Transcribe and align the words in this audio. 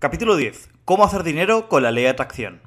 Capítulo 0.00 0.36
10. 0.36 0.70
¿Cómo 0.84 1.04
hacer 1.04 1.24
dinero 1.24 1.68
con 1.68 1.82
la 1.82 1.90
ley 1.90 2.04
de 2.04 2.10
atracción? 2.10 2.60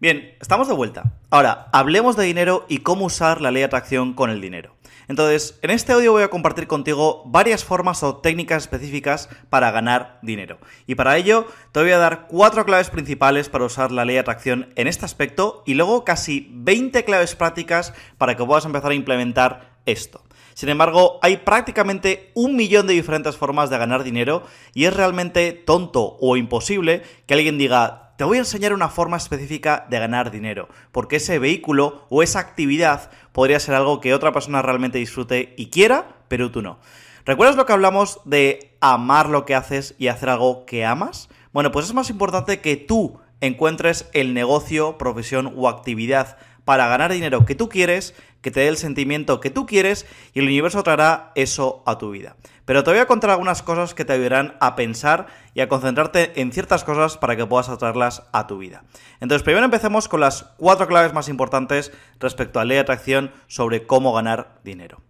Bien, 0.00 0.34
estamos 0.40 0.66
de 0.66 0.72
vuelta. 0.72 1.12
Ahora, 1.28 1.68
hablemos 1.74 2.16
de 2.16 2.24
dinero 2.24 2.64
y 2.70 2.78
cómo 2.78 3.04
usar 3.04 3.42
la 3.42 3.50
ley 3.50 3.60
de 3.60 3.66
atracción 3.66 4.14
con 4.14 4.30
el 4.30 4.40
dinero. 4.40 4.74
Entonces, 5.06 5.58
en 5.60 5.68
este 5.68 5.92
audio 5.92 6.12
voy 6.12 6.22
a 6.22 6.30
compartir 6.30 6.66
contigo 6.66 7.22
varias 7.26 7.66
formas 7.66 8.02
o 8.02 8.16
técnicas 8.16 8.62
específicas 8.62 9.28
para 9.50 9.72
ganar 9.72 10.18
dinero. 10.22 10.58
Y 10.86 10.94
para 10.94 11.18
ello 11.18 11.46
te 11.72 11.80
voy 11.80 11.90
a 11.90 11.98
dar 11.98 12.28
cuatro 12.28 12.64
claves 12.64 12.88
principales 12.88 13.50
para 13.50 13.66
usar 13.66 13.92
la 13.92 14.06
ley 14.06 14.14
de 14.14 14.20
atracción 14.20 14.72
en 14.76 14.86
este 14.86 15.04
aspecto 15.04 15.64
y 15.66 15.74
luego 15.74 16.02
casi 16.02 16.48
20 16.50 17.04
claves 17.04 17.34
prácticas 17.36 17.92
para 18.16 18.38
que 18.38 18.44
puedas 18.46 18.64
empezar 18.64 18.90
a 18.90 18.94
implementar 18.94 19.76
esto. 19.84 20.23
Sin 20.54 20.68
embargo, 20.68 21.18
hay 21.20 21.38
prácticamente 21.38 22.30
un 22.34 22.56
millón 22.56 22.86
de 22.86 22.94
diferentes 22.94 23.36
formas 23.36 23.70
de 23.70 23.78
ganar 23.78 24.04
dinero 24.04 24.44
y 24.72 24.84
es 24.84 24.94
realmente 24.94 25.52
tonto 25.52 26.16
o 26.20 26.36
imposible 26.36 27.02
que 27.26 27.34
alguien 27.34 27.58
diga, 27.58 28.04
te 28.16 28.24
voy 28.24 28.36
a 28.36 28.40
enseñar 28.40 28.72
una 28.72 28.88
forma 28.88 29.16
específica 29.16 29.86
de 29.90 29.98
ganar 29.98 30.30
dinero, 30.30 30.68
porque 30.92 31.16
ese 31.16 31.40
vehículo 31.40 32.06
o 32.08 32.22
esa 32.22 32.38
actividad 32.38 33.10
podría 33.32 33.58
ser 33.58 33.74
algo 33.74 34.00
que 34.00 34.14
otra 34.14 34.32
persona 34.32 34.62
realmente 34.62 34.98
disfrute 34.98 35.54
y 35.56 35.66
quiera, 35.66 36.16
pero 36.28 36.50
tú 36.52 36.62
no. 36.62 36.78
¿Recuerdas 37.26 37.56
lo 37.56 37.66
que 37.66 37.72
hablamos 37.72 38.20
de 38.24 38.76
amar 38.80 39.28
lo 39.28 39.44
que 39.44 39.54
haces 39.54 39.96
y 39.98 40.08
hacer 40.08 40.28
algo 40.28 40.66
que 40.66 40.84
amas? 40.84 41.28
Bueno, 41.52 41.72
pues 41.72 41.86
es 41.86 41.94
más 41.94 42.10
importante 42.10 42.60
que 42.60 42.76
tú 42.76 43.18
encuentres 43.40 44.08
el 44.12 44.34
negocio, 44.34 44.98
profesión 44.98 45.52
o 45.56 45.68
actividad 45.68 46.36
para 46.64 46.88
ganar 46.88 47.12
dinero 47.12 47.44
que 47.44 47.54
tú 47.54 47.68
quieres, 47.68 48.14
que 48.40 48.50
te 48.50 48.60
dé 48.60 48.68
el 48.68 48.76
sentimiento 48.76 49.40
que 49.40 49.50
tú 49.50 49.66
quieres 49.66 50.06
y 50.32 50.40
el 50.40 50.46
universo 50.46 50.82
traerá 50.82 51.32
eso 51.34 51.82
a 51.86 51.98
tu 51.98 52.10
vida. 52.10 52.36
Pero 52.64 52.82
te 52.82 52.90
voy 52.90 53.00
a 53.00 53.06
contar 53.06 53.30
algunas 53.30 53.62
cosas 53.62 53.94
que 53.94 54.04
te 54.04 54.14
ayudarán 54.14 54.56
a 54.60 54.74
pensar 54.74 55.26
y 55.52 55.60
a 55.60 55.68
concentrarte 55.68 56.40
en 56.40 56.52
ciertas 56.52 56.84
cosas 56.84 57.18
para 57.18 57.36
que 57.36 57.46
puedas 57.46 57.68
atraerlas 57.68 58.22
a 58.32 58.46
tu 58.46 58.58
vida. 58.58 58.84
Entonces, 59.20 59.42
primero 59.42 59.64
empecemos 59.64 60.08
con 60.08 60.20
las 60.20 60.44
cuatro 60.56 60.86
claves 60.86 61.12
más 61.12 61.28
importantes 61.28 61.92
respecto 62.20 62.60
a 62.60 62.64
ley 62.64 62.76
de 62.76 62.82
atracción 62.82 63.32
sobre 63.46 63.86
cómo 63.86 64.12
ganar 64.12 64.60
dinero. 64.64 65.02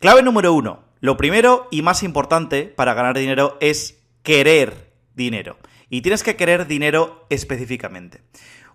Clave 0.00 0.22
número 0.22 0.52
uno. 0.52 0.84
Lo 1.00 1.16
primero 1.16 1.68
y 1.70 1.82
más 1.82 2.02
importante 2.02 2.64
para 2.64 2.94
ganar 2.94 3.16
dinero 3.16 3.56
es 3.60 4.00
querer 4.22 4.92
dinero. 5.14 5.56
Y 5.90 6.02
tienes 6.02 6.22
que 6.22 6.36
querer 6.36 6.66
dinero 6.66 7.26
específicamente. 7.30 8.20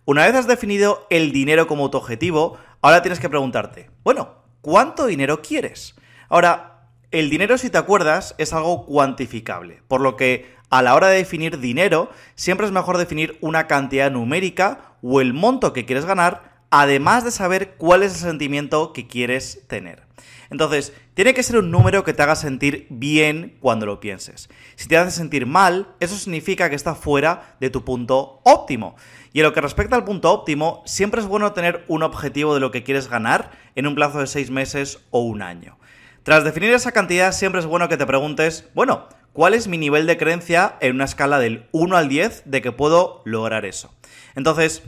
Una 0.05 0.25
vez 0.25 0.35
has 0.35 0.47
definido 0.47 1.07
el 1.09 1.31
dinero 1.31 1.65
como 1.65 1.89
tu 1.89 1.97
objetivo, 1.97 2.57
ahora 2.81 3.01
tienes 3.01 3.21
que 3.21 3.29
preguntarte, 3.29 3.89
bueno, 4.03 4.35
¿cuánto 4.59 5.05
dinero 5.05 5.41
quieres? 5.41 5.95
Ahora, 6.27 6.89
el 7.11 7.29
dinero, 7.29 7.57
si 7.57 7.69
te 7.69 7.77
acuerdas, 7.77 8.35
es 8.37 8.51
algo 8.51 8.85
cuantificable, 8.85 9.81
por 9.87 10.01
lo 10.01 10.17
que 10.17 10.55
a 10.69 10.81
la 10.81 10.95
hora 10.95 11.07
de 11.07 11.17
definir 11.17 11.59
dinero, 11.59 12.09
siempre 12.35 12.65
es 12.65 12.73
mejor 12.73 12.97
definir 12.97 13.37
una 13.39 13.67
cantidad 13.67 14.11
numérica 14.11 14.95
o 15.01 15.21
el 15.21 15.33
monto 15.33 15.71
que 15.71 15.85
quieres 15.85 16.03
ganar, 16.03 16.52
además 16.75 17.23
de 17.23 17.29
saber 17.29 17.75
cuál 17.77 18.01
es 18.01 18.13
el 18.13 18.19
sentimiento 18.21 18.93
que 18.93 19.05
quieres 19.05 19.61
tener. 19.67 20.01
Entonces, 20.49 20.91
tiene 21.13 21.35
que 21.35 21.43
ser 21.43 21.59
un 21.59 21.69
número 21.69 22.03
que 22.03 22.13
te 22.13 22.23
haga 22.23 22.35
sentir 22.35 22.87
bien 22.89 23.57
cuando 23.59 23.85
lo 23.85 23.99
pienses. 23.99 24.49
Si 24.75 24.87
te 24.87 24.97
hace 24.97 25.11
sentir 25.11 25.45
mal, 25.45 25.93
eso 25.99 26.17
significa 26.17 26.71
que 26.71 26.75
está 26.75 26.95
fuera 26.95 27.55
de 27.59 27.69
tu 27.69 27.85
punto 27.85 28.41
óptimo. 28.43 28.95
Y 29.33 29.39
en 29.39 29.45
lo 29.45 29.53
que 29.53 29.61
respecta 29.61 29.95
al 29.95 30.03
punto 30.03 30.31
óptimo, 30.31 30.81
siempre 30.87 31.21
es 31.21 31.27
bueno 31.27 31.53
tener 31.53 31.85
un 31.87 32.01
objetivo 32.01 32.55
de 32.55 32.59
lo 32.59 32.71
que 32.71 32.81
quieres 32.81 33.07
ganar 33.07 33.51
en 33.75 33.85
un 33.85 33.93
plazo 33.93 34.17
de 34.17 34.25
seis 34.25 34.49
meses 34.49 34.97
o 35.11 35.19
un 35.19 35.43
año. 35.43 35.77
Tras 36.23 36.43
definir 36.43 36.73
esa 36.73 36.91
cantidad, 36.91 37.33
siempre 37.33 37.61
es 37.61 37.67
bueno 37.67 37.87
que 37.87 37.97
te 37.97 38.07
preguntes, 38.07 38.67
bueno, 38.73 39.09
¿cuál 39.31 39.53
es 39.53 39.67
mi 39.67 39.77
nivel 39.77 40.07
de 40.07 40.17
creencia 40.17 40.75
en 40.79 40.95
una 40.95 41.05
escala 41.05 41.37
del 41.37 41.67
1 41.71 41.95
al 41.95 42.09
10 42.09 42.43
de 42.45 42.63
que 42.63 42.71
puedo 42.71 43.21
lograr 43.25 43.63
eso? 43.63 43.93
Entonces, 44.35 44.81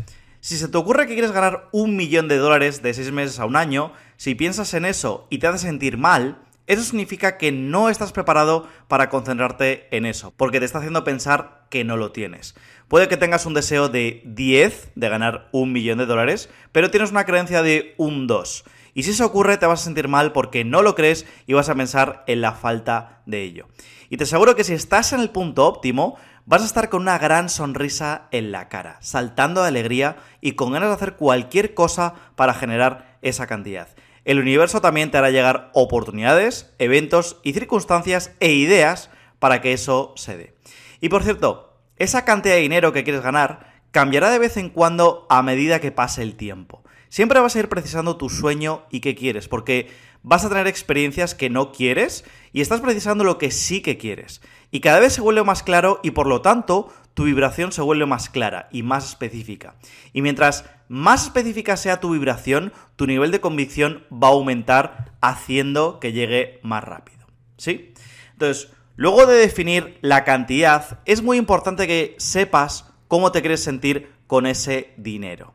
si 0.46 0.60
se 0.60 0.68
te 0.68 0.78
ocurre 0.78 1.08
que 1.08 1.14
quieres 1.16 1.32
ganar 1.32 1.70
un 1.72 1.96
millón 1.96 2.28
de 2.28 2.38
dólares 2.38 2.84
de 2.84 2.94
seis 2.94 3.12
meses 3.12 3.40
a 3.40 3.48
un 3.48 3.56
año, 3.56 3.94
si 4.16 4.36
piensas 4.36 4.76
en 4.76 4.86
eso 4.86 5.26
y 5.32 5.40
te 5.40 5.48
hace 5.48 5.58
sentir 5.58 5.98
mal, 5.98 6.38
eso 6.68 6.84
significa 6.84 7.40
que 7.40 7.52
no 7.52 7.90
estás 7.90 8.12
preparado 8.12 8.68
para 8.88 9.10
concentrarte 9.10 9.88
en 9.90 10.06
eso, 10.06 10.36
porque 10.38 10.60
te 10.60 10.66
está 10.68 10.78
haciendo 10.78 11.04
pensar 11.04 11.66
que 11.72 11.84
no 11.84 11.98
lo 11.98 12.12
tienes. 12.12 12.54
Puede 12.88 13.08
que 13.08 13.18
tengas 13.18 13.48
un 13.48 13.56
deseo 13.56 13.90
de 13.90 14.22
10, 14.24 14.92
de 14.94 15.10
ganar 15.10 15.50
un 15.52 15.72
millón 15.72 15.98
de 15.98 16.06
dólares, 16.06 16.48
pero 16.72 16.92
tienes 16.92 17.10
una 17.10 17.26
creencia 17.26 17.64
de 17.64 17.96
un 17.98 18.28
2. 18.28 18.66
Y 18.94 19.02
si 19.02 19.12
eso 19.12 19.26
ocurre, 19.26 19.58
te 19.58 19.66
vas 19.66 19.82
a 19.82 19.86
sentir 19.86 20.08
mal 20.08 20.32
porque 20.32 20.64
no 20.64 20.84
lo 20.84 20.94
crees 20.94 21.26
y 21.48 21.54
vas 21.54 21.70
a 21.70 21.76
pensar 21.76 22.24
en 22.28 22.42
la 22.42 22.52
falta 22.52 23.24
de 23.26 23.42
ello. 23.42 23.68
Y 24.12 24.18
te 24.18 24.26
aseguro 24.26 24.56
que 24.56 24.64
si 24.64 24.74
estás 24.74 25.12
en 25.12 25.22
el 25.22 25.32
punto 25.32 25.66
óptimo, 25.66 26.18
vas 26.46 26.62
a 26.62 26.66
estar 26.66 26.90
con 26.90 27.02
una 27.02 27.18
gran 27.18 27.50
sonrisa 27.50 28.28
en 28.32 28.52
la 28.52 28.70
cara, 28.70 28.98
saltando 29.02 29.62
de 29.62 29.70
alegría 29.70 30.18
y 30.42 30.54
con 30.54 30.72
ganas 30.72 30.90
de 30.90 30.96
hacer 30.96 31.16
cualquier 31.16 31.74
cosa 31.74 32.14
para 32.36 32.54
generar 32.54 33.18
esa 33.22 33.48
cantidad. 33.48 33.90
El 34.24 34.40
universo 34.40 34.82
también 34.82 35.12
te 35.12 35.18
hará 35.18 35.32
llegar 35.32 35.70
oportunidades, 35.74 36.74
eventos 36.80 37.40
y 37.44 37.54
circunstancias 37.54 38.32
e 38.40 38.54
ideas 38.54 39.10
para 39.40 39.62
que 39.62 39.74
eso 39.74 40.14
se 40.16 40.38
dé. 40.38 40.56
Y 41.02 41.10
por 41.10 41.24
cierto, 41.24 41.78
esa 41.98 42.26
cantidad 42.26 42.56
de 42.56 42.62
dinero 42.62 42.94
que 42.94 43.04
quieres 43.04 43.22
ganar 43.22 43.74
cambiará 43.92 44.30
de 44.30 44.40
vez 44.40 44.58
en 44.58 44.70
cuando 44.70 45.26
a 45.30 45.42
medida 45.42 45.80
que 45.80 45.92
pase 45.92 46.22
el 46.22 46.36
tiempo. 46.36 46.84
Siempre 47.10 47.40
vas 47.40 47.56
a 47.56 47.60
ir 47.60 47.70
precisando 47.70 48.18
tu 48.18 48.30
sueño 48.30 48.84
y 48.90 49.00
qué 49.00 49.16
quieres, 49.16 49.48
porque 49.48 49.90
vas 50.26 50.44
a 50.44 50.50
tener 50.50 50.66
experiencias 50.66 51.36
que 51.36 51.52
no 51.52 51.72
quieres 51.72 52.26
y 52.52 52.62
estás 52.62 52.82
precisando 52.82 53.24
lo 53.24 53.38
que 53.38 53.52
sí 53.52 53.82
que 53.82 53.98
quieres. 53.98 54.42
Y 54.72 54.80
cada 54.80 55.00
vez 55.00 55.14
se 55.14 55.22
vuelve 55.22 55.44
más 55.44 55.62
claro 55.62 56.00
y 56.02 56.12
por 56.12 56.26
lo 56.26 56.42
tanto 56.42 56.92
tu 57.14 57.26
vibración 57.26 57.72
se 57.72 57.84
vuelve 57.84 58.08
más 58.08 58.30
clara 58.30 58.68
y 58.72 58.82
más 58.82 59.10
específica. 59.10 59.76
Y 60.14 60.24
mientras 60.24 60.66
más 60.90 61.26
específica 61.26 61.78
sea 61.78 62.00
tu 62.00 62.10
vibración, 62.10 62.74
tu 62.96 63.06
nivel 63.06 63.30
de 63.30 63.40
convicción 63.40 64.04
va 64.12 64.30
a 64.30 64.32
aumentar 64.32 65.14
haciendo 65.22 66.00
que 66.00 66.12
llegue 66.12 66.60
más 66.64 66.84
rápido. 66.84 67.28
¿Sí? 67.58 67.94
Entonces, 68.34 68.72
luego 68.96 69.28
de 69.28 69.38
definir 69.38 70.00
la 70.02 70.24
cantidad, 70.24 71.02
es 71.06 71.22
muy 71.22 71.38
importante 71.38 71.86
que 71.86 72.16
sepas 72.18 72.92
cómo 73.08 73.32
te 73.32 73.42
quieres 73.42 73.64
sentir 73.64 74.12
con 74.26 74.48
ese 74.48 74.92
dinero 74.98 75.54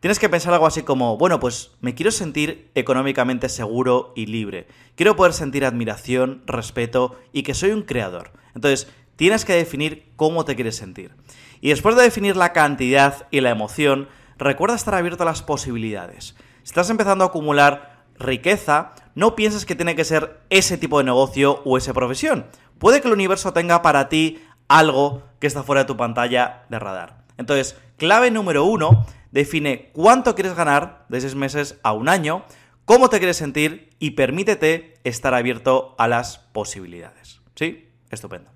tienes 0.00 0.18
que 0.18 0.28
pensar 0.28 0.52
algo 0.52 0.66
así 0.66 0.82
como, 0.82 1.16
bueno, 1.16 1.40
pues 1.40 1.72
me 1.80 1.94
quiero 1.94 2.10
sentir 2.10 2.70
económicamente 2.74 3.48
seguro 3.48 4.12
y 4.16 4.26
libre. 4.26 4.66
Quiero 4.94 5.16
poder 5.16 5.32
sentir 5.32 5.64
admiración, 5.64 6.42
respeto 6.46 7.16
y 7.32 7.42
que 7.42 7.54
soy 7.54 7.70
un 7.70 7.82
creador. 7.82 8.32
Entonces, 8.54 8.88
tienes 9.16 9.44
que 9.44 9.54
definir 9.54 10.12
cómo 10.16 10.44
te 10.44 10.54
quieres 10.54 10.76
sentir. 10.76 11.14
Y 11.60 11.70
después 11.70 11.96
de 11.96 12.02
definir 12.02 12.36
la 12.36 12.52
cantidad 12.52 13.26
y 13.30 13.40
la 13.40 13.50
emoción, 13.50 14.08
recuerda 14.38 14.76
estar 14.76 14.94
abierto 14.94 15.22
a 15.22 15.26
las 15.26 15.42
posibilidades. 15.42 16.36
Si 16.62 16.70
estás 16.70 16.90
empezando 16.90 17.24
a 17.24 17.28
acumular 17.28 18.04
riqueza, 18.18 18.92
no 19.14 19.34
pienses 19.34 19.64
que 19.64 19.74
tiene 19.74 19.96
que 19.96 20.04
ser 20.04 20.40
ese 20.50 20.78
tipo 20.78 20.98
de 20.98 21.04
negocio 21.04 21.62
o 21.64 21.78
esa 21.78 21.94
profesión. 21.94 22.46
Puede 22.78 23.00
que 23.00 23.08
el 23.08 23.14
universo 23.14 23.52
tenga 23.52 23.82
para 23.82 24.08
ti 24.08 24.42
algo 24.68 25.22
que 25.38 25.46
está 25.46 25.62
fuera 25.62 25.82
de 25.82 25.86
tu 25.86 25.96
pantalla 25.96 26.64
de 26.68 26.78
radar. 26.78 27.24
Entonces, 27.38 27.76
clave 27.96 28.30
número 28.30 28.64
uno 28.64 29.06
define 29.36 29.90
cuánto 29.92 30.34
quieres 30.34 30.54
ganar 30.54 31.04
de 31.10 31.20
seis 31.20 31.34
meses 31.34 31.78
a 31.82 31.92
un 31.92 32.08
año, 32.08 32.46
cómo 32.86 33.10
te 33.10 33.18
quieres 33.18 33.36
sentir 33.36 33.90
y 33.98 34.12
permítete 34.12 34.94
estar 35.04 35.34
abierto 35.34 35.94
a 35.98 36.08
las 36.08 36.38
posibilidades. 36.38 37.42
¿Sí? 37.54 37.90
Estupendo. 38.10 38.50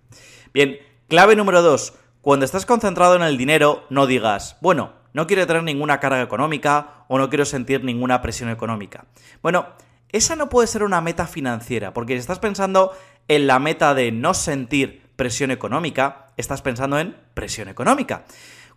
Bien, 0.55 0.79
clave 1.07 1.37
número 1.37 1.61
dos. 1.61 1.93
Cuando 2.23 2.47
estás 2.47 2.65
concentrado 2.65 3.15
en 3.15 3.21
el 3.21 3.37
dinero, 3.37 3.85
no 3.91 4.07
digas, 4.07 4.57
bueno, 4.63 4.95
no 5.13 5.27
quiero 5.27 5.47
tener 5.47 5.65
ninguna 5.65 6.01
carga 6.01 6.23
económica 6.23 7.05
o 7.09 7.19
no 7.19 7.29
quiero 7.29 7.45
sentir 7.45 7.85
ninguna 7.85 8.23
presión 8.23 8.49
económica. 8.49 9.05
Bueno, 9.43 9.67
esa 10.13 10.35
no 10.35 10.49
puede 10.49 10.67
ser 10.67 10.83
una 10.83 11.03
meta 11.03 11.27
financiera, 11.27 11.93
porque 11.93 12.15
si 12.15 12.21
estás 12.21 12.39
pensando 12.39 12.97
en 13.29 13.47
la 13.47 13.59
meta 13.59 13.93
de 13.95 14.13
no 14.13 14.33
sentir 14.33 15.03
presión 15.17 15.51
económica, 15.51 16.29
estás 16.39 16.63
pensando 16.63 16.99
en 16.99 17.17
presión 17.35 17.69
económica. 17.69 18.25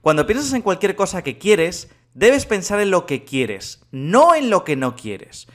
Cuando 0.03 0.27
piensas 0.27 0.51
en 0.51 0.63
cualquier 0.63 0.97
cosa 0.97 1.23
que 1.23 1.37
quieres, 1.37 1.89
debes 2.13 2.45
pensar 2.45 2.81
en 2.81 2.91
lo 2.91 3.05
que 3.05 3.23
quieres, 3.23 3.85
no 3.91 4.35
en 4.35 4.49
lo 4.49 4.65
que 4.65 4.75
no 4.75 4.97
quieres. 4.97 5.47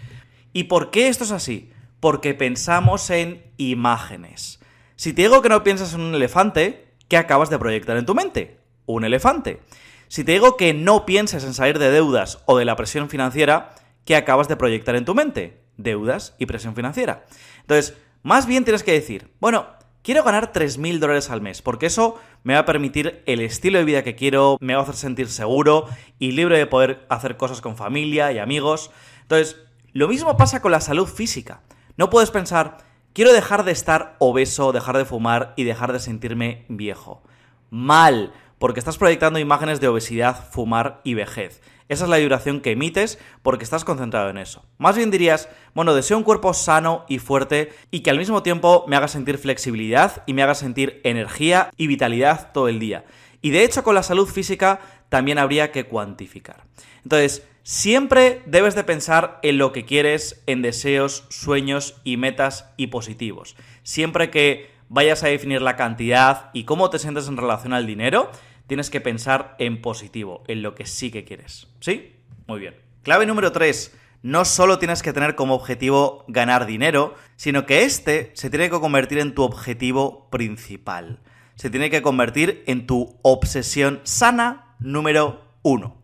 ¿Y 0.54 0.64
por 0.64 0.90
qué 0.90 1.08
esto 1.08 1.24
es 1.24 1.32
así? 1.32 1.70
Porque 2.00 2.32
pensamos 2.32 3.10
en 3.10 3.44
imágenes. 3.58 4.58
Si 4.96 5.12
te 5.12 5.20
digo 5.20 5.42
que 5.42 5.50
no 5.50 5.62
piensas 5.62 5.92
en 5.92 6.00
un 6.00 6.14
elefante, 6.14 6.94
¿qué 7.08 7.18
acabas 7.18 7.50
de 7.50 7.58
proyectar 7.58 7.98
en 7.98 8.06
tu 8.06 8.14
mente? 8.14 8.58
Un 8.86 9.04
elefante. 9.04 9.60
Si 10.08 10.24
te 10.24 10.32
digo 10.32 10.56
que 10.56 10.72
no 10.72 11.04
pienses 11.04 11.44
en 11.44 11.52
salir 11.52 11.78
de 11.78 11.90
deudas 11.90 12.42
o 12.46 12.56
de 12.56 12.64
la 12.64 12.74
presión 12.74 13.10
financiera, 13.10 13.74
¿qué 14.06 14.16
acabas 14.16 14.48
de 14.48 14.56
proyectar 14.56 14.96
en 14.96 15.04
tu 15.04 15.14
mente? 15.14 15.60
Deudas 15.76 16.34
y 16.38 16.46
presión 16.46 16.74
financiera. 16.74 17.26
Entonces, 17.60 17.98
más 18.22 18.46
bien 18.46 18.64
tienes 18.64 18.82
que 18.82 18.92
decir, 18.92 19.30
bueno, 19.40 19.66
quiero 20.08 20.24
ganar 20.24 20.54
3.000 20.54 21.00
dólares 21.00 21.28
al 21.28 21.42
mes, 21.42 21.60
porque 21.60 21.84
eso 21.84 22.18
me 22.42 22.54
va 22.54 22.60
a 22.60 22.64
permitir 22.64 23.22
el 23.26 23.42
estilo 23.42 23.76
de 23.78 23.84
vida 23.84 24.02
que 24.02 24.14
quiero, 24.14 24.56
me 24.58 24.72
va 24.72 24.80
a 24.80 24.82
hacer 24.84 24.94
sentir 24.94 25.28
seguro 25.28 25.84
y 26.18 26.32
libre 26.32 26.56
de 26.56 26.64
poder 26.64 27.04
hacer 27.10 27.36
cosas 27.36 27.60
con 27.60 27.76
familia 27.76 28.32
y 28.32 28.38
amigos. 28.38 28.90
Entonces, 29.20 29.60
lo 29.92 30.08
mismo 30.08 30.38
pasa 30.38 30.62
con 30.62 30.72
la 30.72 30.80
salud 30.80 31.06
física. 31.06 31.60
No 31.98 32.08
puedes 32.08 32.30
pensar, 32.30 32.78
quiero 33.12 33.34
dejar 33.34 33.64
de 33.64 33.72
estar 33.72 34.16
obeso, 34.18 34.72
dejar 34.72 34.96
de 34.96 35.04
fumar 35.04 35.52
y 35.56 35.64
dejar 35.64 35.92
de 35.92 36.00
sentirme 36.00 36.64
viejo. 36.70 37.22
mal, 37.68 38.32
porque 38.58 38.80
estás 38.80 38.96
proyectando 38.96 39.38
imágenes 39.38 39.78
de 39.78 39.88
obesidad, 39.88 40.50
fumar 40.52 41.02
y 41.04 41.12
vejez. 41.12 41.60
Esa 41.88 42.04
es 42.04 42.10
la 42.10 42.18
vibración 42.18 42.60
que 42.60 42.72
emites 42.72 43.18
porque 43.42 43.64
estás 43.64 43.84
concentrado 43.84 44.28
en 44.30 44.38
eso. 44.38 44.64
Más 44.78 44.96
bien 44.96 45.10
dirías, 45.10 45.48
bueno, 45.74 45.94
deseo 45.94 46.18
un 46.18 46.24
cuerpo 46.24 46.52
sano 46.54 47.04
y 47.08 47.18
fuerte 47.18 47.72
y 47.90 48.00
que 48.00 48.10
al 48.10 48.18
mismo 48.18 48.42
tiempo 48.42 48.84
me 48.88 48.96
haga 48.96 49.08
sentir 49.08 49.38
flexibilidad 49.38 50.22
y 50.26 50.34
me 50.34 50.42
haga 50.42 50.54
sentir 50.54 51.00
energía 51.04 51.70
y 51.76 51.86
vitalidad 51.86 52.52
todo 52.52 52.68
el 52.68 52.78
día. 52.78 53.04
Y 53.40 53.50
de 53.50 53.64
hecho 53.64 53.84
con 53.84 53.94
la 53.94 54.02
salud 54.02 54.28
física 54.28 54.80
también 55.08 55.38
habría 55.38 55.72
que 55.72 55.84
cuantificar. 55.84 56.64
Entonces, 57.02 57.46
siempre 57.62 58.42
debes 58.46 58.74
de 58.74 58.84
pensar 58.84 59.38
en 59.42 59.58
lo 59.58 59.72
que 59.72 59.84
quieres, 59.84 60.42
en 60.46 60.62
deseos, 60.62 61.24
sueños 61.30 61.96
y 62.04 62.16
metas 62.16 62.70
y 62.76 62.88
positivos. 62.88 63.56
Siempre 63.82 64.30
que 64.30 64.70
vayas 64.88 65.22
a 65.22 65.28
definir 65.28 65.62
la 65.62 65.76
cantidad 65.76 66.50
y 66.52 66.64
cómo 66.64 66.90
te 66.90 66.98
sientes 66.98 67.28
en 67.28 67.36
relación 67.36 67.72
al 67.72 67.86
dinero, 67.86 68.30
tienes 68.68 68.90
que 68.90 69.00
pensar 69.00 69.56
en 69.58 69.82
positivo, 69.82 70.44
en 70.46 70.62
lo 70.62 70.76
que 70.76 70.86
sí 70.86 71.10
que 71.10 71.24
quieres. 71.24 71.66
¿Sí? 71.80 72.14
Muy 72.46 72.60
bien. 72.60 72.76
Clave 73.02 73.26
número 73.26 73.50
3. 73.50 73.96
No 74.22 74.44
solo 74.44 74.78
tienes 74.78 75.02
que 75.02 75.12
tener 75.12 75.34
como 75.34 75.54
objetivo 75.54 76.24
ganar 76.28 76.66
dinero, 76.66 77.14
sino 77.36 77.66
que 77.66 77.82
este 77.82 78.30
se 78.34 78.50
tiene 78.50 78.70
que 78.70 78.78
convertir 78.78 79.18
en 79.18 79.34
tu 79.34 79.42
objetivo 79.42 80.28
principal. 80.30 81.20
Se 81.54 81.70
tiene 81.70 81.90
que 81.90 82.02
convertir 82.02 82.62
en 82.66 82.86
tu 82.86 83.18
obsesión 83.22 84.00
sana 84.04 84.76
número 84.78 85.44
1. 85.62 85.96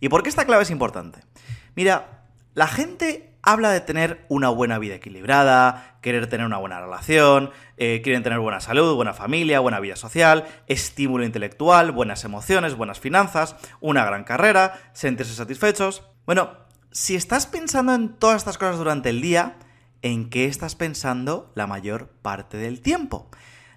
¿Y 0.00 0.08
por 0.08 0.22
qué 0.22 0.28
esta 0.28 0.44
clave 0.44 0.64
es 0.64 0.70
importante? 0.70 1.20
Mira, 1.76 2.24
la 2.54 2.66
gente 2.66 3.27
habla 3.42 3.70
de 3.70 3.80
tener 3.80 4.24
una 4.28 4.48
buena 4.48 4.78
vida 4.78 4.96
equilibrada, 4.96 5.98
querer 6.02 6.26
tener 6.28 6.46
una 6.46 6.58
buena 6.58 6.80
relación, 6.80 7.50
eh, 7.76 8.00
quieren 8.02 8.22
tener 8.22 8.40
buena 8.40 8.60
salud, 8.60 8.94
buena 8.94 9.14
familia, 9.14 9.60
buena 9.60 9.80
vida 9.80 9.96
social, 9.96 10.46
estímulo 10.66 11.24
intelectual, 11.24 11.92
buenas 11.92 12.24
emociones, 12.24 12.74
buenas 12.74 13.00
finanzas, 13.00 13.56
una 13.80 14.04
gran 14.04 14.24
carrera, 14.24 14.90
sentirse 14.92 15.34
satisfechos. 15.34 16.02
Bueno, 16.26 16.50
si 16.90 17.14
estás 17.14 17.46
pensando 17.46 17.94
en 17.94 18.14
todas 18.16 18.38
estas 18.38 18.58
cosas 18.58 18.78
durante 18.78 19.10
el 19.10 19.20
día, 19.20 19.56
¿en 20.02 20.30
qué 20.30 20.46
estás 20.46 20.74
pensando 20.74 21.52
la 21.54 21.66
mayor 21.66 22.08
parte 22.22 22.56
del 22.56 22.80
tiempo? 22.80 23.30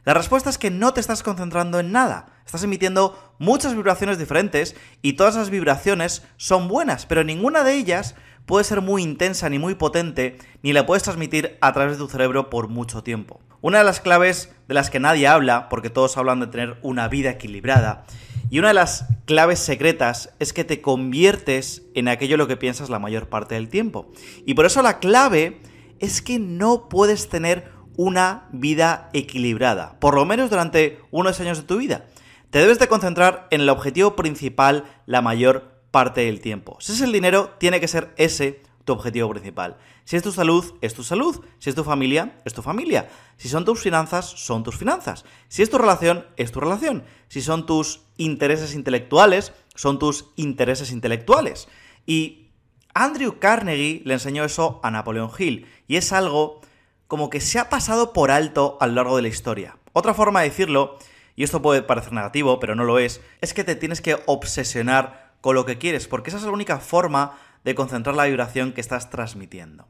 La 0.04 0.16
respuesta 0.16 0.50
es 0.50 0.58
que 0.58 0.72
no 0.72 0.94
te 0.94 1.00
estás 1.00 1.22
concentrando 1.22 1.80
en 1.80 1.92
nada. 1.92 2.26
Estás 2.46 2.64
emitiendo 2.64 3.36
muchas 3.38 3.76
vibraciones 3.76 4.18
diferentes 4.18 4.76
y 5.04 5.14
todas 5.14 5.36
esas 5.36 5.52
vibraciones 5.52 6.24
son 6.38 6.68
buenas, 6.68 7.06
pero 7.06 7.24
ninguna 7.24 7.64
de 7.64 7.76
ellas 7.76 8.16
puede 8.46 8.64
ser 8.64 8.82
muy 8.82 9.04
intensa 9.04 9.50
ni 9.50 9.60
muy 9.60 9.76
potente, 9.76 10.38
ni 10.64 10.74
la 10.74 10.86
puedes 10.86 11.04
transmitir 11.04 11.58
a 11.62 11.74
través 11.74 11.94
de 11.94 12.04
tu 12.04 12.10
cerebro 12.10 12.50
por 12.50 12.68
mucho 12.68 13.04
tiempo. 13.04 13.40
Una 13.62 13.80
de 13.80 13.84
las 13.84 14.00
claves 14.02 14.54
de 14.68 14.74
las 14.74 14.90
que 14.90 15.00
nadie 15.00 15.28
habla, 15.28 15.70
porque 15.70 15.90
todos 15.90 16.18
hablan 16.18 16.40
de 16.40 16.48
tener 16.48 16.78
una 16.82 17.08
vida 17.08 17.30
equilibrada, 17.30 18.06
y 18.50 18.60
una 18.60 18.70
de 18.70 18.74
las 18.74 19.06
claves 19.26 19.60
secretas 19.60 20.34
es 20.40 20.52
que 20.52 20.64
te 20.64 20.82
conviertes 20.82 21.84
en 21.96 22.08
aquello 22.08 22.36
lo 22.36 22.48
que 22.48 22.58
piensas 22.58 22.90
la 22.90 23.00
mayor 23.00 23.30
parte 23.30 23.56
del 23.56 23.70
tiempo. 23.70 24.12
Y 24.46 24.56
por 24.56 24.66
eso 24.66 24.82
la 24.82 25.00
clave 25.00 25.62
es 26.00 26.22
que 26.22 26.38
no 26.38 26.90
puedes 26.90 27.30
tener 27.30 27.72
una 27.96 28.50
vida 28.52 29.10
equilibrada, 29.14 30.00
por 30.00 30.16
lo 30.16 30.26
menos 30.26 30.50
durante 30.50 31.00
unos 31.12 31.40
años 31.40 31.60
de 31.60 31.64
tu 31.64 31.78
vida. 31.78 32.08
Te 32.50 32.60
debes 32.60 32.80
de 32.80 32.88
concentrar 32.88 33.48
en 33.52 33.62
el 33.62 33.70
objetivo 33.70 34.18
principal 34.18 34.84
la 35.06 35.22
mayor 35.22 35.71
parte 35.92 36.22
del 36.22 36.40
tiempo. 36.40 36.78
Si 36.80 36.94
es 36.94 37.02
el 37.02 37.12
dinero, 37.12 37.54
tiene 37.60 37.80
que 37.80 37.88
ser 37.88 38.14
ese 38.18 38.62
tu 38.86 38.94
objetivo 38.94 39.30
principal. 39.30 39.78
Si 40.06 40.16
es 40.16 40.24
tu 40.24 40.32
salud, 40.32 40.74
es 40.82 40.94
tu 40.94 41.04
salud. 41.04 41.44
Si 41.60 41.70
es 41.70 41.76
tu 41.76 41.84
familia, 41.84 42.40
es 42.46 42.54
tu 42.54 42.62
familia. 42.62 43.10
Si 43.38 43.50
son 43.50 43.66
tus 43.66 43.82
finanzas, 43.82 44.26
son 44.26 44.64
tus 44.64 44.78
finanzas. 44.78 45.26
Si 45.48 45.62
es 45.62 45.70
tu 45.70 45.78
relación, 45.78 46.26
es 46.38 46.52
tu 46.52 46.60
relación. 46.60 47.04
Si 47.28 47.42
son 47.42 47.66
tus 47.66 48.02
intereses 48.18 48.74
intelectuales, 48.74 49.54
son 49.76 50.00
tus 50.00 50.32
intereses 50.36 50.92
intelectuales. 50.92 51.68
Y 52.06 52.50
Andrew 52.94 53.40
Carnegie 53.40 54.02
le 54.06 54.16
enseñó 54.16 54.44
eso 54.44 54.80
a 54.84 54.92
Napoleón 54.92 55.30
Hill. 55.38 55.68
Y 55.88 55.98
es 55.98 56.12
algo 56.12 56.62
como 57.08 57.30
que 57.30 57.42
se 57.42 57.60
ha 57.60 57.70
pasado 57.70 58.14
por 58.14 58.32
alto 58.32 58.78
a 58.80 58.88
lo 58.88 58.94
largo 58.94 59.16
de 59.18 59.22
la 59.24 59.28
historia. 59.28 59.78
Otra 59.94 60.14
forma 60.14 60.42
de 60.42 60.50
decirlo, 60.50 60.98
y 61.36 61.44
esto 61.44 61.62
puede 61.62 61.84
parecer 61.84 62.14
negativo, 62.14 62.60
pero 62.60 62.76
no 62.76 62.84
lo 62.84 63.00
es, 63.00 63.22
es 63.42 63.54
que 63.54 63.64
te 63.64 63.76
tienes 63.76 64.02
que 64.02 64.18
obsesionar 64.26 65.21
con 65.42 65.56
lo 65.56 65.66
que 65.66 65.78
quieres, 65.78 66.08
porque 66.08 66.30
esa 66.30 66.38
es 66.38 66.46
la 66.46 66.52
única 66.52 66.80
forma 66.80 67.38
de 67.64 67.76
concentrar 67.76 68.16
la 68.16 68.26
vibración 68.26 68.74
que 68.74 68.82
estás 68.82 69.10
transmitiendo. 69.10 69.88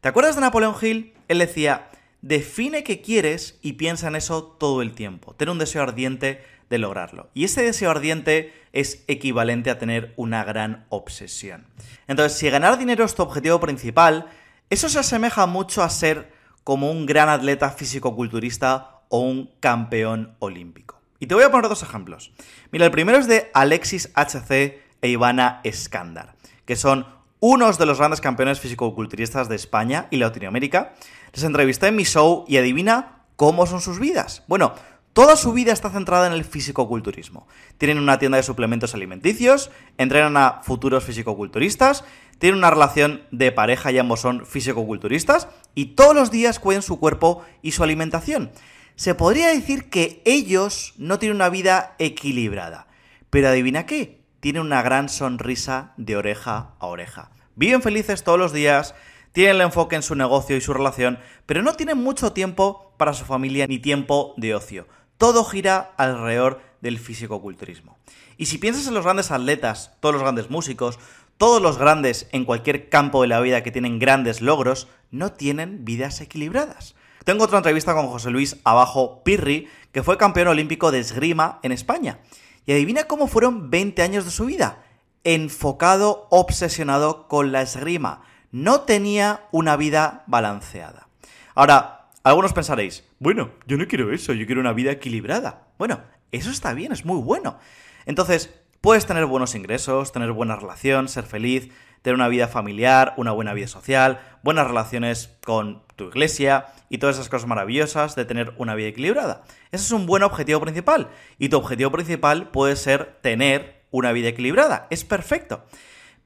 ¿Te 0.00 0.08
acuerdas 0.08 0.34
de 0.34 0.40
Napoleón 0.40 0.74
Hill? 0.80 1.14
Él 1.28 1.38
decía, 1.38 1.88
define 2.20 2.84
qué 2.84 3.00
quieres 3.00 3.58
y 3.62 3.74
piensa 3.74 4.08
en 4.08 4.16
eso 4.16 4.42
todo 4.44 4.82
el 4.82 4.92
tiempo. 4.92 5.34
Ten 5.34 5.48
un 5.48 5.58
deseo 5.58 5.82
ardiente 5.82 6.42
de 6.70 6.78
lograrlo. 6.78 7.30
Y 7.34 7.44
ese 7.44 7.62
deseo 7.62 7.90
ardiente 7.90 8.52
es 8.72 9.04
equivalente 9.08 9.70
a 9.70 9.78
tener 9.78 10.12
una 10.16 10.44
gran 10.44 10.86
obsesión. 10.88 11.66
Entonces, 12.08 12.38
si 12.38 12.50
ganar 12.50 12.78
dinero 12.78 13.04
es 13.04 13.14
tu 13.14 13.22
objetivo 13.22 13.60
principal, 13.60 14.26
eso 14.70 14.88
se 14.88 14.98
asemeja 14.98 15.46
mucho 15.46 15.82
a 15.82 15.90
ser 15.90 16.32
como 16.64 16.90
un 16.90 17.06
gran 17.06 17.28
atleta 17.28 17.70
físico-culturista 17.70 19.02
o 19.08 19.20
un 19.20 19.50
campeón 19.60 20.34
olímpico. 20.38 21.00
Y 21.20 21.26
te 21.26 21.34
voy 21.34 21.44
a 21.44 21.50
poner 21.50 21.68
dos 21.68 21.82
ejemplos. 21.82 22.32
Mira, 22.70 22.86
el 22.86 22.90
primero 22.90 23.18
es 23.18 23.28
de 23.28 23.50
Alexis 23.54 24.10
HC 24.14 24.83
e 25.04 25.08
Ivana 25.08 25.60
Skandar, 25.70 26.34
que 26.64 26.76
son 26.76 27.06
unos 27.38 27.76
de 27.76 27.84
los 27.84 27.98
grandes 27.98 28.22
campeones 28.22 28.58
fisicoculturistas 28.58 29.50
de 29.50 29.56
España 29.56 30.06
y 30.10 30.16
Latinoamérica. 30.16 30.94
Les 31.34 31.44
entrevisté 31.44 31.88
en 31.88 31.96
mi 31.96 32.04
show 32.04 32.46
y 32.48 32.56
adivina 32.56 33.26
cómo 33.36 33.66
son 33.66 33.82
sus 33.82 33.98
vidas. 33.98 34.44
Bueno, 34.48 34.72
toda 35.12 35.36
su 35.36 35.52
vida 35.52 35.74
está 35.74 35.90
centrada 35.90 36.26
en 36.26 36.32
el 36.32 36.46
fisicoculturismo. 36.46 37.46
Tienen 37.76 37.98
una 37.98 38.18
tienda 38.18 38.38
de 38.38 38.44
suplementos 38.44 38.94
alimenticios, 38.94 39.70
entrenan 39.98 40.38
a 40.38 40.62
futuros 40.62 41.04
fisicoculturistas, 41.04 42.06
tienen 42.38 42.56
una 42.56 42.70
relación 42.70 43.24
de 43.30 43.52
pareja 43.52 43.92
y 43.92 43.98
ambos 43.98 44.20
son 44.20 44.46
fisicoculturistas 44.46 45.48
y 45.74 45.96
todos 45.96 46.14
los 46.14 46.30
días 46.30 46.58
cuidan 46.58 46.80
su 46.80 46.98
cuerpo 46.98 47.44
y 47.60 47.72
su 47.72 47.84
alimentación. 47.84 48.52
Se 48.96 49.14
podría 49.14 49.48
decir 49.48 49.90
que 49.90 50.22
ellos 50.24 50.94
no 50.96 51.18
tienen 51.18 51.36
una 51.36 51.50
vida 51.50 51.94
equilibrada. 51.98 52.86
Pero 53.28 53.48
adivina 53.48 53.84
qué, 53.84 54.23
tienen 54.44 54.60
una 54.60 54.82
gran 54.82 55.08
sonrisa 55.08 55.94
de 55.96 56.18
oreja 56.18 56.74
a 56.78 56.86
oreja. 56.88 57.30
Viven 57.56 57.80
felices 57.80 58.24
todos 58.24 58.38
los 58.38 58.52
días, 58.52 58.94
tienen 59.32 59.56
el 59.56 59.62
enfoque 59.62 59.96
en 59.96 60.02
su 60.02 60.16
negocio 60.16 60.54
y 60.54 60.60
su 60.60 60.74
relación, 60.74 61.18
pero 61.46 61.62
no 61.62 61.72
tienen 61.72 61.96
mucho 61.96 62.34
tiempo 62.34 62.92
para 62.98 63.14
su 63.14 63.24
familia 63.24 63.66
ni 63.66 63.78
tiempo 63.78 64.34
de 64.36 64.54
ocio. 64.54 64.86
Todo 65.16 65.46
gira 65.46 65.94
alrededor 65.96 66.60
del 66.82 66.98
físico-culturismo. 66.98 67.96
Y 68.36 68.44
si 68.44 68.58
piensas 68.58 68.86
en 68.86 68.92
los 68.92 69.04
grandes 69.04 69.30
atletas, 69.30 69.92
todos 70.00 70.12
los 70.12 70.20
grandes 70.22 70.50
músicos, 70.50 70.98
todos 71.38 71.62
los 71.62 71.78
grandes 71.78 72.28
en 72.32 72.44
cualquier 72.44 72.90
campo 72.90 73.22
de 73.22 73.28
la 73.28 73.40
vida 73.40 73.62
que 73.62 73.72
tienen 73.72 73.98
grandes 73.98 74.42
logros, 74.42 74.88
no 75.10 75.32
tienen 75.32 75.86
vidas 75.86 76.20
equilibradas. 76.20 76.96
Tengo 77.24 77.44
otra 77.44 77.56
entrevista 77.56 77.94
con 77.94 78.08
José 78.08 78.28
Luis 78.28 78.58
Abajo 78.64 79.22
Pirri, 79.24 79.68
que 79.90 80.02
fue 80.02 80.18
campeón 80.18 80.48
olímpico 80.48 80.90
de 80.90 80.98
esgrima 80.98 81.60
en 81.62 81.72
España. 81.72 82.18
Y 82.66 82.72
adivina 82.72 83.04
cómo 83.04 83.26
fueron 83.26 83.70
20 83.70 84.02
años 84.02 84.24
de 84.24 84.30
su 84.30 84.46
vida. 84.46 84.84
Enfocado, 85.24 86.26
obsesionado 86.30 87.28
con 87.28 87.52
la 87.52 87.62
esgrima. 87.62 88.22
No 88.50 88.82
tenía 88.82 89.46
una 89.52 89.76
vida 89.76 90.24
balanceada. 90.26 91.08
Ahora, 91.54 92.08
algunos 92.22 92.52
pensaréis, 92.52 93.04
bueno, 93.18 93.50
yo 93.66 93.76
no 93.76 93.86
quiero 93.86 94.12
eso, 94.12 94.32
yo 94.32 94.46
quiero 94.46 94.60
una 94.60 94.72
vida 94.72 94.90
equilibrada. 94.92 95.68
Bueno, 95.78 96.00
eso 96.32 96.50
está 96.50 96.72
bien, 96.72 96.92
es 96.92 97.04
muy 97.04 97.20
bueno. 97.20 97.58
Entonces, 98.06 98.54
puedes 98.80 99.06
tener 99.06 99.26
buenos 99.26 99.54
ingresos, 99.54 100.12
tener 100.12 100.32
buena 100.32 100.56
relación, 100.56 101.08
ser 101.08 101.24
feliz, 101.24 101.70
tener 102.04 102.16
una 102.16 102.28
vida 102.28 102.48
familiar, 102.48 103.14
una 103.16 103.32
buena 103.32 103.54
vida 103.54 103.66
social, 103.66 104.20
buenas 104.42 104.66
relaciones 104.66 105.30
con 105.42 105.82
tu 105.96 106.04
iglesia 106.04 106.66
y 106.90 106.98
todas 106.98 107.16
esas 107.16 107.30
cosas 107.30 107.48
maravillosas 107.48 108.14
de 108.14 108.26
tener 108.26 108.52
una 108.58 108.74
vida 108.74 108.88
equilibrada. 108.88 109.44
Ese 109.72 109.84
es 109.84 109.90
un 109.90 110.04
buen 110.04 110.22
objetivo 110.22 110.60
principal 110.60 111.08
y 111.38 111.48
tu 111.48 111.56
objetivo 111.56 111.90
principal 111.90 112.50
puede 112.50 112.76
ser 112.76 113.16
tener 113.22 113.86
una 113.90 114.12
vida 114.12 114.28
equilibrada. 114.28 114.86
Es 114.90 115.02
perfecto. 115.02 115.64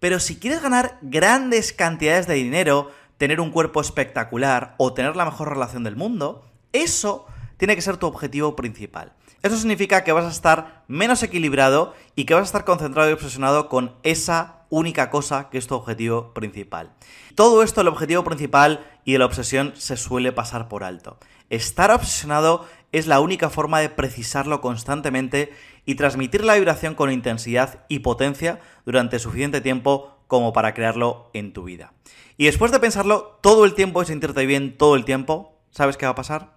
Pero 0.01 0.19
si 0.19 0.41
quieres 0.41 0.61
ganar 0.63 0.99
grandes 1.01 1.73
cantidades 1.73 2.27
de 2.27 2.35
dinero, 2.35 2.91
tener 3.17 3.41
un 3.41 3.53
cuerpo 3.53 3.81
espectacular 3.81 4.75
o 4.79 4.95
tener 4.95 5.15
la 5.15 5.27
mejor 5.27 5.49
relación 5.49 5.85
del 5.85 5.95
mundo, 5.95 6.45
eso 6.73 7.25
tiene 7.57 7.77
que 7.77 7.83
ser 7.83 7.99
tu 7.99 8.09
objetivo 8.09 8.57
principal. 8.57 9.13
Eso 9.45 9.57
significa 9.57 10.03
que 10.03 10.11
vas 10.11 10.25
a 10.25 10.31
estar 10.31 10.83
menos 10.89 11.23
equilibrado 11.23 11.95
y 12.17 12.25
que 12.25 12.35
vas 12.35 12.43
a 12.43 12.47
estar 12.47 12.65
concentrado 12.65 13.11
y 13.11 13.13
obsesionado 13.13 13.69
con 13.69 13.95
esa 14.03 14.58
única 14.71 15.11
cosa 15.11 15.49
que 15.51 15.59
es 15.59 15.67
tu 15.67 15.75
objetivo 15.75 16.35
principal. 16.35 16.93
Todo 17.35 17.63
esto, 17.63 17.81
el 17.81 17.89
objetivo 17.89 18.25
principal 18.25 18.87
y 19.05 19.17
la 19.19 19.27
obsesión, 19.27 19.73
se 19.77 19.97
suele 19.97 20.33
pasar 20.33 20.69
por 20.69 20.85
alto. 20.85 21.19
Estar 21.51 21.91
obsesionado 21.91 22.67
es 22.93 23.07
la 23.07 23.21
única 23.21 23.51
forma 23.51 23.81
de 23.81 23.89
precisarlo 23.91 24.61
constantemente 24.61 25.53
y 25.85 25.95
transmitir 25.95 26.45
la 26.45 26.55
vibración 26.55 26.95
con 26.95 27.11
intensidad 27.11 27.85
y 27.89 28.01
potencia 28.01 28.61
durante 28.85 29.19
suficiente 29.19 29.61
tiempo 29.61 30.19
como 30.27 30.53
para 30.53 30.75
crearlo 30.75 31.31
en 31.33 31.53
tu 31.53 31.65
vida. 31.65 31.93
Y 32.37 32.45
después 32.45 32.71
de 32.71 32.79
pensarlo 32.79 33.39
todo 33.43 33.65
el 33.65 33.75
tiempo 33.75 34.03
y 34.03 34.07
sentirte 34.07 34.47
bien 34.47 34.77
todo 34.77 34.95
el 34.95 35.05
tiempo, 35.05 35.59
¿sabes 35.71 35.97
qué 35.97 36.07
va 36.07 36.13
a 36.13 36.17
pasar? 36.17 36.57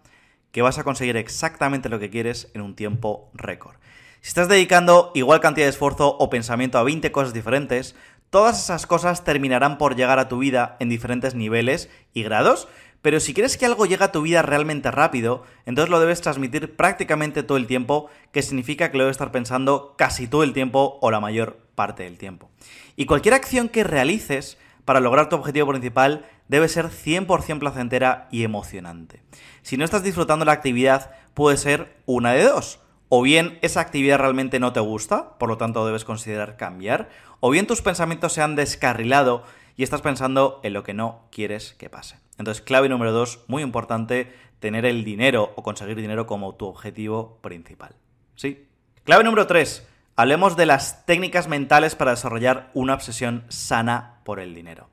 Que 0.52 0.62
vas 0.62 0.78
a 0.78 0.84
conseguir 0.84 1.18
exactamente 1.18 1.90
lo 1.90 2.00
que 2.00 2.10
quieres 2.10 2.50
en 2.54 2.62
un 2.62 2.76
tiempo 2.76 3.32
récord. 3.34 3.78
Si 4.22 4.28
estás 4.28 4.48
dedicando 4.48 5.10
igual 5.16 5.40
cantidad 5.40 5.66
de 5.66 5.72
esfuerzo 5.72 6.16
o 6.16 6.30
pensamiento 6.30 6.78
a 6.78 6.84
20 6.84 7.12
cosas 7.12 7.34
diferentes, 7.34 7.96
todas 8.30 8.62
esas 8.64 8.86
cosas 8.86 9.24
terminarán 9.24 9.80
por 9.80 9.96
llegar 9.96 10.20
a 10.20 10.28
tu 10.28 10.38
vida 10.38 10.78
en 10.80 10.90
diferentes 10.90 11.34
niveles 11.34 11.90
y 12.14 12.22
grados, 12.22 12.68
pero 13.02 13.20
si 13.20 13.34
quieres 13.34 13.58
que 13.58 13.66
algo 13.66 13.88
llegue 13.88 14.04
a 14.04 14.12
tu 14.12 14.22
vida 14.22 14.44
realmente 14.44 14.92
rápido, 14.92 15.44
entonces 15.66 15.90
lo 15.90 16.00
debes 16.00 16.22
transmitir 16.22 16.76
prácticamente 16.76 17.42
todo 17.42 17.58
el 17.58 17.66
tiempo, 17.66 18.12
que 18.32 18.44
significa 18.44 18.92
que 18.92 18.98
lo 19.00 19.06
debes 19.06 19.16
estar 19.16 19.32
pensando 19.32 19.96
casi 19.98 20.28
todo 20.28 20.44
el 20.44 20.54
tiempo 20.54 21.00
o 21.02 21.10
la 21.10 21.20
mayor 21.20 21.58
parte 21.74 22.04
del 22.04 22.20
tiempo. 22.20 22.52
Y 22.96 23.08
cualquier 23.08 23.34
acción 23.34 23.70
que 23.70 23.84
realices 23.84 24.60
para 24.86 25.00
lograr 25.00 25.30
tu 25.30 25.36
objetivo 25.36 25.68
principal 25.70 26.28
debe 26.48 26.68
ser 26.68 26.90
100% 26.90 27.58
placentera 27.58 28.28
y 28.30 28.44
emocionante. 28.44 29.24
Si 29.64 29.78
no 29.78 29.84
estás 29.84 30.04
disfrutando 30.04 30.46
la 30.46 30.52
actividad, 30.52 31.10
puede 31.34 31.58
ser 31.58 31.98
una 32.06 32.34
de 32.34 32.44
dos. 32.44 32.82
O 33.14 33.22
bien 33.22 33.60
esa 33.62 33.82
actividad 33.82 34.20
realmente 34.20 34.58
no 34.62 34.72
te 34.72 34.80
gusta, 34.80 35.38
por 35.38 35.50
lo 35.50 35.58
tanto 35.58 35.86
debes 35.86 36.06
considerar 36.06 36.56
cambiar, 36.56 37.10
o 37.42 37.50
bien 37.50 37.68
tus 37.68 37.82
pensamientos 37.82 38.32
se 38.32 38.42
han 38.42 38.56
descarrilado 38.56 39.44
y 39.76 39.84
estás 39.84 40.02
pensando 40.02 40.62
en 40.64 40.72
lo 40.72 40.84
que 40.84 40.94
no 40.94 41.28
quieres 41.30 41.74
que 41.74 41.90
pase. 41.90 42.16
Entonces, 42.38 42.64
clave 42.64 42.88
número 42.88 43.12
dos, 43.12 43.44
muy 43.48 43.64
importante, 43.64 44.34
tener 44.62 44.86
el 44.86 45.04
dinero 45.04 45.52
o 45.58 45.62
conseguir 45.62 45.98
dinero 45.98 46.26
como 46.26 46.56
tu 46.56 46.68
objetivo 46.68 47.38
principal. 47.42 47.96
¿Sí? 48.36 48.66
Clave 49.04 49.26
número 49.26 49.46
tres, 49.46 49.86
hablemos 50.16 50.56
de 50.56 50.68
las 50.68 51.06
técnicas 51.06 51.50
mentales 51.50 51.96
para 51.96 52.12
desarrollar 52.12 52.72
una 52.74 52.94
obsesión 52.94 53.44
sana 53.50 54.22
por 54.24 54.40
el 54.40 54.56
dinero. 54.56 54.88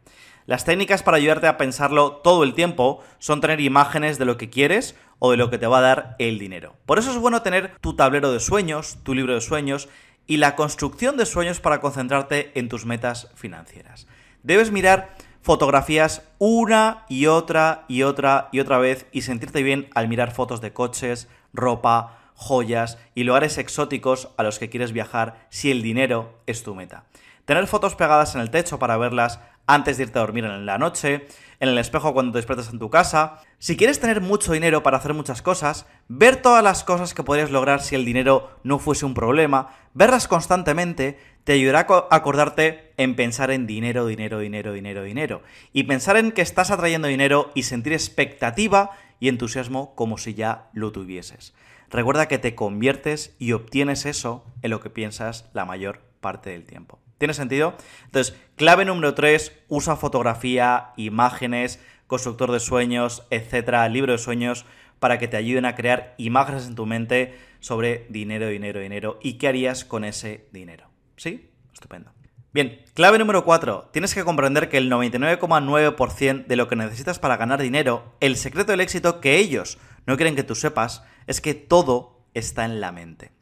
Las 0.44 0.64
técnicas 0.64 1.04
para 1.04 1.18
ayudarte 1.18 1.46
a 1.46 1.56
pensarlo 1.56 2.16
todo 2.16 2.42
el 2.42 2.54
tiempo 2.54 3.00
son 3.18 3.40
tener 3.40 3.60
imágenes 3.60 4.18
de 4.18 4.24
lo 4.24 4.38
que 4.38 4.50
quieres 4.50 4.96
o 5.18 5.30
de 5.30 5.36
lo 5.36 5.50
que 5.50 5.58
te 5.58 5.66
va 5.66 5.78
a 5.78 5.82
dar 5.82 6.16
el 6.18 6.38
dinero. 6.38 6.76
Por 6.86 6.98
eso 6.98 7.10
es 7.10 7.16
bueno 7.16 7.42
tener 7.42 7.76
tu 7.80 7.94
tablero 7.96 8.32
de 8.32 8.40
sueños, 8.40 8.98
tu 9.02 9.14
libro 9.14 9.34
de 9.34 9.40
sueños 9.40 9.88
y 10.26 10.36
la 10.36 10.56
construcción 10.56 11.16
de 11.16 11.26
sueños 11.26 11.60
para 11.60 11.80
concentrarte 11.80 12.52
en 12.58 12.68
tus 12.68 12.86
metas 12.86 13.30
financieras. 13.34 14.06
Debes 14.42 14.70
mirar 14.70 15.16
fotografías 15.42 16.22
una 16.38 17.04
y 17.08 17.26
otra 17.26 17.84
y 17.88 18.02
otra 18.02 18.48
y 18.52 18.60
otra 18.60 18.78
vez 18.78 19.06
y 19.12 19.22
sentirte 19.22 19.62
bien 19.62 19.88
al 19.94 20.08
mirar 20.08 20.32
fotos 20.32 20.60
de 20.60 20.72
coches, 20.72 21.28
ropa, 21.52 22.18
joyas 22.34 22.98
y 23.14 23.24
lugares 23.24 23.58
exóticos 23.58 24.28
a 24.36 24.42
los 24.42 24.58
que 24.58 24.68
quieres 24.68 24.92
viajar 24.92 25.46
si 25.48 25.70
el 25.70 25.82
dinero 25.82 26.38
es 26.46 26.62
tu 26.62 26.74
meta. 26.74 27.04
Tener 27.46 27.66
fotos 27.66 27.94
pegadas 27.94 28.34
en 28.34 28.42
el 28.42 28.50
techo 28.50 28.78
para 28.78 28.98
verlas 28.98 29.40
antes 29.68 29.96
de 29.96 30.04
irte 30.04 30.18
a 30.18 30.22
dormir 30.22 30.44
en 30.44 30.66
la 30.66 30.78
noche, 30.78 31.28
en 31.60 31.68
el 31.68 31.78
espejo 31.78 32.12
cuando 32.14 32.32
te 32.32 32.38
despiertas 32.38 32.70
en 32.72 32.78
tu 32.78 32.90
casa. 32.90 33.42
Si 33.58 33.76
quieres 33.76 34.00
tener 34.00 34.20
mucho 34.20 34.52
dinero 34.52 34.82
para 34.82 34.96
hacer 34.96 35.14
muchas 35.14 35.42
cosas, 35.42 35.86
ver 36.08 36.36
todas 36.36 36.64
las 36.64 36.84
cosas 36.84 37.14
que 37.14 37.22
podrías 37.22 37.50
lograr 37.50 37.82
si 37.82 37.94
el 37.94 38.04
dinero 38.04 38.58
no 38.64 38.78
fuese 38.78 39.04
un 39.04 39.14
problema, 39.14 39.68
verlas 39.94 40.26
constantemente, 40.26 41.18
te 41.44 41.52
ayudará 41.52 41.86
a 41.88 42.16
acordarte 42.16 42.92
en 42.96 43.14
pensar 43.14 43.50
en 43.50 43.66
dinero, 43.66 44.06
dinero, 44.06 44.38
dinero, 44.38 44.72
dinero, 44.72 45.02
dinero. 45.02 45.42
Y 45.72 45.84
pensar 45.84 46.16
en 46.16 46.32
que 46.32 46.42
estás 46.42 46.70
atrayendo 46.70 47.06
dinero 47.06 47.52
y 47.54 47.64
sentir 47.64 47.92
expectativa 47.92 48.90
y 49.20 49.28
entusiasmo 49.28 49.94
como 49.94 50.16
si 50.16 50.34
ya 50.34 50.70
lo 50.72 50.92
tuvieses. 50.92 51.52
Recuerda 51.90 52.28
que 52.28 52.38
te 52.38 52.54
conviertes 52.54 53.34
y 53.38 53.52
obtienes 53.52 54.06
eso 54.06 54.44
en 54.62 54.70
lo 54.70 54.80
que 54.80 54.90
piensas 54.90 55.50
la 55.52 55.64
mayor 55.64 56.00
parte 56.20 56.50
del 56.50 56.64
tiempo. 56.64 56.98
¿Tiene 57.18 57.34
sentido? 57.34 57.74
Entonces, 58.06 58.36
clave 58.56 58.84
número 58.84 59.14
3, 59.14 59.52
usa 59.68 59.96
fotografía, 59.96 60.92
imágenes, 60.96 61.80
constructor 62.06 62.52
de 62.52 62.60
sueños, 62.60 63.24
etcétera, 63.30 63.88
libro 63.88 64.12
de 64.12 64.18
sueños, 64.18 64.64
para 64.98 65.18
que 65.18 65.28
te 65.28 65.36
ayuden 65.36 65.64
a 65.64 65.74
crear 65.74 66.14
imágenes 66.18 66.66
en 66.66 66.74
tu 66.74 66.86
mente 66.86 67.38
sobre 67.60 68.06
dinero, 68.08 68.48
dinero, 68.48 68.80
dinero 68.80 69.18
y 69.22 69.34
qué 69.34 69.48
harías 69.48 69.84
con 69.84 70.04
ese 70.04 70.48
dinero. 70.52 70.88
¿Sí? 71.16 71.50
Estupendo. 71.72 72.12
Bien, 72.52 72.82
clave 72.94 73.18
número 73.18 73.44
4. 73.44 73.90
Tienes 73.92 74.14
que 74.14 74.24
comprender 74.24 74.68
que 74.68 74.78
el 74.78 74.90
99,9% 74.90 76.46
de 76.46 76.56
lo 76.56 76.66
que 76.66 76.76
necesitas 76.76 77.18
para 77.18 77.36
ganar 77.36 77.60
dinero, 77.60 78.16
el 78.20 78.36
secreto 78.36 78.72
del 78.72 78.80
éxito 78.80 79.20
que 79.20 79.36
ellos 79.36 79.78
no 80.06 80.16
quieren 80.16 80.34
que 80.34 80.44
tú 80.44 80.54
sepas, 80.54 81.04
es 81.26 81.40
que 81.40 81.54
todo 81.54 82.24
está 82.32 82.64
en 82.64 82.80
la 82.80 82.90
mente. 82.90 83.32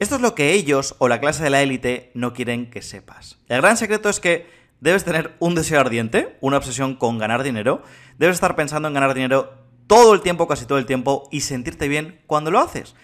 Esto 0.00 0.16
es 0.16 0.22
lo 0.22 0.34
que 0.34 0.54
ellos 0.54 0.94
o 0.96 1.08
la 1.08 1.20
clase 1.20 1.44
de 1.44 1.50
la 1.50 1.60
élite 1.60 2.10
no 2.14 2.32
quieren 2.32 2.70
que 2.70 2.80
sepas. 2.80 3.38
El 3.48 3.60
gran 3.60 3.76
secreto 3.76 4.08
es 4.08 4.18
que 4.18 4.46
debes 4.80 5.04
tener 5.04 5.36
un 5.40 5.54
deseo 5.54 5.78
ardiente, 5.78 6.38
una 6.40 6.56
obsesión 6.56 6.96
con 6.96 7.18
ganar 7.18 7.42
dinero, 7.42 7.82
debes 8.16 8.36
estar 8.36 8.56
pensando 8.56 8.88
en 8.88 8.94
ganar 8.94 9.12
dinero 9.12 9.52
todo 9.86 10.14
el 10.14 10.22
tiempo, 10.22 10.48
casi 10.48 10.64
todo 10.64 10.78
el 10.78 10.86
tiempo, 10.86 11.28
y 11.30 11.42
sentirte 11.42 11.86
bien 11.86 12.18
cuando 12.26 12.50
lo 12.50 12.60
haces. 12.60 12.94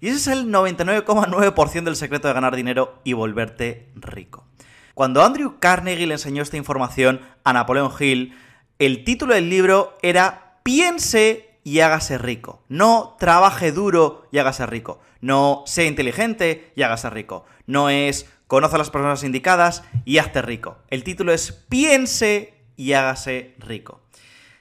Y 0.00 0.08
ese 0.08 0.16
es 0.16 0.26
el 0.28 0.50
99,9% 0.50 1.84
del 1.84 1.96
secreto 1.96 2.26
de 2.26 2.34
ganar 2.34 2.56
dinero 2.56 3.00
y 3.04 3.12
volverte 3.12 3.90
rico. 3.94 4.46
Cuando 4.94 5.22
Andrew 5.22 5.58
Carnegie 5.58 6.06
le 6.06 6.14
enseñó 6.14 6.42
esta 6.42 6.56
información 6.56 7.20
a 7.44 7.52
Napoleon 7.52 7.92
Hill, 8.00 8.34
el 8.78 9.04
título 9.04 9.34
del 9.34 9.50
libro 9.50 9.98
era 10.00 10.58
Piense 10.62 11.45
y 11.66 11.80
hágase 11.80 12.16
rico. 12.16 12.62
No 12.68 13.16
trabaje 13.18 13.72
duro 13.72 14.28
y 14.30 14.38
hágase 14.38 14.66
rico. 14.66 15.00
No 15.20 15.64
sea 15.66 15.84
inteligente 15.84 16.72
y 16.76 16.82
hágase 16.82 17.10
rico. 17.10 17.44
No 17.66 17.90
es 17.90 18.30
conoce 18.46 18.76
a 18.76 18.78
las 18.78 18.90
personas 18.90 19.24
indicadas 19.24 19.82
y 20.04 20.18
hazte 20.18 20.42
rico. 20.42 20.78
El 20.90 21.02
título 21.02 21.32
es 21.32 21.50
Piense 21.50 22.54
y 22.76 22.92
hágase 22.92 23.56
rico. 23.58 24.00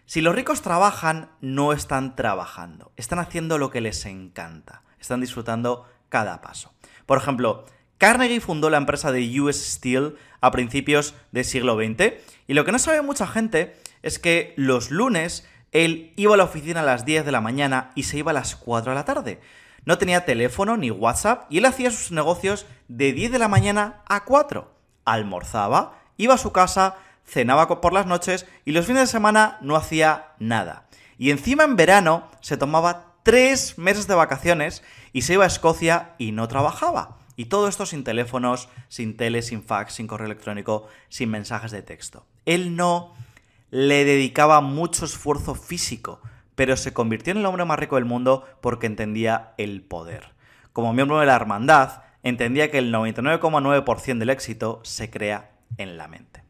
Si 0.07 0.21
los 0.21 0.33
ricos 0.33 0.63
trabajan, 0.63 1.29
no 1.41 1.73
están 1.73 2.15
trabajando. 2.15 2.91
Están 2.95 3.19
haciendo 3.19 3.59
lo 3.59 3.69
que 3.69 3.81
les 3.81 4.03
encanta. 4.07 4.81
Están 4.99 5.21
disfrutando 5.21 5.85
cada 6.09 6.41
paso. 6.41 6.73
Por 7.05 7.19
ejemplo, 7.19 7.65
Carnegie 7.99 8.41
fundó 8.41 8.71
la 8.71 8.77
empresa 8.77 9.11
de 9.11 9.39
US 9.41 9.63
Steel 9.63 10.15
a 10.41 10.49
principios 10.49 11.13
del 11.31 11.45
siglo 11.45 11.75
XX 11.75 12.15
y 12.47 12.55
lo 12.55 12.65
que 12.65 12.71
no 12.71 12.79
sabe 12.79 13.03
mucha 13.03 13.27
gente 13.27 13.75
es 14.01 14.17
que 14.17 14.55
los 14.57 14.89
lunes 14.89 15.47
él 15.75 16.13
iba 16.15 16.35
a 16.35 16.37
la 16.37 16.45
oficina 16.45 16.79
a 16.79 16.83
las 16.83 17.03
10 17.03 17.25
de 17.25 17.33
la 17.33 17.41
mañana 17.41 17.91
y 17.95 18.03
se 18.03 18.17
iba 18.17 18.31
a 18.31 18.33
las 18.33 18.55
4 18.55 18.91
de 18.91 18.95
la 18.95 19.03
tarde. 19.03 19.41
No 19.83 19.97
tenía 19.97 20.23
teléfono 20.23 20.77
ni 20.77 20.89
WhatsApp 20.89 21.51
y 21.51 21.57
él 21.57 21.65
hacía 21.65 21.91
sus 21.91 22.13
negocios 22.13 22.65
de 22.87 23.11
10 23.11 23.33
de 23.33 23.39
la 23.39 23.49
mañana 23.49 24.01
a 24.07 24.23
4. 24.23 24.71
Almorzaba, 25.03 25.99
iba 26.15 26.35
a 26.35 26.37
su 26.37 26.53
casa, 26.53 26.95
cenaba 27.25 27.67
por 27.81 27.91
las 27.91 28.05
noches 28.05 28.45
y 28.63 28.71
los 28.71 28.85
fines 28.85 29.01
de 29.01 29.07
semana 29.07 29.57
no 29.59 29.75
hacía 29.75 30.27
nada. 30.39 30.87
Y 31.17 31.31
encima 31.31 31.65
en 31.65 31.75
verano 31.75 32.29
se 32.39 32.55
tomaba 32.55 33.17
tres 33.23 33.77
meses 33.77 34.07
de 34.07 34.15
vacaciones 34.15 34.81
y 35.11 35.23
se 35.23 35.33
iba 35.33 35.43
a 35.43 35.47
Escocia 35.47 36.13
y 36.17 36.31
no 36.31 36.47
trabajaba. 36.47 37.17
Y 37.35 37.45
todo 37.45 37.67
esto 37.67 37.85
sin 37.85 38.05
teléfonos, 38.05 38.69
sin 38.87 39.17
tele, 39.17 39.41
sin 39.41 39.61
fax, 39.61 39.95
sin 39.95 40.07
correo 40.07 40.27
electrónico, 40.27 40.87
sin 41.09 41.31
mensajes 41.31 41.71
de 41.71 41.81
texto. 41.81 42.25
Él 42.45 42.77
no 42.77 43.13
le 43.75 44.05
dedicaba 44.05 44.61
mucho 44.61 45.03
esfuerzo 45.03 45.53
físico, 45.53 46.21
pero 46.55 46.77
se 46.77 46.93
convirtió 46.93 47.31
en 47.31 47.39
el 47.39 47.45
hombre 47.45 47.65
más 47.65 47.77
rico 47.77 47.95
del 47.95 48.05
mundo 48.05 48.45
porque 48.61 48.87
entendía 48.87 49.51
el 49.57 49.81
poder. 49.81 50.33
Como 50.71 50.93
miembro 50.93 51.19
de 51.19 51.25
la 51.25 51.35
hermandad, 51.35 52.03
entendía 52.23 52.71
que 52.71 52.77
el 52.77 52.93
99,9% 52.93 54.17
del 54.17 54.29
éxito 54.29 54.79
se 54.83 55.09
crea 55.09 55.51
en 55.77 55.97
la 55.97 56.07
mente. 56.07 56.41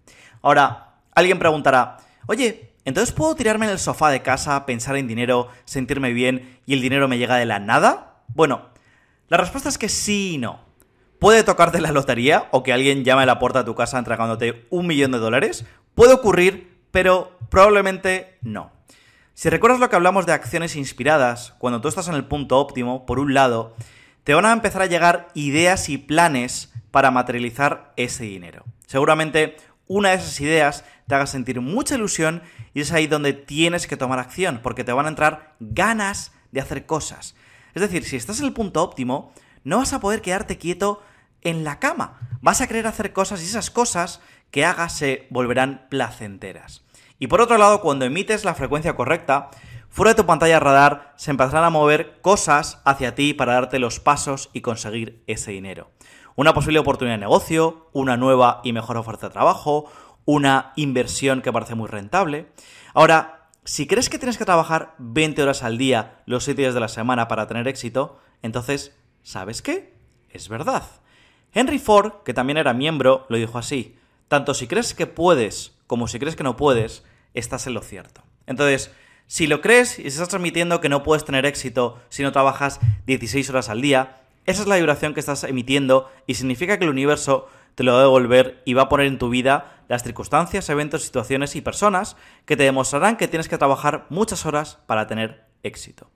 Ahora, 0.43 0.97
alguien 1.15 1.39
preguntará, 1.39 1.97
oye, 2.27 2.75
¿entonces 2.85 3.11
puedo 3.11 3.35
tirarme 3.35 3.65
en 3.65 3.71
el 3.71 3.79
sofá 3.79 4.11
de 4.11 4.21
casa, 4.21 4.67
pensar 4.67 4.95
en 4.95 5.07
dinero, 5.07 5.47
sentirme 5.65 6.13
bien 6.13 6.59
y 6.67 6.73
el 6.73 6.81
dinero 6.81 7.07
me 7.07 7.17
llega 7.17 7.37
de 7.37 7.47
la 7.47 7.57
nada? 7.57 8.21
Bueno, 8.35 8.69
la 9.29 9.37
respuesta 9.37 9.67
es 9.67 9.79
que 9.79 9.89
sí 9.89 10.35
y 10.35 10.37
no. 10.37 10.59
Puede 11.17 11.43
tocarte 11.43 11.81
la 11.81 11.91
lotería 11.91 12.49
o 12.51 12.61
que 12.61 12.71
alguien 12.71 13.03
llame 13.03 13.23
a 13.23 13.25
la 13.25 13.39
puerta 13.39 13.59
de 13.59 13.65
tu 13.65 13.73
casa 13.73 13.97
entregándote 13.97 14.67
un 14.69 14.85
millón 14.85 15.11
de 15.11 15.17
dólares. 15.17 15.65
Puede 15.95 16.13
ocurrir, 16.13 16.74
pero 16.95 17.37
probablemente 17.49 18.37
no. 18.41 18.71
Si 19.33 19.49
recuerdas 19.49 19.81
lo 19.81 19.89
que 19.89 19.97
hablamos 19.97 20.25
de 20.25 20.31
acciones 20.31 20.77
inspiradas, 20.77 21.53
cuando 21.57 21.81
tú 21.81 21.89
estás 21.89 22.07
en 22.07 22.15
el 22.15 22.23
punto 22.23 22.57
óptimo, 22.57 23.05
por 23.05 23.19
un 23.19 23.33
lado, 23.33 23.75
te 24.23 24.33
van 24.33 24.45
a 24.45 24.53
empezar 24.53 24.81
a 24.81 24.85
llegar 24.85 25.27
ideas 25.33 25.89
y 25.89 25.97
planes 25.97 26.71
para 26.91 27.11
materializar 27.11 27.91
ese 27.97 28.23
dinero. 28.23 28.63
Seguramente 28.87 29.57
una 29.87 30.11
de 30.11 30.15
esas 30.15 30.39
ideas 30.39 30.85
te 31.05 31.15
haga 31.15 31.27
sentir 31.27 31.59
mucha 31.59 31.95
ilusión 31.95 32.41
y 32.73 32.79
es 32.79 32.93
ahí 32.93 33.07
donde 33.07 33.33
tienes 33.33 33.87
que 33.87 33.97
tomar 33.97 34.19
acción, 34.19 34.61
porque 34.63 34.85
te 34.85 34.93
van 34.93 35.05
a 35.05 35.09
entrar 35.09 35.55
ganas 35.59 36.31
de 36.53 36.61
hacer 36.61 36.85
cosas. 36.85 37.35
Es 37.73 37.81
decir, 37.81 38.05
si 38.05 38.15
estás 38.15 38.39
en 38.39 38.45
el 38.45 38.53
punto 38.53 38.81
óptimo, 38.81 39.33
no 39.65 39.79
vas 39.79 39.91
a 39.91 39.99
poder 39.99 40.21
quedarte 40.21 40.57
quieto 40.57 41.03
en 41.41 41.65
la 41.65 41.77
cama. 41.79 42.21
Vas 42.39 42.61
a 42.61 42.67
querer 42.67 42.87
hacer 42.87 43.11
cosas 43.11 43.41
y 43.41 43.45
esas 43.47 43.69
cosas 43.69 44.21
que 44.49 44.63
hagas 44.63 44.97
se 44.97 45.27
volverán 45.29 45.87
placenteras. 45.89 46.84
Y 47.19 47.27
por 47.27 47.41
otro 47.41 47.57
lado, 47.57 47.81
cuando 47.81 48.05
emites 48.05 48.45
la 48.45 48.55
frecuencia 48.55 48.95
correcta, 48.95 49.49
fuera 49.89 50.11
de 50.11 50.21
tu 50.21 50.25
pantalla 50.25 50.59
radar 50.59 51.13
se 51.15 51.31
empezarán 51.31 51.63
a 51.63 51.69
mover 51.69 52.19
cosas 52.21 52.81
hacia 52.85 53.15
ti 53.15 53.33
para 53.33 53.53
darte 53.53 53.79
los 53.79 53.99
pasos 53.99 54.49
y 54.53 54.61
conseguir 54.61 55.23
ese 55.27 55.51
dinero. 55.51 55.91
Una 56.35 56.53
posible 56.53 56.79
oportunidad 56.79 57.15
de 57.15 57.21
negocio, 57.21 57.89
una 57.93 58.17
nueva 58.17 58.61
y 58.63 58.73
mejor 58.73 58.97
oferta 58.97 59.27
de 59.27 59.33
trabajo, 59.33 59.85
una 60.25 60.73
inversión 60.75 61.41
que 61.41 61.53
parece 61.53 61.75
muy 61.75 61.87
rentable. 61.87 62.47
Ahora, 62.93 63.49
si 63.63 63.87
crees 63.87 64.09
que 64.09 64.19
tienes 64.19 64.37
que 64.37 64.45
trabajar 64.45 64.95
20 64.97 65.41
horas 65.43 65.63
al 65.63 65.77
día 65.77 66.21
los 66.25 66.43
7 66.43 66.61
días 66.61 66.73
de 66.73 66.79
la 66.81 66.87
semana 66.87 67.27
para 67.27 67.47
tener 67.47 67.67
éxito, 67.67 68.19
entonces, 68.41 68.95
¿sabes 69.23 69.61
qué? 69.61 69.95
es 70.35 70.49
verdad. 70.49 70.83
Henry 71.53 71.79
Ford, 71.79 72.23
que 72.23 72.33
también 72.33 72.57
era 72.57 72.73
miembro, 72.73 73.25
lo 73.29 73.37
dijo 73.37 73.57
así. 73.57 73.97
Tanto 74.27 74.53
si 74.53 74.67
crees 74.67 74.93
que 74.93 75.07
puedes 75.07 75.74
como 75.87 76.07
si 76.07 76.19
crees 76.19 76.35
que 76.35 76.43
no 76.43 76.57
puedes, 76.57 77.03
estás 77.33 77.67
en 77.67 77.73
lo 77.73 77.81
cierto. 77.81 78.23
Entonces, 78.47 78.91
si 79.27 79.47
lo 79.47 79.61
crees 79.61 79.97
y 79.99 80.03
si 80.03 80.07
estás 80.09 80.29
transmitiendo 80.29 80.81
que 80.81 80.89
no 80.89 81.03
puedes 81.03 81.25
tener 81.25 81.45
éxito 81.45 81.99
si 82.09 82.23
no 82.23 82.31
trabajas 82.31 82.79
16 83.07 83.49
horas 83.49 83.69
al 83.69 83.81
día, 83.81 84.21
esa 84.45 84.61
es 84.61 84.67
la 84.67 84.75
vibración 84.75 85.13
que 85.13 85.19
estás 85.19 85.43
emitiendo 85.43 86.11
y 86.27 86.35
significa 86.35 86.77
que 86.77 86.85
el 86.85 86.91
universo 86.91 87.47
te 87.73 87.83
lo 87.83 87.93
va 87.93 87.99
a 87.99 88.03
devolver 88.03 88.61
y 88.65 88.73
va 88.73 88.83
a 88.83 88.89
poner 88.89 89.07
en 89.07 89.17
tu 89.17 89.29
vida 89.29 89.81
las 89.87 90.03
circunstancias, 90.03 90.69
eventos, 90.69 91.03
situaciones 91.03 91.55
y 91.55 91.61
personas 91.61 92.15
que 92.45 92.55
te 92.55 92.63
demostrarán 92.63 93.17
que 93.17 93.27
tienes 93.27 93.49
que 93.49 93.57
trabajar 93.57 94.05
muchas 94.09 94.45
horas 94.45 94.79
para 94.85 95.07
tener 95.07 95.45
éxito. 95.63 96.09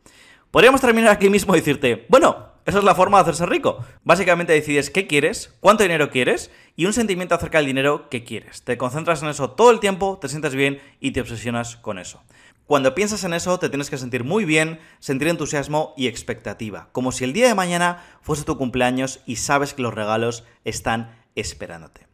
Podríamos 0.52 0.82
terminar 0.82 1.12
aquí 1.12 1.30
mismo 1.30 1.56
y 1.56 1.60
decirte, 1.60 2.06
bueno, 2.10 2.54
esa 2.70 2.80
es 2.80 2.84
la 2.84 2.96
forma 2.96 3.18
de 3.18 3.24
hacerse 3.24 3.46
rico. 3.46 3.84
Básicamente 4.04 4.54
decides 4.54 4.90
qué 4.90 5.08
quieres, 5.08 5.56
cuánto 5.60 5.84
dinero 5.84 6.10
quieres 6.10 6.52
y 6.76 6.86
un 6.86 6.94
sentimiento 6.94 7.36
acerca 7.36 7.58
del 7.58 7.68
dinero 7.68 8.10
que 8.10 8.24
quieres. 8.24 8.64
Te 8.64 8.78
concentras 8.78 9.22
en 9.22 9.30
eso 9.30 9.52
todo 9.52 9.72
el 9.72 9.80
tiempo, 9.80 10.18
te 10.22 10.30
sientes 10.30 10.56
bien 10.56 10.82
y 11.00 11.12
te 11.12 11.22
obsesionas 11.22 11.76
con 11.78 12.00
eso. 12.00 12.24
Cuando 12.66 12.94
piensas 12.94 13.24
en 13.24 13.34
eso, 13.34 13.58
te 13.58 13.70
tienes 13.70 13.90
que 13.90 13.98
sentir 13.98 14.24
muy 14.24 14.46
bien, 14.46 14.80
sentir 15.00 15.28
entusiasmo 15.28 15.94
y 15.98 16.08
expectativa, 16.08 16.90
como 16.92 17.12
si 17.12 17.24
el 17.24 17.34
día 17.34 17.48
de 17.48 17.56
mañana 17.56 18.04
fuese 18.22 18.44
tu 18.44 18.58
cumpleaños 18.58 19.22
y 19.26 19.38
sabes 19.38 19.74
que 19.74 19.82
los 19.82 19.94
regalos 19.94 20.44
están 20.64 21.18
esperándote. 21.34 22.06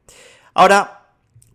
Ahora, 0.53 1.09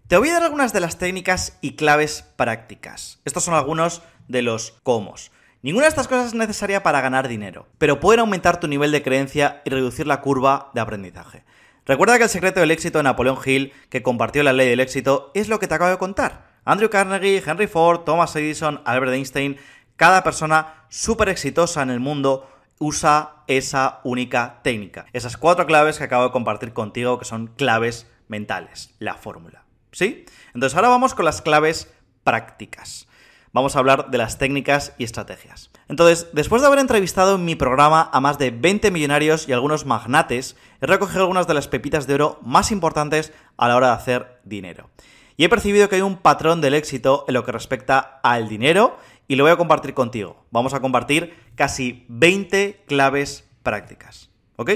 te 0.06 0.18
voy 0.18 0.28
a 0.28 0.34
dar 0.34 0.42
algunas 0.42 0.74
de 0.74 0.80
las 0.80 0.98
técnicas 0.98 1.56
y 1.62 1.76
claves 1.76 2.26
prácticas. 2.36 3.20
Estos 3.24 3.44
son 3.44 3.54
algunos 3.54 4.02
de 4.28 4.42
los 4.42 4.74
cómo. 4.82 5.14
Ninguna 5.62 5.84
de 5.84 5.90
estas 5.90 6.08
cosas 6.08 6.28
es 6.28 6.34
necesaria 6.34 6.82
para 6.82 7.02
ganar 7.02 7.28
dinero, 7.28 7.66
pero 7.76 8.00
pueden 8.00 8.20
aumentar 8.20 8.60
tu 8.60 8.66
nivel 8.66 8.92
de 8.92 9.02
creencia 9.02 9.60
y 9.66 9.68
reducir 9.68 10.06
la 10.06 10.22
curva 10.22 10.70
de 10.72 10.80
aprendizaje. 10.80 11.44
Recuerda 11.84 12.16
que 12.16 12.24
el 12.24 12.30
secreto 12.30 12.60
del 12.60 12.70
éxito 12.70 12.98
de 12.98 13.04
Napoleón 13.04 13.36
Hill, 13.44 13.74
que 13.90 14.02
compartió 14.02 14.42
la 14.42 14.54
ley 14.54 14.70
del 14.70 14.80
éxito, 14.80 15.30
es 15.34 15.48
lo 15.48 15.58
que 15.58 15.68
te 15.68 15.74
acabo 15.74 15.90
de 15.90 15.98
contar. 15.98 16.48
Andrew 16.64 16.88
Carnegie, 16.88 17.42
Henry 17.44 17.66
Ford, 17.66 18.04
Thomas 18.04 18.34
Edison, 18.36 18.80
Albert 18.86 19.12
Einstein, 19.12 19.58
cada 19.96 20.24
persona 20.24 20.86
súper 20.88 21.28
exitosa 21.28 21.82
en 21.82 21.90
el 21.90 22.00
mundo 22.00 22.48
usa 22.78 23.42
esa 23.46 24.00
única 24.02 24.60
técnica. 24.62 25.04
Esas 25.12 25.36
cuatro 25.36 25.66
claves 25.66 25.98
que 25.98 26.04
acabo 26.04 26.24
de 26.24 26.30
compartir 26.30 26.72
contigo, 26.72 27.18
que 27.18 27.26
son 27.26 27.48
claves 27.48 28.06
mentales, 28.28 28.94
la 28.98 29.16
fórmula. 29.16 29.64
¿Sí? 29.92 30.24
Entonces 30.54 30.74
ahora 30.74 30.88
vamos 30.88 31.14
con 31.14 31.26
las 31.26 31.42
claves 31.42 31.92
prácticas 32.24 33.09
vamos 33.52 33.74
a 33.74 33.78
hablar 33.78 34.10
de 34.10 34.18
las 34.18 34.38
técnicas 34.38 34.94
y 34.98 35.04
estrategias. 35.04 35.70
Entonces, 35.88 36.28
después 36.32 36.62
de 36.62 36.68
haber 36.68 36.78
entrevistado 36.78 37.36
en 37.36 37.44
mi 37.44 37.54
programa 37.54 38.10
a 38.12 38.20
más 38.20 38.38
de 38.38 38.50
20 38.50 38.90
millonarios 38.90 39.48
y 39.48 39.52
algunos 39.52 39.86
magnates, 39.86 40.56
he 40.80 40.86
recogido 40.86 41.20
algunas 41.20 41.46
de 41.46 41.54
las 41.54 41.68
pepitas 41.68 42.06
de 42.06 42.14
oro 42.14 42.38
más 42.42 42.70
importantes 42.70 43.32
a 43.56 43.68
la 43.68 43.76
hora 43.76 43.88
de 43.88 43.94
hacer 43.94 44.40
dinero. 44.44 44.90
Y 45.36 45.44
he 45.44 45.48
percibido 45.48 45.88
que 45.88 45.96
hay 45.96 46.02
un 46.02 46.18
patrón 46.18 46.60
del 46.60 46.74
éxito 46.74 47.24
en 47.26 47.34
lo 47.34 47.44
que 47.44 47.52
respecta 47.52 48.20
al 48.22 48.48
dinero 48.48 48.98
y 49.26 49.36
lo 49.36 49.44
voy 49.44 49.52
a 49.52 49.56
compartir 49.56 49.94
contigo. 49.94 50.44
Vamos 50.50 50.74
a 50.74 50.80
compartir 50.80 51.34
casi 51.54 52.04
20 52.08 52.84
claves 52.86 53.48
prácticas. 53.62 54.28
¿Ok? 54.56 54.70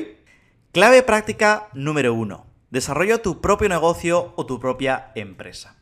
Clave 0.72 1.02
práctica 1.02 1.68
número 1.74 2.14
1. 2.14 2.46
Desarrolla 2.70 3.20
tu 3.20 3.40
propio 3.40 3.68
negocio 3.68 4.32
o 4.36 4.46
tu 4.46 4.58
propia 4.58 5.12
empresa. 5.14 5.76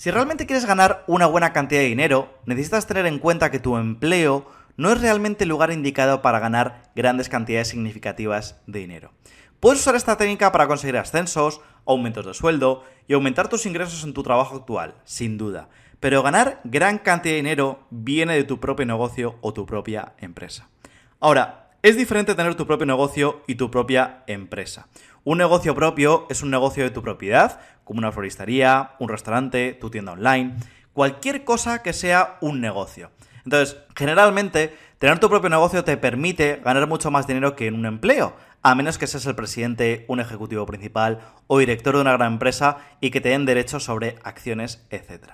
Si 0.00 0.10
realmente 0.10 0.46
quieres 0.46 0.64
ganar 0.64 1.04
una 1.08 1.26
buena 1.26 1.52
cantidad 1.52 1.82
de 1.82 1.88
dinero, 1.88 2.32
necesitas 2.46 2.86
tener 2.86 3.04
en 3.04 3.18
cuenta 3.18 3.50
que 3.50 3.58
tu 3.58 3.76
empleo 3.76 4.46
no 4.78 4.90
es 4.90 4.98
realmente 4.98 5.44
el 5.44 5.50
lugar 5.50 5.70
indicado 5.72 6.22
para 6.22 6.38
ganar 6.38 6.90
grandes 6.96 7.28
cantidades 7.28 7.68
significativas 7.68 8.62
de 8.66 8.78
dinero. 8.78 9.12
Puedes 9.60 9.80
usar 9.80 9.96
esta 9.96 10.16
técnica 10.16 10.52
para 10.52 10.66
conseguir 10.68 10.96
ascensos, 10.96 11.60
aumentos 11.84 12.24
de 12.24 12.32
sueldo 12.32 12.82
y 13.08 13.12
aumentar 13.12 13.50
tus 13.50 13.66
ingresos 13.66 14.02
en 14.04 14.14
tu 14.14 14.22
trabajo 14.22 14.56
actual, 14.56 14.94
sin 15.04 15.36
duda. 15.36 15.68
Pero 16.00 16.22
ganar 16.22 16.62
gran 16.64 16.96
cantidad 16.96 17.34
de 17.34 17.42
dinero 17.42 17.80
viene 17.90 18.36
de 18.36 18.44
tu 18.44 18.58
propio 18.58 18.86
negocio 18.86 19.36
o 19.42 19.52
tu 19.52 19.66
propia 19.66 20.14
empresa. 20.16 20.70
Ahora, 21.20 21.72
es 21.82 21.98
diferente 21.98 22.34
tener 22.34 22.54
tu 22.54 22.66
propio 22.66 22.86
negocio 22.86 23.42
y 23.46 23.56
tu 23.56 23.70
propia 23.70 24.22
empresa. 24.26 24.88
Un 25.24 25.36
negocio 25.36 25.74
propio 25.74 26.26
es 26.30 26.42
un 26.42 26.50
negocio 26.50 26.84
de 26.84 26.90
tu 26.90 27.02
propiedad, 27.02 27.60
como 27.90 27.98
una 27.98 28.12
floristería, 28.12 28.92
un 29.00 29.08
restaurante, 29.08 29.74
tu 29.74 29.90
tienda 29.90 30.12
online, 30.12 30.54
cualquier 30.92 31.42
cosa 31.42 31.82
que 31.82 31.92
sea 31.92 32.38
un 32.40 32.60
negocio. 32.60 33.10
Entonces, 33.44 33.78
generalmente, 33.96 34.76
tener 34.98 35.18
tu 35.18 35.28
propio 35.28 35.50
negocio 35.50 35.82
te 35.82 35.96
permite 35.96 36.60
ganar 36.64 36.86
mucho 36.86 37.10
más 37.10 37.26
dinero 37.26 37.56
que 37.56 37.66
en 37.66 37.74
un 37.74 37.86
empleo, 37.86 38.36
a 38.62 38.76
menos 38.76 38.96
que 38.96 39.08
seas 39.08 39.26
el 39.26 39.34
presidente, 39.34 40.04
un 40.06 40.20
ejecutivo 40.20 40.66
principal 40.66 41.18
o 41.48 41.58
director 41.58 41.96
de 41.96 42.02
una 42.02 42.12
gran 42.12 42.34
empresa 42.34 42.76
y 43.00 43.10
que 43.10 43.20
te 43.20 43.30
den 43.30 43.44
derechos 43.44 43.82
sobre 43.82 44.20
acciones, 44.22 44.86
etc. 44.90 45.32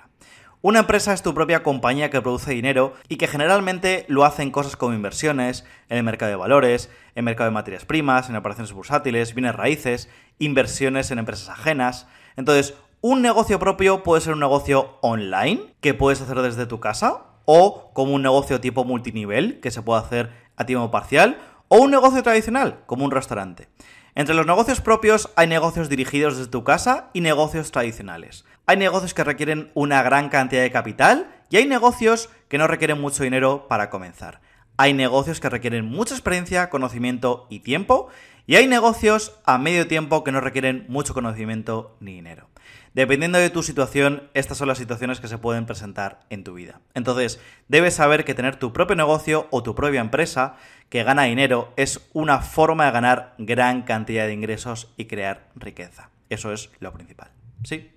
Una 0.63 0.79
empresa 0.79 1.13
es 1.13 1.21
tu 1.21 1.35
propia 1.35 1.61
compañía 1.61 2.09
que 2.09 2.23
produce 2.23 2.53
dinero 2.53 2.95
y 3.07 3.17
que 3.17 3.27
generalmente 3.27 4.05
lo 4.07 4.25
hace 4.25 4.41
en 4.41 4.49
cosas 4.49 4.75
como 4.75 4.95
inversiones, 4.95 5.63
en 5.89 5.99
el 5.99 6.03
mercado 6.03 6.31
de 6.31 6.37
valores, 6.37 6.89
en 7.13 7.19
el 7.19 7.25
mercado 7.25 7.51
de 7.51 7.53
materias 7.53 7.85
primas, 7.85 8.29
en 8.29 8.35
operaciones 8.35 8.73
bursátiles, 8.73 9.35
bienes 9.35 9.55
raíces, 9.55 10.09
inversiones 10.39 11.11
en 11.11 11.19
empresas 11.19 11.49
ajenas. 11.49 12.07
Entonces, 12.37 12.75
un 13.01 13.21
negocio 13.21 13.59
propio 13.59 14.03
puede 14.03 14.21
ser 14.21 14.33
un 14.33 14.39
negocio 14.39 14.97
online 15.01 15.73
que 15.81 15.93
puedes 15.93 16.21
hacer 16.21 16.41
desde 16.41 16.65
tu 16.65 16.79
casa 16.79 17.23
o 17.45 17.91
como 17.93 18.13
un 18.13 18.21
negocio 18.21 18.61
tipo 18.61 18.85
multinivel 18.85 19.59
que 19.59 19.71
se 19.71 19.81
puede 19.81 20.01
hacer 20.01 20.31
a 20.55 20.65
tiempo 20.65 20.89
parcial 20.91 21.37
o 21.67 21.77
un 21.77 21.91
negocio 21.91 22.23
tradicional 22.23 22.83
como 22.85 23.05
un 23.05 23.11
restaurante. 23.11 23.67
Entre 24.15 24.35
los 24.35 24.47
negocios 24.47 24.81
propios 24.81 25.29
hay 25.35 25.47
negocios 25.47 25.89
dirigidos 25.89 26.37
desde 26.37 26.49
tu 26.49 26.63
casa 26.63 27.09
y 27.13 27.21
negocios 27.21 27.71
tradicionales. 27.71 28.45
Hay 28.65 28.77
negocios 28.77 29.13
que 29.13 29.23
requieren 29.23 29.71
una 29.75 30.01
gran 30.01 30.29
cantidad 30.29 30.61
de 30.61 30.71
capital 30.71 31.27
y 31.49 31.57
hay 31.57 31.67
negocios 31.67 32.29
que 32.49 32.57
no 32.57 32.67
requieren 32.67 32.99
mucho 32.99 33.23
dinero 33.23 33.67
para 33.67 33.89
comenzar. 33.89 34.41
Hay 34.75 34.93
negocios 34.93 35.39
que 35.39 35.49
requieren 35.49 35.85
mucha 35.85 36.13
experiencia, 36.13 36.69
conocimiento 36.69 37.47
y 37.49 37.59
tiempo 37.59 38.09
y 38.47 38.55
hay 38.55 38.65
negocios 38.67 39.33
a 39.45 39.57
medio 39.57 39.87
tiempo 39.87 40.23
que 40.23 40.31
no 40.31 40.39
requieren 40.39 40.85
mucho 40.87 41.13
conocimiento 41.13 41.97
ni 41.99 42.13
dinero. 42.13 42.47
Dependiendo 42.93 43.37
de 43.37 43.49
tu 43.49 43.61
situación, 43.61 44.23
estas 44.33 44.57
son 44.57 44.69
las 44.69 44.77
situaciones 44.77 45.19
que 45.19 45.27
se 45.27 45.37
pueden 45.37 45.65
presentar 45.65 46.21
en 46.29 46.45
tu 46.45 46.53
vida. 46.53 46.79
Entonces, 46.93 47.39
debes 47.67 47.93
saber 47.93 48.23
que 48.23 48.33
tener 48.33 48.55
tu 48.55 48.73
propio 48.73 48.95
negocio 48.95 49.47
o 49.51 49.61
tu 49.61 49.75
propia 49.75 49.99
empresa 49.99 50.55
que 50.89 51.03
gana 51.03 51.23
dinero 51.23 51.73
es 51.75 52.09
una 52.13 52.39
forma 52.39 52.85
de 52.85 52.91
ganar 52.91 53.35
gran 53.37 53.83
cantidad 53.83 54.25
de 54.25 54.33
ingresos 54.33 54.93
y 54.95 55.05
crear 55.05 55.49
riqueza. 55.53 56.09
Eso 56.29 56.53
es 56.53 56.71
lo 56.79 56.93
principal. 56.93 57.29
¿Sí? 57.63 57.91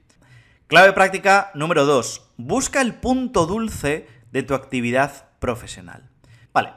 Clave 0.66 0.92
práctica 0.92 1.52
número 1.54 1.86
2. 1.86 2.32
Busca 2.36 2.80
el 2.80 2.94
punto 2.94 3.46
dulce 3.46 4.08
de 4.32 4.42
tu 4.42 4.54
actividad 4.54 5.28
profesional. 5.38 6.10
Vale, 6.52 6.72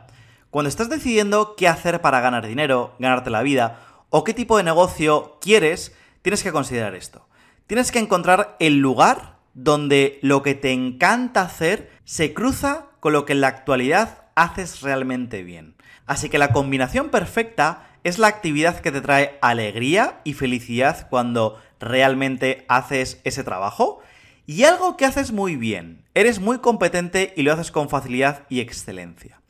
cuando 0.54 0.70
estás 0.70 0.88
decidiendo 0.88 1.56
qué 1.56 1.68
hacer 1.68 2.00
para 2.00 2.22
ganar 2.22 2.46
dinero, 2.46 2.94
ganarte 3.00 3.32
la 3.32 3.42
vida 3.42 3.80
o 4.12 4.24
qué 4.24 4.36
tipo 4.36 4.56
de 4.56 4.63
negocio 4.63 5.39
quieres, 5.42 5.96
tienes 6.22 6.44
que 6.44 6.52
considerar 6.52 6.94
esto. 6.94 7.28
Tienes 7.66 7.92
que 7.92 7.98
encontrar 7.98 8.56
el 8.60 8.78
lugar 8.78 9.38
donde 9.56 10.20
lo 10.22 10.44
que 10.44 10.54
te 10.54 10.72
encanta 10.72 11.42
hacer 11.42 11.89
se 12.06 12.36
cruza 12.36 12.86
con 13.00 13.13
lo 13.13 13.26
que 13.26 13.34
en 13.34 13.42
la 13.42 13.48
actualidad 13.48 14.26
haces 14.36 14.82
realmente 14.82 15.42
bien. 15.42 15.76
Así 16.06 16.30
que 16.30 16.38
la 16.38 16.52
combinación 16.52 17.10
perfecta 17.10 17.88
es 18.04 18.20
la 18.20 18.28
actividad 18.28 18.80
que 18.80 18.92
te 18.92 19.02
trae 19.02 19.39
alegría 19.42 20.22
y 20.24 20.34
felicidad 20.34 21.08
cuando 21.10 21.60
realmente 21.80 22.63
haces 22.68 23.20
ese 23.24 23.44
trabajo 23.44 24.02
y 24.46 24.66
algo 24.66 24.98
que 24.98 25.06
haces 25.06 25.32
muy 25.32 25.56
bien. 25.56 26.06
Eres 26.13 26.39
muy 26.39 26.60
competente 26.60 27.34
y 27.36 27.42
lo 27.42 27.54
haces 27.54 27.72
con 27.72 27.89
facilidad 27.89 28.44
y 28.50 28.60
excelencia. 28.60 29.42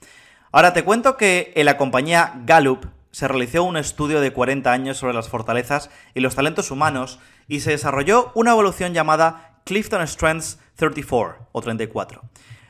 Ahora 0.55 0.71
te 0.71 0.83
cuento 0.83 1.17
que 1.17 1.51
en 1.55 1.65
la 1.65 1.77
compañía 1.77 2.39
Gallup 2.45 2.85
se 3.09 3.27
realizó 3.27 3.63
un 3.63 3.75
estudio 3.75 4.21
de 4.21 4.33
40 4.33 4.71
años 4.71 4.97
sobre 4.97 5.15
las 5.15 5.27
fortalezas 5.27 5.89
y 6.13 6.19
los 6.19 6.35
talentos 6.35 6.69
humanos 6.69 7.17
y 7.47 7.61
se 7.61 7.71
desarrolló 7.71 8.31
una 8.35 8.51
evolución 8.51 8.93
llamada 8.93 9.61
Clifton 9.63 10.07
Strengths 10.07 10.59
34 10.75 11.47
o 11.51 11.61
34. 11.63 12.21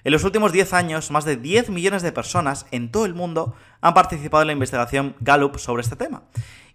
En 0.06 0.14
los 0.14 0.24
últimos 0.24 0.54
10 0.54 0.72
años, 0.72 1.12
más 1.12 1.26
de 1.26 1.36
10 1.36 1.72
millones 1.72 2.04
de 2.04 2.14
personas 2.14 2.68
en 2.72 2.90
todo 2.90 3.06
el 3.06 3.16
mundo 3.16 3.54
han 3.82 3.94
participado 3.94 4.44
en 4.44 4.48
la 4.48 4.54
investigación 4.54 5.18
Gallup 5.20 5.58
sobre 5.58 5.82
este 5.82 5.98
tema. 5.98 6.24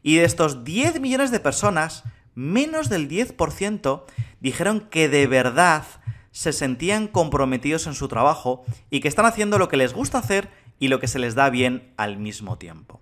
Y 0.02 0.16
de 0.16 0.24
estos 0.24 0.62
10 0.62 1.00
millones 1.00 1.30
de 1.30 1.40
personas, 1.40 2.04
menos 2.34 2.90
del 2.90 3.08
10% 3.08 4.04
dijeron 4.40 4.80
que 4.90 5.08
de 5.08 5.26
verdad 5.26 5.84
se 6.32 6.52
sentían 6.52 7.08
comprometidos 7.08 7.86
en 7.86 7.94
su 7.94 8.08
trabajo 8.08 8.66
y 8.90 9.00
que 9.00 9.08
están 9.08 9.24
haciendo 9.24 9.56
lo 9.56 9.68
que 9.68 9.78
les 9.78 9.94
gusta 9.94 10.18
hacer 10.18 10.50
y 10.78 10.88
lo 10.88 11.00
que 11.00 11.08
se 11.08 11.18
les 11.18 11.34
da 11.34 11.50
bien 11.50 11.92
al 11.96 12.18
mismo 12.18 12.58
tiempo. 12.58 13.00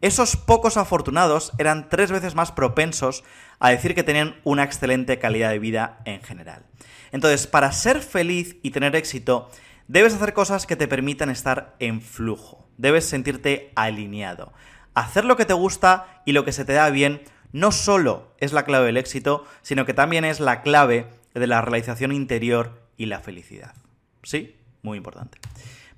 Esos 0.00 0.36
pocos 0.36 0.76
afortunados 0.76 1.52
eran 1.58 1.88
tres 1.88 2.10
veces 2.10 2.34
más 2.34 2.52
propensos 2.52 3.24
a 3.58 3.70
decir 3.70 3.94
que 3.94 4.02
tenían 4.02 4.36
una 4.44 4.62
excelente 4.62 5.18
calidad 5.18 5.50
de 5.50 5.58
vida 5.58 5.98
en 6.04 6.22
general. 6.22 6.66
Entonces, 7.12 7.46
para 7.46 7.72
ser 7.72 8.02
feliz 8.02 8.56
y 8.62 8.70
tener 8.70 8.94
éxito, 8.94 9.50
debes 9.88 10.14
hacer 10.14 10.34
cosas 10.34 10.66
que 10.66 10.76
te 10.76 10.88
permitan 10.88 11.30
estar 11.30 11.76
en 11.78 12.02
flujo. 12.02 12.68
Debes 12.76 13.06
sentirte 13.06 13.72
alineado. 13.74 14.52
hacer 14.94 15.26
lo 15.26 15.36
que 15.36 15.44
te 15.44 15.52
gusta 15.52 16.22
y 16.24 16.32
lo 16.32 16.44
que 16.44 16.52
se 16.52 16.64
te 16.64 16.72
da 16.72 16.88
bien 16.88 17.20
no 17.52 17.70
solo 17.70 18.34
es 18.38 18.52
la 18.52 18.64
clave 18.64 18.86
del 18.86 18.96
éxito, 18.96 19.44
sino 19.62 19.84
que 19.84 19.94
también 19.94 20.24
es 20.24 20.40
la 20.40 20.62
clave 20.62 21.06
de 21.34 21.46
la 21.46 21.60
realización 21.60 22.12
interior 22.12 22.82
y 22.96 23.06
la 23.06 23.20
felicidad. 23.20 23.74
¿Sí? 24.22 24.56
Muy 24.82 24.96
importante. 24.96 25.38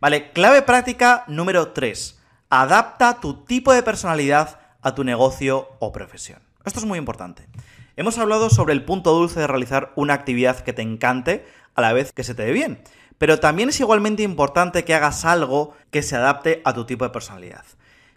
Vale, 0.01 0.31
clave 0.31 0.63
práctica 0.63 1.25
número 1.27 1.73
3. 1.73 2.21
Adapta 2.51 3.19
tu 3.19 3.45
tipo 3.45 3.73
de 3.73 3.83
personalidad 3.83 4.61
a 4.81 4.95
tu 4.95 5.03
negocio 5.03 5.71
o 5.81 5.91
profesión. 5.91 6.41
Esto 6.65 6.79
es 6.79 6.85
muy 6.85 6.99
importante. 6.99 7.49
Hemos 7.97 8.17
hablado 8.19 8.49
sobre 8.49 8.75
el 8.75 8.85
punto 8.85 9.13
dulce 9.13 9.41
de 9.41 9.49
realizar 9.49 9.93
una 9.97 10.15
actividad 10.15 10.61
que 10.61 10.73
te 10.73 10.83
encante 10.83 11.45
a 11.75 11.81
la 11.81 11.93
vez 11.93 12.13
que 12.13 12.23
se 12.23 12.37
te 12.37 12.45
dé 12.45 12.53
bien, 12.53 12.81
pero 13.19 13.41
también 13.41 13.71
es 13.71 13.81
igualmente 13.81 14.23
importante 14.23 14.85
que 14.85 14.95
hagas 14.95 15.25
algo 15.25 15.75
que 15.91 16.03
se 16.03 16.15
adapte 16.15 16.63
a 16.65 16.75
tu 16.75 16.85
tipo 16.85 17.05
de 17.05 17.11
personalidad. 17.11 17.65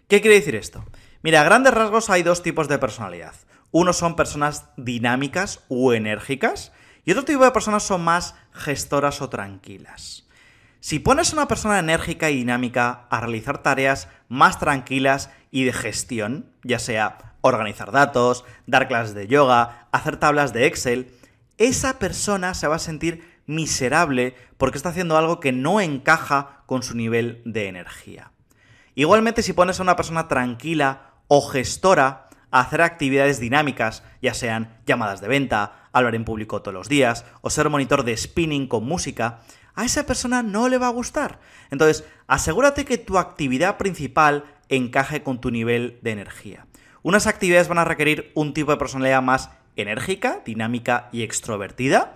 ¿Qué 0.06 0.20
quiere 0.20 0.36
decir 0.36 0.54
esto? 0.54 0.84
Mira, 1.22 1.40
a 1.40 1.44
grandes 1.44 1.74
rasgos 1.74 2.10
hay 2.10 2.22
dos 2.22 2.44
tipos 2.44 2.68
de 2.68 2.78
personalidad. 2.78 3.34
Uno 3.72 3.92
son 3.92 4.14
personas 4.14 4.66
dinámicas 4.76 5.64
o 5.68 5.92
enérgicas 5.94 6.70
y 7.04 7.10
otro 7.10 7.24
tipo 7.24 7.44
de 7.44 7.50
personas 7.50 7.82
son 7.82 8.04
más 8.04 8.36
gestoras 8.52 9.20
o 9.20 9.28
tranquilas. 9.30 10.21
Si 10.82 10.98
pones 10.98 11.30
a 11.30 11.36
una 11.36 11.46
persona 11.46 11.78
enérgica 11.78 12.28
y 12.28 12.38
dinámica 12.38 13.06
a 13.08 13.20
realizar 13.20 13.62
tareas 13.62 14.08
más 14.28 14.58
tranquilas 14.58 15.30
y 15.52 15.62
de 15.62 15.72
gestión, 15.72 16.50
ya 16.64 16.80
sea 16.80 17.36
organizar 17.40 17.92
datos, 17.92 18.44
dar 18.66 18.88
clases 18.88 19.14
de 19.14 19.28
yoga, 19.28 19.86
hacer 19.92 20.16
tablas 20.16 20.52
de 20.52 20.66
Excel, 20.66 21.14
esa 21.56 22.00
persona 22.00 22.54
se 22.54 22.66
va 22.66 22.74
a 22.74 22.80
sentir 22.80 23.22
miserable 23.46 24.34
porque 24.58 24.76
está 24.76 24.88
haciendo 24.88 25.16
algo 25.16 25.38
que 25.38 25.52
no 25.52 25.80
encaja 25.80 26.64
con 26.66 26.82
su 26.82 26.96
nivel 26.96 27.42
de 27.44 27.68
energía. 27.68 28.32
Igualmente, 28.96 29.44
si 29.44 29.52
pones 29.52 29.78
a 29.78 29.84
una 29.84 29.94
persona 29.94 30.26
tranquila 30.26 31.12
o 31.28 31.42
gestora 31.42 32.28
a 32.50 32.58
hacer 32.58 32.82
actividades 32.82 33.38
dinámicas, 33.38 34.02
ya 34.20 34.34
sean 34.34 34.80
llamadas 34.84 35.20
de 35.20 35.28
venta, 35.28 35.88
hablar 35.92 36.16
en 36.16 36.24
público 36.24 36.60
todos 36.60 36.74
los 36.74 36.88
días 36.88 37.24
o 37.40 37.50
ser 37.50 37.68
monitor 37.68 38.02
de 38.02 38.16
spinning 38.16 38.66
con 38.66 38.84
música, 38.84 39.42
a 39.74 39.84
esa 39.84 40.06
persona 40.06 40.42
no 40.42 40.68
le 40.68 40.78
va 40.78 40.88
a 40.88 40.92
gustar. 40.92 41.40
Entonces, 41.70 42.04
asegúrate 42.26 42.84
que 42.84 42.98
tu 42.98 43.18
actividad 43.18 43.78
principal 43.78 44.44
encaje 44.68 45.22
con 45.22 45.40
tu 45.40 45.50
nivel 45.50 45.98
de 46.02 46.12
energía. 46.12 46.66
Unas 47.02 47.26
actividades 47.26 47.68
van 47.68 47.78
a 47.78 47.84
requerir 47.84 48.30
un 48.34 48.54
tipo 48.54 48.70
de 48.70 48.76
personalidad 48.76 49.22
más 49.22 49.50
enérgica, 49.76 50.40
dinámica 50.44 51.08
y 51.12 51.22
extrovertida, 51.22 52.14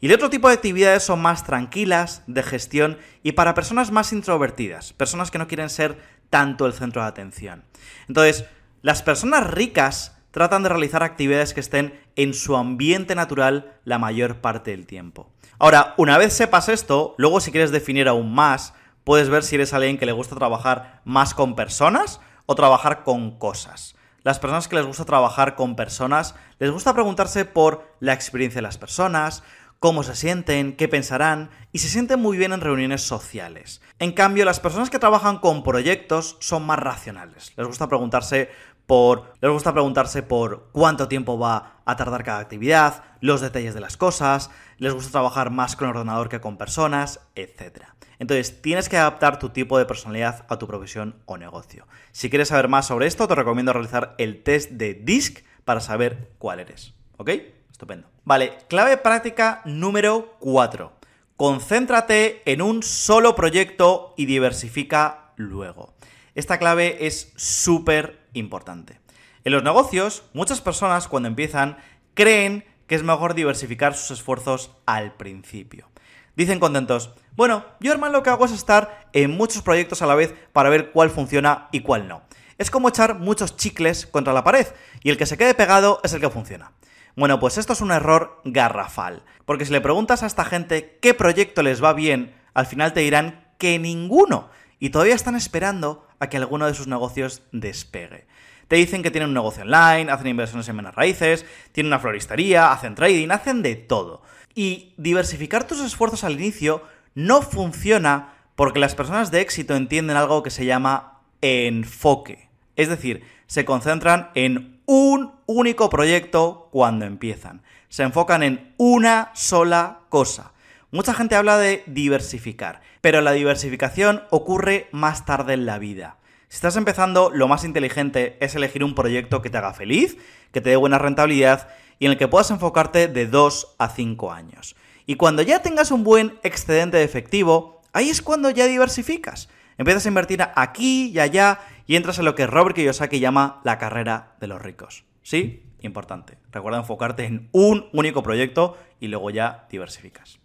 y 0.00 0.06
el 0.08 0.14
otro 0.14 0.28
tipo 0.28 0.48
de 0.48 0.54
actividades 0.54 1.04
son 1.04 1.22
más 1.22 1.44
tranquilas, 1.44 2.22
de 2.26 2.42
gestión 2.42 2.98
y 3.22 3.32
para 3.32 3.54
personas 3.54 3.90
más 3.90 4.12
introvertidas, 4.12 4.92
personas 4.92 5.30
que 5.30 5.38
no 5.38 5.48
quieren 5.48 5.70
ser 5.70 5.98
tanto 6.28 6.66
el 6.66 6.74
centro 6.74 7.00
de 7.00 7.08
atención. 7.08 7.64
Entonces, 8.08 8.44
las 8.82 9.02
personas 9.02 9.50
ricas 9.50 10.15
tratan 10.36 10.62
de 10.62 10.68
realizar 10.68 11.02
actividades 11.02 11.54
que 11.54 11.60
estén 11.60 11.98
en 12.14 12.34
su 12.34 12.58
ambiente 12.58 13.14
natural 13.14 13.72
la 13.84 13.98
mayor 13.98 14.42
parte 14.42 14.70
del 14.70 14.84
tiempo. 14.84 15.30
Ahora, 15.58 15.94
una 15.96 16.18
vez 16.18 16.34
sepas 16.34 16.68
esto, 16.68 17.14
luego 17.16 17.40
si 17.40 17.52
quieres 17.52 17.70
definir 17.70 18.06
aún 18.06 18.34
más, 18.34 18.74
puedes 19.02 19.30
ver 19.30 19.44
si 19.44 19.54
eres 19.54 19.72
alguien 19.72 19.96
que 19.96 20.04
le 20.04 20.12
gusta 20.12 20.36
trabajar 20.36 21.00
más 21.06 21.32
con 21.32 21.56
personas 21.56 22.20
o 22.44 22.54
trabajar 22.54 23.02
con 23.02 23.38
cosas. 23.38 23.96
Las 24.24 24.38
personas 24.38 24.68
que 24.68 24.76
les 24.76 24.84
gusta 24.84 25.06
trabajar 25.06 25.54
con 25.54 25.74
personas, 25.74 26.34
les 26.58 26.70
gusta 26.70 26.92
preguntarse 26.92 27.46
por 27.46 27.96
la 28.00 28.12
experiencia 28.12 28.58
de 28.58 28.66
las 28.66 28.76
personas, 28.76 29.42
cómo 29.78 30.02
se 30.02 30.16
sienten, 30.16 30.76
qué 30.76 30.86
pensarán 30.86 31.48
y 31.72 31.78
se 31.78 31.88
sienten 31.88 32.20
muy 32.20 32.36
bien 32.36 32.52
en 32.52 32.60
reuniones 32.60 33.00
sociales. 33.00 33.80
En 33.98 34.12
cambio, 34.12 34.44
las 34.44 34.60
personas 34.60 34.90
que 34.90 34.98
trabajan 34.98 35.38
con 35.38 35.62
proyectos 35.62 36.36
son 36.40 36.66
más 36.66 36.78
racionales. 36.78 37.54
Les 37.56 37.66
gusta 37.66 37.88
preguntarse 37.88 38.50
por 38.86 39.34
les 39.40 39.50
gusta 39.50 39.72
preguntarse 39.72 40.22
por 40.22 40.70
cuánto 40.72 41.08
tiempo 41.08 41.38
va 41.38 41.80
a 41.84 41.96
tardar 41.96 42.24
cada 42.24 42.38
actividad, 42.38 43.04
los 43.20 43.40
detalles 43.40 43.74
de 43.74 43.80
las 43.80 43.96
cosas, 43.96 44.50
les 44.78 44.94
gusta 44.94 45.10
trabajar 45.10 45.50
más 45.50 45.76
con 45.76 45.88
ordenador 45.88 46.28
que 46.28 46.40
con 46.40 46.56
personas, 46.56 47.20
etc. 47.34 47.84
Entonces, 48.18 48.62
tienes 48.62 48.88
que 48.88 48.96
adaptar 48.96 49.38
tu 49.38 49.50
tipo 49.50 49.78
de 49.78 49.86
personalidad 49.86 50.46
a 50.48 50.58
tu 50.58 50.66
profesión 50.66 51.16
o 51.26 51.36
negocio. 51.36 51.86
Si 52.12 52.30
quieres 52.30 52.48
saber 52.48 52.68
más 52.68 52.86
sobre 52.86 53.06
esto, 53.06 53.28
te 53.28 53.34
recomiendo 53.34 53.72
realizar 53.72 54.14
el 54.18 54.42
test 54.42 54.70
de 54.70 54.94
DISC 54.94 55.44
para 55.64 55.80
saber 55.80 56.30
cuál 56.38 56.60
eres. 56.60 56.94
¿Ok? 57.18 57.30
Estupendo. 57.70 58.08
Vale, 58.24 58.58
clave 58.68 58.96
práctica 58.96 59.60
número 59.64 60.36
4. 60.40 60.92
Concéntrate 61.36 62.40
en 62.50 62.62
un 62.62 62.82
solo 62.82 63.34
proyecto 63.34 64.14
y 64.16 64.24
diversifica 64.24 65.32
luego. 65.36 65.95
Esta 66.36 66.58
clave 66.58 67.06
es 67.06 67.32
súper 67.34 68.28
importante. 68.34 69.00
En 69.44 69.52
los 69.52 69.62
negocios, 69.62 70.22
muchas 70.34 70.60
personas 70.60 71.08
cuando 71.08 71.30
empiezan 71.30 71.78
creen 72.12 72.66
que 72.86 72.94
es 72.94 73.02
mejor 73.02 73.32
diversificar 73.32 73.96
sus 73.96 74.18
esfuerzos 74.18 74.70
al 74.84 75.14
principio. 75.16 75.88
Dicen 76.36 76.60
contentos, 76.60 77.14
bueno, 77.36 77.64
yo 77.80 77.90
hermano 77.90 78.12
lo 78.12 78.22
que 78.22 78.28
hago 78.28 78.44
es 78.44 78.52
estar 78.52 79.08
en 79.14 79.30
muchos 79.30 79.62
proyectos 79.62 80.02
a 80.02 80.06
la 80.06 80.14
vez 80.14 80.34
para 80.52 80.68
ver 80.68 80.92
cuál 80.92 81.08
funciona 81.08 81.68
y 81.72 81.80
cuál 81.80 82.06
no. 82.06 82.22
Es 82.58 82.70
como 82.70 82.90
echar 82.90 83.18
muchos 83.18 83.56
chicles 83.56 84.06
contra 84.06 84.34
la 84.34 84.44
pared 84.44 84.66
y 85.02 85.08
el 85.08 85.16
que 85.16 85.24
se 85.24 85.38
quede 85.38 85.54
pegado 85.54 86.00
es 86.04 86.12
el 86.12 86.20
que 86.20 86.28
funciona. 86.28 86.72
Bueno, 87.16 87.40
pues 87.40 87.56
esto 87.56 87.72
es 87.72 87.80
un 87.80 87.92
error 87.92 88.42
garrafal, 88.44 89.24
porque 89.46 89.64
si 89.64 89.72
le 89.72 89.80
preguntas 89.80 90.22
a 90.22 90.26
esta 90.26 90.44
gente 90.44 90.98
qué 91.00 91.14
proyecto 91.14 91.62
les 91.62 91.82
va 91.82 91.94
bien, 91.94 92.34
al 92.52 92.66
final 92.66 92.92
te 92.92 93.00
dirán 93.00 93.54
que 93.56 93.78
ninguno, 93.78 94.50
y 94.78 94.90
todavía 94.90 95.14
están 95.14 95.34
esperando 95.34 96.05
a 96.20 96.28
que 96.28 96.36
alguno 96.36 96.66
de 96.66 96.74
sus 96.74 96.86
negocios 96.86 97.42
despegue. 97.52 98.26
Te 98.68 98.76
dicen 98.76 99.02
que 99.02 99.10
tienen 99.10 99.28
un 99.28 99.34
negocio 99.34 99.62
online, 99.62 100.10
hacen 100.10 100.26
inversiones 100.26 100.68
en 100.68 100.76
menos 100.76 100.94
raíces, 100.94 101.46
tienen 101.72 101.88
una 101.88 102.00
floristería, 102.00 102.72
hacen 102.72 102.94
trading, 102.94 103.30
hacen 103.30 103.62
de 103.62 103.76
todo. 103.76 104.22
Y 104.54 104.94
diversificar 104.96 105.64
tus 105.64 105.80
esfuerzos 105.80 106.24
al 106.24 106.34
inicio 106.34 106.82
no 107.14 107.42
funciona 107.42 108.34
porque 108.56 108.80
las 108.80 108.94
personas 108.94 109.30
de 109.30 109.40
éxito 109.40 109.76
entienden 109.76 110.16
algo 110.16 110.42
que 110.42 110.50
se 110.50 110.64
llama 110.64 111.20
enfoque. 111.42 112.48
Es 112.74 112.88
decir, 112.88 113.24
se 113.46 113.64
concentran 113.64 114.30
en 114.34 114.80
un 114.86 115.32
único 115.46 115.88
proyecto 115.88 116.68
cuando 116.72 117.04
empiezan. 117.04 117.62
Se 117.88 118.02
enfocan 118.02 118.42
en 118.42 118.74
una 118.78 119.30
sola 119.34 120.00
cosa. 120.08 120.52
Mucha 120.92 121.14
gente 121.14 121.34
habla 121.34 121.58
de 121.58 121.82
diversificar, 121.86 122.80
pero 123.00 123.20
la 123.20 123.32
diversificación 123.32 124.22
ocurre 124.30 124.88
más 124.92 125.26
tarde 125.26 125.54
en 125.54 125.66
la 125.66 125.80
vida. 125.80 126.18
Si 126.48 126.56
estás 126.56 126.76
empezando, 126.76 127.30
lo 127.30 127.48
más 127.48 127.64
inteligente 127.64 128.36
es 128.40 128.54
elegir 128.54 128.84
un 128.84 128.94
proyecto 128.94 129.42
que 129.42 129.50
te 129.50 129.58
haga 129.58 129.74
feliz, 129.74 130.16
que 130.52 130.60
te 130.60 130.70
dé 130.70 130.76
buena 130.76 130.98
rentabilidad 130.98 131.68
y 131.98 132.06
en 132.06 132.12
el 132.12 132.18
que 132.18 132.28
puedas 132.28 132.52
enfocarte 132.52 133.08
de 133.08 133.26
2 133.26 133.74
a 133.78 133.88
5 133.88 134.32
años. 134.32 134.76
Y 135.06 135.16
cuando 135.16 135.42
ya 135.42 135.60
tengas 135.60 135.90
un 135.90 136.04
buen 136.04 136.38
excedente 136.44 136.98
de 136.98 137.02
efectivo, 137.04 137.82
ahí 137.92 138.08
es 138.08 138.22
cuando 138.22 138.50
ya 138.50 138.66
diversificas. 138.66 139.48
Empiezas 139.78 140.06
a 140.06 140.08
invertir 140.08 140.40
aquí 140.54 141.10
y 141.10 141.18
allá 141.18 141.60
y 141.88 141.96
entras 141.96 142.20
en 142.20 142.26
lo 142.26 142.36
que 142.36 142.46
Robert 142.46 142.76
Kiyosaki 142.76 143.18
llama 143.18 143.60
la 143.64 143.78
carrera 143.78 144.36
de 144.40 144.46
los 144.46 144.62
ricos. 144.62 145.04
¿Sí? 145.22 145.64
Importante. 145.80 146.38
Recuerda 146.52 146.78
enfocarte 146.78 147.24
en 147.24 147.48
un 147.50 147.88
único 147.92 148.22
proyecto 148.22 148.76
y 149.00 149.08
luego 149.08 149.30
ya 149.30 149.66
diversificas. 149.68 150.38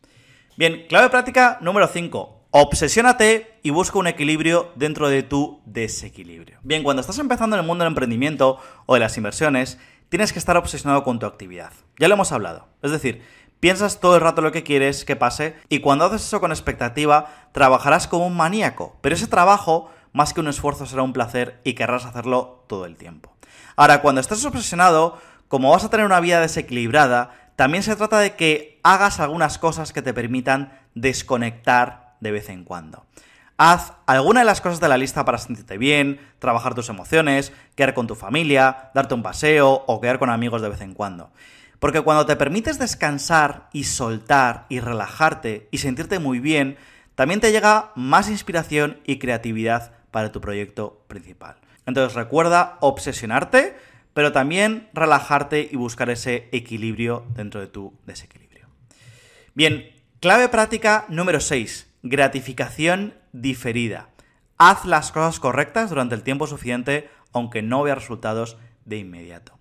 Bien, 0.57 0.85
clave 0.89 1.09
práctica 1.09 1.57
número 1.61 1.87
5. 1.87 2.47
Obsesiónate 2.51 3.59
y 3.63 3.69
busca 3.69 3.97
un 3.97 4.07
equilibrio 4.07 4.71
dentro 4.75 5.07
de 5.07 5.23
tu 5.23 5.61
desequilibrio. 5.65 6.59
Bien, 6.63 6.83
cuando 6.83 7.01
estás 7.01 7.19
empezando 7.19 7.55
en 7.55 7.61
el 7.61 7.67
mundo 7.67 7.83
del 7.83 7.91
emprendimiento 7.91 8.59
o 8.85 8.93
de 8.95 8.99
las 8.99 9.15
inversiones, 9.17 9.77
tienes 10.09 10.33
que 10.33 10.39
estar 10.39 10.57
obsesionado 10.57 11.03
con 11.03 11.19
tu 11.19 11.25
actividad. 11.25 11.71
Ya 11.97 12.07
lo 12.07 12.15
hemos 12.15 12.31
hablado. 12.31 12.67
Es 12.81 12.91
decir, 12.91 13.23
Piensas 13.61 13.99
todo 13.99 14.15
el 14.15 14.21
rato 14.21 14.41
lo 14.41 14.51
que 14.51 14.63
quieres 14.63 15.05
que 15.05 15.15
pase 15.15 15.55
y 15.69 15.81
cuando 15.81 16.05
haces 16.05 16.23
eso 16.23 16.41
con 16.41 16.51
expectativa, 16.51 17.27
trabajarás 17.51 18.07
como 18.07 18.25
un 18.25 18.35
maníaco, 18.35 18.97
pero 19.01 19.13
ese 19.13 19.27
trabajo, 19.27 19.91
más 20.13 20.33
que 20.33 20.39
un 20.39 20.47
esfuerzo, 20.47 20.87
será 20.87 21.03
un 21.03 21.13
placer 21.13 21.61
y 21.63 21.75
querrás 21.75 22.05
hacerlo 22.05 22.65
todo 22.67 22.87
el 22.87 22.97
tiempo. 22.97 23.37
Ahora, 23.75 24.01
cuando 24.01 24.19
estés 24.19 24.43
obsesionado, 24.45 25.19
como 25.47 25.69
vas 25.69 25.83
a 25.83 25.91
tener 25.91 26.07
una 26.07 26.19
vida 26.19 26.41
desequilibrada, 26.41 27.50
también 27.61 27.83
se 27.83 27.95
trata 27.95 28.17
de 28.17 28.35
que 28.35 28.79
hagas 28.81 29.19
algunas 29.19 29.59
cosas 29.59 29.93
que 29.93 30.01
te 30.01 30.15
permitan 30.15 30.79
desconectar 30.95 32.15
de 32.19 32.31
vez 32.31 32.49
en 32.49 32.63
cuando. 32.63 33.05
Haz 33.55 33.93
alguna 34.07 34.39
de 34.39 34.47
las 34.47 34.61
cosas 34.61 34.79
de 34.79 34.87
la 34.87 34.97
lista 34.97 35.25
para 35.25 35.37
sentirte 35.37 35.77
bien, 35.77 36.19
trabajar 36.39 36.73
tus 36.73 36.89
emociones, 36.89 37.53
quedar 37.75 37.93
con 37.93 38.07
tu 38.07 38.15
familia, 38.15 38.89
darte 38.95 39.13
un 39.13 39.21
paseo 39.21 39.83
o 39.85 40.01
quedar 40.01 40.17
con 40.17 40.31
amigos 40.31 40.63
de 40.63 40.69
vez 40.69 40.81
en 40.81 40.95
cuando. 40.95 41.29
Porque 41.77 42.01
cuando 42.01 42.25
te 42.25 42.35
permites 42.35 42.79
descansar 42.79 43.69
y 43.73 43.83
soltar 43.83 44.65
y 44.67 44.79
relajarte 44.79 45.67
y 45.69 45.77
sentirte 45.77 46.17
muy 46.17 46.39
bien, 46.39 46.77
también 47.13 47.41
te 47.41 47.51
llega 47.51 47.91
más 47.93 48.27
inspiración 48.27 49.01
y 49.05 49.19
creatividad 49.19 49.91
para 50.09 50.31
tu 50.31 50.41
proyecto 50.41 51.03
principal. 51.07 51.57
Entonces 51.85 52.15
recuerda 52.15 52.79
obsesionarte, 52.79 53.77
pero 54.13 54.31
también 54.31 54.89
relajarte 54.93 55.69
y 55.71 55.75
buscar 55.75 56.09
ese 56.09 56.49
equilibrio 56.51 57.25
dentro 57.35 57.61
de 57.61 57.67
tu 57.67 57.93
desequilibrio. 58.05 58.67
Bien, 59.53 59.91
clave 60.19 60.49
práctica 60.49 61.05
número 61.09 61.39
6, 61.39 61.89
gratificación 62.03 63.13
diferida. 63.31 64.09
Haz 64.57 64.85
las 64.85 65.11
cosas 65.11 65.39
correctas 65.39 65.89
durante 65.89 66.15
el 66.15 66.23
tiempo 66.23 66.47
suficiente 66.47 67.09
aunque 67.33 67.61
no 67.61 67.83
vea 67.83 67.95
resultados 67.95 68.57
de 68.85 68.97
inmediato. 68.97 69.57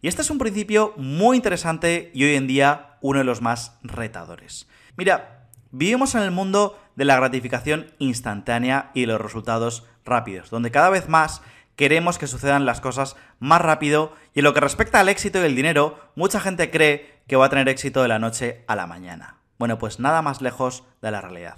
Y 0.00 0.08
este 0.08 0.22
es 0.22 0.30
un 0.30 0.38
principio 0.38 0.94
muy 0.96 1.36
interesante 1.36 2.10
y 2.14 2.24
hoy 2.24 2.36
en 2.36 2.46
día 2.46 2.98
uno 3.00 3.18
de 3.18 3.24
los 3.24 3.42
más 3.42 3.78
retadores. 3.82 4.68
Mira, 4.96 5.48
vivimos 5.70 6.14
en 6.14 6.22
el 6.22 6.30
mundo 6.30 6.78
de 6.94 7.04
la 7.04 7.16
gratificación 7.16 7.92
instantánea 7.98 8.90
y 8.94 9.02
de 9.02 9.06
los 9.08 9.20
resultados 9.20 9.86
rápidos, 10.04 10.50
donde 10.50 10.70
cada 10.70 10.90
vez 10.90 11.08
más 11.08 11.42
queremos 11.78 12.18
que 12.18 12.26
sucedan 12.26 12.66
las 12.66 12.80
cosas 12.80 13.14
más 13.38 13.62
rápido 13.62 14.12
y 14.34 14.40
en 14.40 14.44
lo 14.44 14.52
que 14.52 14.58
respecta 14.58 14.98
al 14.98 15.08
éxito 15.08 15.40
y 15.40 15.44
el 15.44 15.54
dinero, 15.54 16.10
mucha 16.16 16.40
gente 16.40 16.72
cree 16.72 17.20
que 17.28 17.36
va 17.36 17.46
a 17.46 17.50
tener 17.50 17.68
éxito 17.68 18.02
de 18.02 18.08
la 18.08 18.18
noche 18.18 18.64
a 18.66 18.74
la 18.74 18.88
mañana. 18.88 19.36
Bueno, 19.60 19.78
pues 19.78 20.00
nada 20.00 20.20
más 20.20 20.42
lejos 20.42 20.82
de 21.00 21.12
la 21.12 21.20
realidad. 21.20 21.56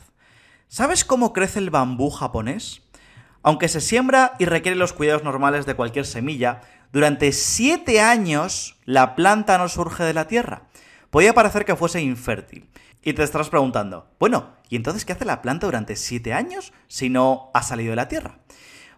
¿Sabes 0.69 1.07
cómo 1.07 1.33
crece 1.33 1.59
el 1.59 1.71
bambú 1.71 2.11
japonés? 2.11 2.83
Aunque 3.43 3.69
se 3.69 3.81
siembra 3.81 4.35
y 4.39 4.45
requiere 4.45 4.77
los 4.77 4.93
cuidados 4.93 5.25
normales 5.25 5.65
de 5.65 5.75
cualquier 5.75 6.05
semilla, 6.05 6.61
durante 6.93 7.33
siete 7.33 8.03
años 8.03 8.79
la 8.85 9.15
planta 9.15 9.57
no 9.57 9.71
surge 9.71 10.05
de 10.05 10.13
la 10.13 10.27
tierra. 10.27 10.65
Podría 11.09 11.33
parecer 11.33 11.65
que 11.65 11.77
fuese 11.77 12.03
infértil. 12.03 12.69
Y 13.03 13.15
te 13.15 13.23
estarás 13.23 13.49
preguntando, 13.49 14.07
bueno, 14.21 14.51
¿y 14.69 14.77
entonces 14.77 15.07
qué 15.07 15.15
hace 15.15 15.25
la 15.25 15.41
planta 15.41 15.65
durante 15.65 15.97
siete 15.97 16.35
años 16.35 16.75
si 16.89 17.09
no 17.09 17.51
ha 17.55 17.63
salido 17.63 17.93
de 17.93 17.97
la 17.97 18.09
tierra? 18.09 18.41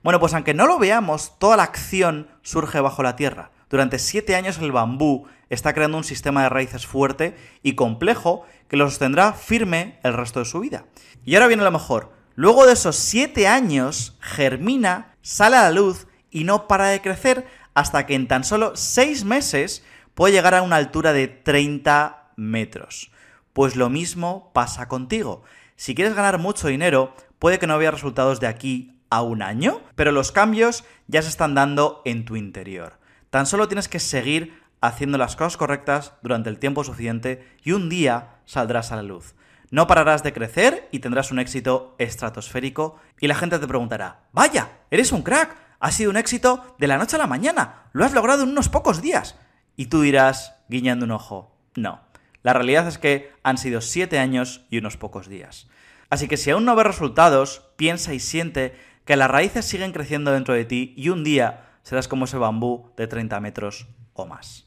Bueno, 0.02 0.18
pues 0.18 0.34
aunque 0.34 0.54
no 0.54 0.66
lo 0.66 0.78
veamos, 0.78 1.38
toda 1.38 1.56
la 1.56 1.62
acción 1.62 2.28
surge 2.42 2.80
bajo 2.80 3.02
la 3.02 3.14
tierra. 3.14 3.52
Durante 3.70 3.98
siete 3.98 4.34
años 4.34 4.58
el 4.58 4.72
bambú 4.72 5.26
está 5.48 5.72
creando 5.74 5.96
un 5.96 6.04
sistema 6.04 6.42
de 6.42 6.48
raíces 6.48 6.86
fuerte 6.86 7.36
y 7.62 7.74
complejo 7.74 8.44
que 8.68 8.76
lo 8.76 8.88
sostendrá 8.88 9.32
firme 9.32 10.00
el 10.02 10.14
resto 10.14 10.40
de 10.40 10.46
su 10.46 10.60
vida. 10.60 10.86
Y 11.24 11.34
ahora 11.34 11.46
viene 11.46 11.62
lo 11.62 11.70
mejor. 11.70 12.12
Luego 12.34 12.66
de 12.66 12.72
esos 12.72 12.96
siete 12.96 13.46
años, 13.46 14.16
germina, 14.20 15.14
sale 15.22 15.56
a 15.56 15.62
la 15.62 15.70
luz 15.70 16.08
y 16.30 16.44
no 16.44 16.66
para 16.66 16.88
de 16.88 17.00
crecer 17.00 17.46
hasta 17.74 18.04
que 18.04 18.14
en 18.14 18.26
tan 18.26 18.42
solo 18.42 18.72
seis 18.74 19.24
meses 19.24 19.84
puede 20.14 20.32
llegar 20.32 20.54
a 20.54 20.62
una 20.62 20.76
altura 20.76 21.12
de 21.12 21.28
30 21.28 22.32
metros. 22.36 23.12
Pues 23.52 23.76
lo 23.76 23.88
mismo 23.88 24.50
pasa 24.52 24.88
contigo. 24.88 25.42
Si 25.76 25.94
quieres 25.94 26.14
ganar 26.14 26.38
mucho 26.38 26.68
dinero, 26.68 27.14
puede 27.38 27.58
que 27.58 27.66
no 27.66 27.78
vea 27.78 27.90
resultados 27.90 28.40
de 28.40 28.46
aquí 28.46 28.98
a 29.12 29.20
un 29.20 29.42
año, 29.42 29.83
pero 29.94 30.11
los 30.11 30.33
cambios 30.33 30.85
ya 31.07 31.20
se 31.20 31.29
están 31.29 31.55
dando 31.55 32.01
en 32.07 32.25
tu 32.25 32.35
interior. 32.35 32.98
Tan 33.29 33.44
solo 33.44 33.68
tienes 33.68 33.87
que 33.87 34.01
seguir 34.01 34.59
haciendo 34.81 35.18
las 35.18 35.37
cosas 35.37 35.59
correctas 35.59 36.14
durante 36.22 36.48
el 36.48 36.59
tiempo 36.59 36.83
suficiente 36.83 37.46
y 37.62 37.72
un 37.72 37.90
día 37.90 38.38
saldrás 38.46 38.90
a 38.90 38.96
la 38.96 39.03
luz. 39.03 39.35
No 39.70 39.87
pararás 39.87 40.22
de 40.22 40.33
crecer 40.33 40.88
y 40.92 41.01
tendrás 41.01 41.31
un 41.31 41.40
éxito 41.40 41.94
estratosférico 41.98 42.96
y 43.20 43.27
la 43.27 43.35
gente 43.35 43.59
te 43.59 43.68
preguntará, 43.68 44.22
vaya, 44.33 44.79
eres 44.90 45.12
un 45.12 45.20
crack, 45.20 45.59
ha 45.79 45.92
sido 45.92 46.09
un 46.09 46.16
éxito 46.16 46.75
de 46.79 46.87
la 46.87 46.96
noche 46.96 47.16
a 47.16 47.18
la 47.18 47.27
mañana, 47.27 47.90
lo 47.92 48.07
has 48.07 48.14
logrado 48.14 48.44
en 48.44 48.48
unos 48.48 48.70
pocos 48.70 49.03
días. 49.03 49.38
Y 49.77 49.87
tú 49.87 50.01
dirás, 50.01 50.55
guiñando 50.70 51.05
un 51.05 51.11
ojo, 51.11 51.55
no. 51.75 52.01
La 52.42 52.55
realidad 52.55 52.88
es 52.88 52.96
que 52.96 53.31
han 53.42 53.59
sido 53.59 53.83
siete 53.83 54.18
años 54.18 54.64
y 54.70 54.79
unos 54.79 54.96
pocos 54.96 55.29
días. 55.29 55.68
Así 56.12 56.29
que 56.29 56.37
si 56.37 56.51
aún 56.51 56.66
no 56.66 56.77
ves 56.77 56.87
resultados, 56.87 57.62
piensa 57.77 58.12
y 58.12 58.20
siente 58.20 58.75
que 59.04 59.16
las 59.16 59.30
raíces 59.30 59.64
siguen 59.64 59.92
creciendo 59.92 60.32
dentro 60.32 60.54
de 60.54 60.64
ti 60.64 60.94
y 60.96 61.08
un 61.08 61.24
día 61.24 61.66
serás 61.82 62.08
como 62.08 62.26
ese 62.26 62.38
bambú 62.38 62.90
de 62.96 63.06
30 63.06 63.40
metros 63.40 63.88
o 64.14 64.26
más. 64.26 64.66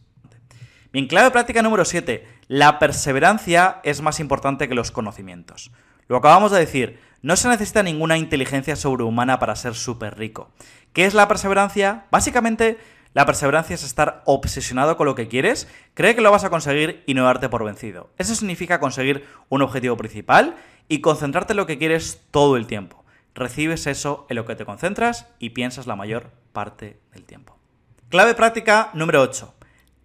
Bien, 0.91 1.07
clave 1.07 1.31
práctica 1.31 1.61
número 1.61 1.85
7. 1.85 2.27
La 2.47 2.79
perseverancia 2.79 3.79
es 3.83 4.01
más 4.01 4.19
importante 4.19 4.67
que 4.67 4.75
los 4.75 4.91
conocimientos. 4.91 5.71
Lo 6.07 6.17
acabamos 6.17 6.51
de 6.51 6.59
decir, 6.59 6.99
no 7.21 7.35
se 7.35 7.49
necesita 7.49 7.81
ninguna 7.81 8.17
inteligencia 8.17 8.75
sobrehumana 8.75 9.39
para 9.39 9.55
ser 9.55 9.73
súper 9.73 10.17
rico. 10.17 10.51
¿Qué 10.93 11.05
es 11.05 11.13
la 11.13 11.27
perseverancia? 11.27 12.05
Básicamente, 12.11 12.77
la 13.13 13.25
perseverancia 13.25 13.73
es 13.73 13.83
estar 13.83 14.21
obsesionado 14.25 14.97
con 14.97 15.05
lo 15.05 15.15
que 15.15 15.27
quieres, 15.29 15.67
cree 15.93 16.15
que 16.15 16.21
lo 16.21 16.31
vas 16.31 16.43
a 16.43 16.49
conseguir 16.49 17.01
y 17.07 17.13
no 17.13 17.23
darte 17.23 17.49
por 17.49 17.63
vencido. 17.63 18.11
Eso 18.17 18.35
significa 18.35 18.81
conseguir 18.81 19.25
un 19.47 19.61
objetivo 19.61 19.97
principal 19.97 20.55
y 20.87 20.99
concentrarte 20.99 21.53
en 21.53 21.57
lo 21.57 21.65
que 21.65 21.77
quieres 21.77 22.21
todo 22.29 22.57
el 22.57 22.67
tiempo. 22.67 23.04
Recibes 23.35 23.85
eso 23.85 24.25
en 24.29 24.37
lo 24.37 24.45
que 24.45 24.55
te 24.55 24.65
concentras 24.65 25.27
y 25.37 25.51
piensas 25.51 25.85
la 25.85 25.95
mayor 25.95 26.31
parte 26.53 26.99
del 27.13 27.25
tiempo. 27.25 27.57
Clave 28.09 28.33
práctica 28.33 28.89
número 28.93 29.21
8 29.21 29.53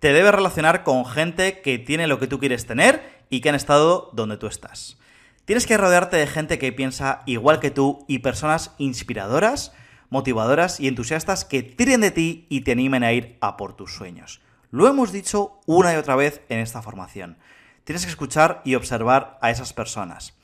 te 0.01 0.15
debes 0.15 0.35
relacionar 0.35 0.83
con 0.83 1.05
gente 1.05 1.61
que 1.61 1.79
tiene 1.79 2.07
lo 2.07 2.19
que 2.19 2.27
tú 2.27 2.39
quieres 2.39 2.67
tener 2.67 3.23
y 3.29 3.43
que 3.43 3.51
han 3.51 3.55
estado 3.55 4.11
donde 4.15 4.39
tú 4.39 4.47
estás. 4.47 4.99
Tienes 5.45 5.67
que 5.67 5.77
rodearte 5.77 6.17
de 6.17 6.27
gente 6.27 6.59
que 6.59 6.73
piensa 6.73 7.23
igual 7.27 7.61
que 7.61 7.71
tú 7.71 8.07
y 8.09 8.21
personas 8.21 8.75
inspiradoras, 8.79 9.75
motivadoras 10.09 10.81
y 10.81 10.89
entusiastas 10.89 11.45
que 11.45 11.63
tiren 11.63 12.01
de 12.01 12.11
ti 12.11 12.47
y 12.49 12.63
te 12.63 12.73
animen 12.73 13.05
a 13.05 13.13
ir 13.13 13.37
a 13.43 13.59
por 13.59 13.75
tus 13.75 13.93
sueños. 13.95 14.41
Lo 14.71 14.89
hemos 14.89 15.13
dicho 15.13 15.61
una 15.67 15.93
y 15.93 15.97
otra 15.97 16.17
vez 16.17 16.41
en 16.49 16.61
esta 16.61 16.81
formación. 16.81 17.37
Tienes 17.85 18.05
que 18.05 18.11
escuchar 18.11 18.63
y 18.65 18.77
observar 18.77 19.39
a 19.43 19.51
esas 19.51 19.75
personas. 19.75 20.35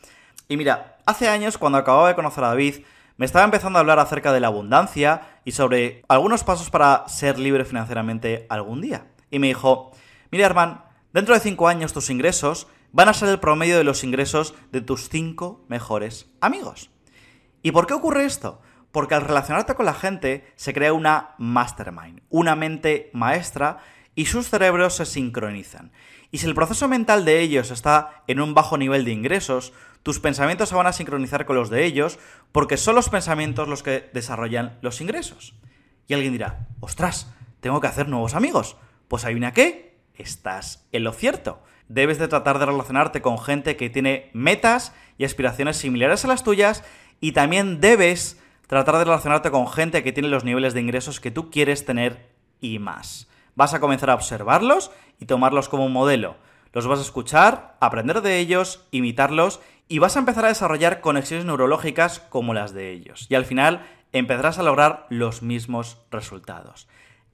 Y 0.48 0.56
mira, 0.56 0.98
hace 1.06 1.28
años 1.28 1.58
cuando 1.58 1.78
acababa 1.78 2.08
de 2.08 2.14
conocer 2.14 2.44
a 2.44 2.48
David, 2.48 2.84
me 3.16 3.26
estaba 3.26 3.44
empezando 3.44 3.78
a 3.78 3.80
hablar 3.80 3.98
acerca 3.98 4.32
de 4.32 4.40
la 4.40 4.48
abundancia 4.48 5.40
y 5.44 5.52
sobre 5.52 6.04
algunos 6.08 6.44
pasos 6.44 6.70
para 6.70 7.08
ser 7.08 7.38
libre 7.38 7.64
financieramente 7.64 8.46
algún 8.48 8.80
día 8.80 9.06
y 9.30 9.38
me 9.38 9.48
dijo, 9.48 9.92
mira 10.30 10.46
Arman, 10.46 10.84
dentro 11.12 11.34
de 11.34 11.40
cinco 11.40 11.68
años 11.68 11.92
tus 11.92 12.10
ingresos 12.10 12.68
van 12.92 13.08
a 13.08 13.14
ser 13.14 13.28
el 13.28 13.40
promedio 13.40 13.76
de 13.76 13.84
los 13.84 14.04
ingresos 14.04 14.54
de 14.72 14.80
tus 14.80 15.08
cinco 15.08 15.64
mejores 15.68 16.30
amigos. 16.40 16.90
¿Y 17.62 17.72
por 17.72 17.86
qué 17.86 17.94
ocurre 17.94 18.24
esto? 18.24 18.60
Porque 18.92 19.14
al 19.14 19.22
relacionarte 19.22 19.74
con 19.74 19.86
la 19.86 19.94
gente 19.94 20.50
se 20.56 20.72
crea 20.72 20.92
una 20.92 21.34
mastermind, 21.38 22.22
una 22.30 22.56
mente 22.56 23.10
maestra 23.12 23.78
y 24.14 24.26
sus 24.26 24.48
cerebros 24.48 24.94
se 24.94 25.04
sincronizan. 25.04 25.92
Y 26.30 26.38
si 26.38 26.46
el 26.46 26.54
proceso 26.54 26.88
mental 26.88 27.24
de 27.24 27.40
ellos 27.40 27.70
está 27.70 28.22
en 28.26 28.40
un 28.40 28.54
bajo 28.54 28.78
nivel 28.78 29.04
de 29.04 29.12
ingresos, 29.12 29.72
tus 30.06 30.20
pensamientos 30.20 30.68
se 30.68 30.76
van 30.76 30.86
a 30.86 30.92
sincronizar 30.92 31.46
con 31.46 31.56
los 31.56 31.68
de 31.68 31.84
ellos 31.84 32.20
porque 32.52 32.76
son 32.76 32.94
los 32.94 33.08
pensamientos 33.08 33.66
los 33.66 33.82
que 33.82 34.08
desarrollan 34.14 34.78
los 34.80 35.00
ingresos. 35.00 35.56
Y 36.06 36.14
alguien 36.14 36.30
dirá, 36.30 36.68
ostras, 36.78 37.34
tengo 37.58 37.80
que 37.80 37.88
hacer 37.88 38.06
nuevos 38.06 38.36
amigos. 38.36 38.76
Pues 39.08 39.24
hay 39.24 39.34
una 39.34 39.52
que 39.52 39.98
estás 40.14 40.86
en 40.92 41.02
lo 41.02 41.12
cierto. 41.12 41.60
Debes 41.88 42.20
de 42.20 42.28
tratar 42.28 42.60
de 42.60 42.66
relacionarte 42.66 43.20
con 43.20 43.40
gente 43.40 43.74
que 43.74 43.90
tiene 43.90 44.30
metas 44.32 44.94
y 45.18 45.24
aspiraciones 45.24 45.76
similares 45.76 46.24
a 46.24 46.28
las 46.28 46.44
tuyas 46.44 46.84
y 47.18 47.32
también 47.32 47.80
debes 47.80 48.40
tratar 48.68 48.98
de 48.98 49.06
relacionarte 49.06 49.50
con 49.50 49.66
gente 49.66 50.04
que 50.04 50.12
tiene 50.12 50.28
los 50.28 50.44
niveles 50.44 50.72
de 50.72 50.82
ingresos 50.82 51.18
que 51.18 51.32
tú 51.32 51.50
quieres 51.50 51.84
tener 51.84 52.30
y 52.60 52.78
más. 52.78 53.26
Vas 53.56 53.74
a 53.74 53.80
comenzar 53.80 54.10
a 54.10 54.14
observarlos 54.14 54.92
y 55.18 55.26
tomarlos 55.26 55.68
como 55.68 55.84
un 55.84 55.92
modelo. 55.92 56.36
Los 56.72 56.86
vas 56.86 56.98
a 56.98 57.02
escuchar, 57.02 57.74
aprender 57.80 58.20
de 58.20 58.38
ellos, 58.38 58.86
imitarlos 58.90 59.60
y 59.88 59.98
vas 59.98 60.16
a 60.16 60.20
empezar 60.20 60.44
a 60.44 60.48
desarrollar 60.48 61.00
conexiones 61.00 61.44
neurológicas 61.44 62.20
como 62.20 62.54
las 62.54 62.72
de 62.72 62.90
ellos. 62.90 63.26
Y 63.28 63.34
al 63.34 63.44
final 63.44 63.86
empezarás 64.12 64.58
a 64.58 64.62
lograr 64.62 65.06
los 65.10 65.42
mismos 65.42 65.98
resultados. 66.10 66.88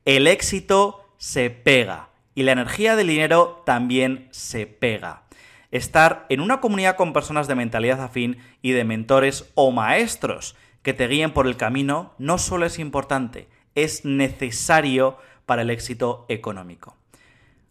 El 0.04 0.26
éxito 0.26 1.14
se 1.16 1.50
pega. 1.50 2.08
Y 2.34 2.44
la 2.44 2.52
energía 2.52 2.96
del 2.96 3.08
dinero 3.08 3.62
también 3.66 4.28
se 4.30 4.66
pega. 4.66 5.24
Estar 5.70 6.26
en 6.28 6.40
una 6.40 6.60
comunidad 6.60 6.96
con 6.96 7.12
personas 7.12 7.46
de 7.46 7.54
mentalidad 7.54 8.00
afín 8.02 8.38
y 8.62 8.72
de 8.72 8.84
mentores 8.84 9.50
o 9.54 9.70
maestros 9.70 10.56
que 10.82 10.94
te 10.94 11.08
guíen 11.08 11.32
por 11.32 11.46
el 11.46 11.56
camino 11.56 12.14
no 12.18 12.38
solo 12.38 12.66
es 12.66 12.78
importante, 12.78 13.48
es 13.74 14.04
necesario 14.04 15.16
para 15.46 15.62
el 15.62 15.70
éxito 15.70 16.26
económico. 16.28 16.96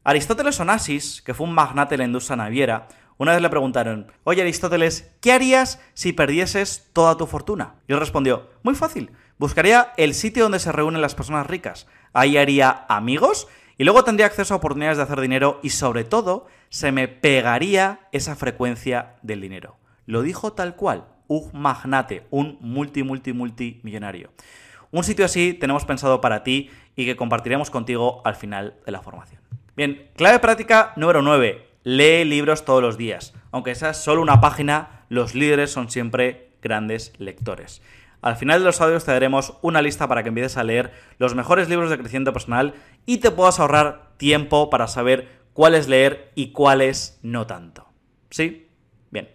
Aristóteles 0.03 0.59
Onassis, 0.59 1.21
que 1.21 1.33
fue 1.33 1.45
un 1.45 1.53
magnate 1.53 1.93
de 1.93 1.99
la 1.99 2.05
industria 2.05 2.37
naviera, 2.37 2.87
una 3.21 3.33
vez 3.33 3.41
le 3.43 3.51
preguntaron, 3.51 4.11
oye 4.23 4.41
Aristóteles, 4.41 5.11
¿qué 5.21 5.31
harías 5.31 5.79
si 5.93 6.11
perdieses 6.11 6.89
toda 6.91 7.17
tu 7.17 7.27
fortuna? 7.27 7.75
Y 7.87 7.93
él 7.93 7.99
respondió, 7.99 8.49
muy 8.63 8.73
fácil, 8.73 9.11
buscaría 9.37 9.93
el 9.97 10.15
sitio 10.15 10.41
donde 10.41 10.57
se 10.57 10.71
reúnen 10.71 11.03
las 11.03 11.13
personas 11.13 11.45
ricas, 11.45 11.85
ahí 12.13 12.37
haría 12.37 12.87
amigos 12.89 13.47
y 13.77 13.83
luego 13.83 14.03
tendría 14.03 14.25
acceso 14.25 14.55
a 14.55 14.57
oportunidades 14.57 14.97
de 14.97 15.03
hacer 15.03 15.21
dinero 15.21 15.59
y 15.61 15.69
sobre 15.69 16.03
todo 16.03 16.47
se 16.69 16.91
me 16.91 17.07
pegaría 17.07 18.07
esa 18.11 18.35
frecuencia 18.35 19.17
del 19.21 19.39
dinero. 19.39 19.77
Lo 20.07 20.23
dijo 20.23 20.53
tal 20.53 20.75
cual, 20.75 21.05
un 21.27 21.51
magnate, 21.53 22.25
un 22.31 22.57
multi, 22.59 23.03
multi, 23.03 23.33
multimillonario. 23.33 24.31
Un 24.89 25.03
sitio 25.03 25.25
así 25.25 25.53
tenemos 25.53 25.85
pensado 25.85 26.21
para 26.21 26.41
ti 26.41 26.71
y 26.95 27.05
que 27.05 27.15
compartiremos 27.15 27.69
contigo 27.69 28.23
al 28.25 28.35
final 28.35 28.77
de 28.83 28.91
la 28.91 29.03
formación. 29.03 29.43
Bien, 29.75 30.09
clave 30.15 30.39
práctica 30.39 30.93
número 30.95 31.21
9. 31.21 31.70
Lee 31.83 32.25
libros 32.25 32.65
todos 32.65 32.81
los 32.81 32.97
días. 32.97 33.33
Aunque 33.51 33.75
sea 33.75 33.93
solo 33.93 34.21
una 34.21 34.39
página, 34.41 35.05
los 35.09 35.35
líderes 35.35 35.71
son 35.71 35.89
siempre 35.89 36.51
grandes 36.61 37.13
lectores. 37.17 37.81
Al 38.21 38.35
final 38.35 38.59
de 38.59 38.65
los 38.65 38.81
audios 38.81 39.03
te 39.03 39.11
daremos 39.11 39.55
una 39.63 39.81
lista 39.81 40.07
para 40.07 40.21
que 40.21 40.29
empieces 40.29 40.57
a 40.57 40.63
leer 40.63 40.91
los 41.17 41.33
mejores 41.33 41.69
libros 41.69 41.89
de 41.89 41.97
crecimiento 41.97 42.33
personal 42.33 42.75
y 43.07 43.17
te 43.17 43.31
puedas 43.31 43.59
ahorrar 43.59 44.11
tiempo 44.17 44.69
para 44.69 44.87
saber 44.87 45.41
cuáles 45.53 45.87
leer 45.87 46.31
y 46.35 46.51
cuáles 46.51 47.19
no 47.23 47.47
tanto. 47.47 47.87
¿Sí? 48.29 48.67
Bien. 49.09 49.29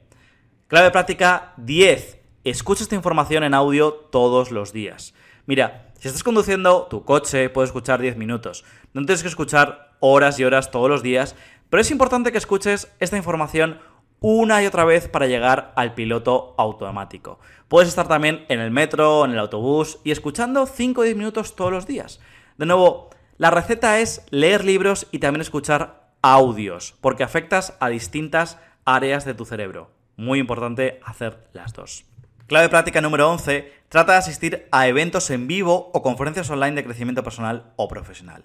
Clave 0.68 0.92
práctica 0.92 1.52
10. 1.56 2.20
Escucha 2.44 2.84
esta 2.84 2.94
información 2.94 3.42
en 3.42 3.54
audio 3.54 3.92
todos 3.92 4.52
los 4.52 4.72
días. 4.72 5.14
Mira, 5.46 5.82
Si 5.98 6.08
estás 6.08 6.22
conduciendo 6.22 6.86
tu 6.90 7.04
coche, 7.04 7.48
puedes 7.48 7.70
escuchar 7.70 8.00
10 8.00 8.18
minutos. 8.18 8.64
No 8.92 9.04
tienes 9.06 9.22
que 9.22 9.28
escuchar 9.28 9.96
horas 10.00 10.38
y 10.38 10.44
horas 10.44 10.70
todos 10.70 10.90
los 10.90 11.02
días, 11.02 11.34
pero 11.70 11.80
es 11.80 11.90
importante 11.90 12.32
que 12.32 12.38
escuches 12.38 12.88
esta 13.00 13.16
información 13.16 13.80
una 14.20 14.62
y 14.62 14.66
otra 14.66 14.84
vez 14.84 15.08
para 15.08 15.26
llegar 15.26 15.72
al 15.76 15.94
piloto 15.94 16.54
automático. 16.58 17.38
Puedes 17.68 17.88
estar 17.88 18.08
también 18.08 18.44
en 18.48 18.60
el 18.60 18.70
metro, 18.70 19.24
en 19.24 19.32
el 19.32 19.38
autobús 19.38 19.98
y 20.04 20.10
escuchando 20.10 20.66
5 20.66 21.00
o 21.00 21.04
10 21.04 21.16
minutos 21.16 21.54
todos 21.54 21.72
los 21.72 21.86
días. 21.86 22.20
De 22.56 22.66
nuevo, 22.66 23.10
la 23.38 23.50
receta 23.50 24.00
es 24.00 24.24
leer 24.30 24.64
libros 24.64 25.06
y 25.12 25.18
también 25.18 25.42
escuchar 25.42 26.10
audios, 26.22 26.94
porque 27.00 27.22
afectas 27.22 27.76
a 27.80 27.88
distintas 27.88 28.58
áreas 28.84 29.24
de 29.24 29.34
tu 29.34 29.44
cerebro. 29.44 29.90
Muy 30.16 30.38
importante 30.38 31.00
hacer 31.04 31.46
las 31.52 31.74
dos. 31.74 32.06
Clave 32.46 32.68
práctica 32.68 33.00
número 33.00 33.28
11. 33.30 33.72
Trata 33.88 34.12
de 34.12 34.18
asistir 34.18 34.68
a 34.70 34.86
eventos 34.88 35.30
en 35.30 35.46
vivo 35.46 35.90
o 35.92 36.02
conferencias 36.02 36.48
online 36.48 36.76
de 36.76 36.84
crecimiento 36.84 37.22
personal 37.22 37.72
o 37.76 37.88
profesional. 37.88 38.44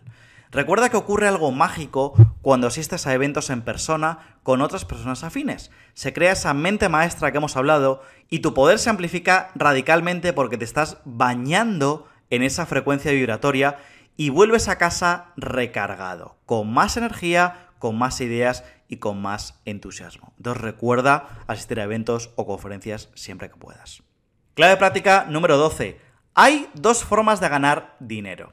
Recuerda 0.52 0.90
que 0.90 0.98
ocurre 0.98 1.30
algo 1.30 1.52
mágico 1.52 2.14
cuando 2.42 2.68
asistes 2.68 3.08
a 3.08 3.14
eventos 3.14 3.50
en 3.50 3.62
persona 3.62 4.38
con 4.44 4.62
otras 4.62 4.84
personas 4.84 5.24
afines. 5.24 5.72
Se 5.94 6.12
crea 6.12 6.34
esa 6.34 6.54
mente 6.54 6.90
maestra 6.90 7.32
que 7.32 7.38
hemos 7.38 7.56
hablado 7.56 8.02
y 8.30 8.40
tu 8.40 8.54
poder 8.54 8.78
se 8.78 8.90
amplifica 8.90 9.52
radicalmente 9.56 10.34
porque 10.34 10.58
te 10.58 10.66
estás 10.66 10.98
bañando 11.06 12.08
en 12.30 12.44
esa 12.44 12.66
frecuencia 12.66 13.14
vibratoria 13.14 13.78
y 14.18 14.30
vuelves 14.30 14.68
a 14.68 14.78
casa 14.78 15.32
recargado, 15.38 16.38
con 16.46 16.72
más 16.72 16.98
energía, 16.98 17.70
con 17.80 17.98
más 17.98 18.20
ideas 18.20 18.66
y 18.90 18.98
con 18.98 19.22
más 19.22 19.62
entusiasmo. 19.64 20.34
Entonces 20.36 20.62
recuerda 20.62 21.30
asistir 21.48 21.80
a 21.80 21.84
eventos 21.84 22.32
o 22.36 22.46
conferencias 22.46 23.10
siempre 23.16 23.50
que 23.50 23.56
puedas. 23.56 24.04
Clave 24.54 24.76
práctica 24.76 25.26
número 25.30 25.58
12. 25.58 25.98
Hay 26.34 26.70
dos 26.74 27.06
formas 27.06 27.40
de 27.40 27.50
ganar 27.50 27.96
dinero. 28.00 28.52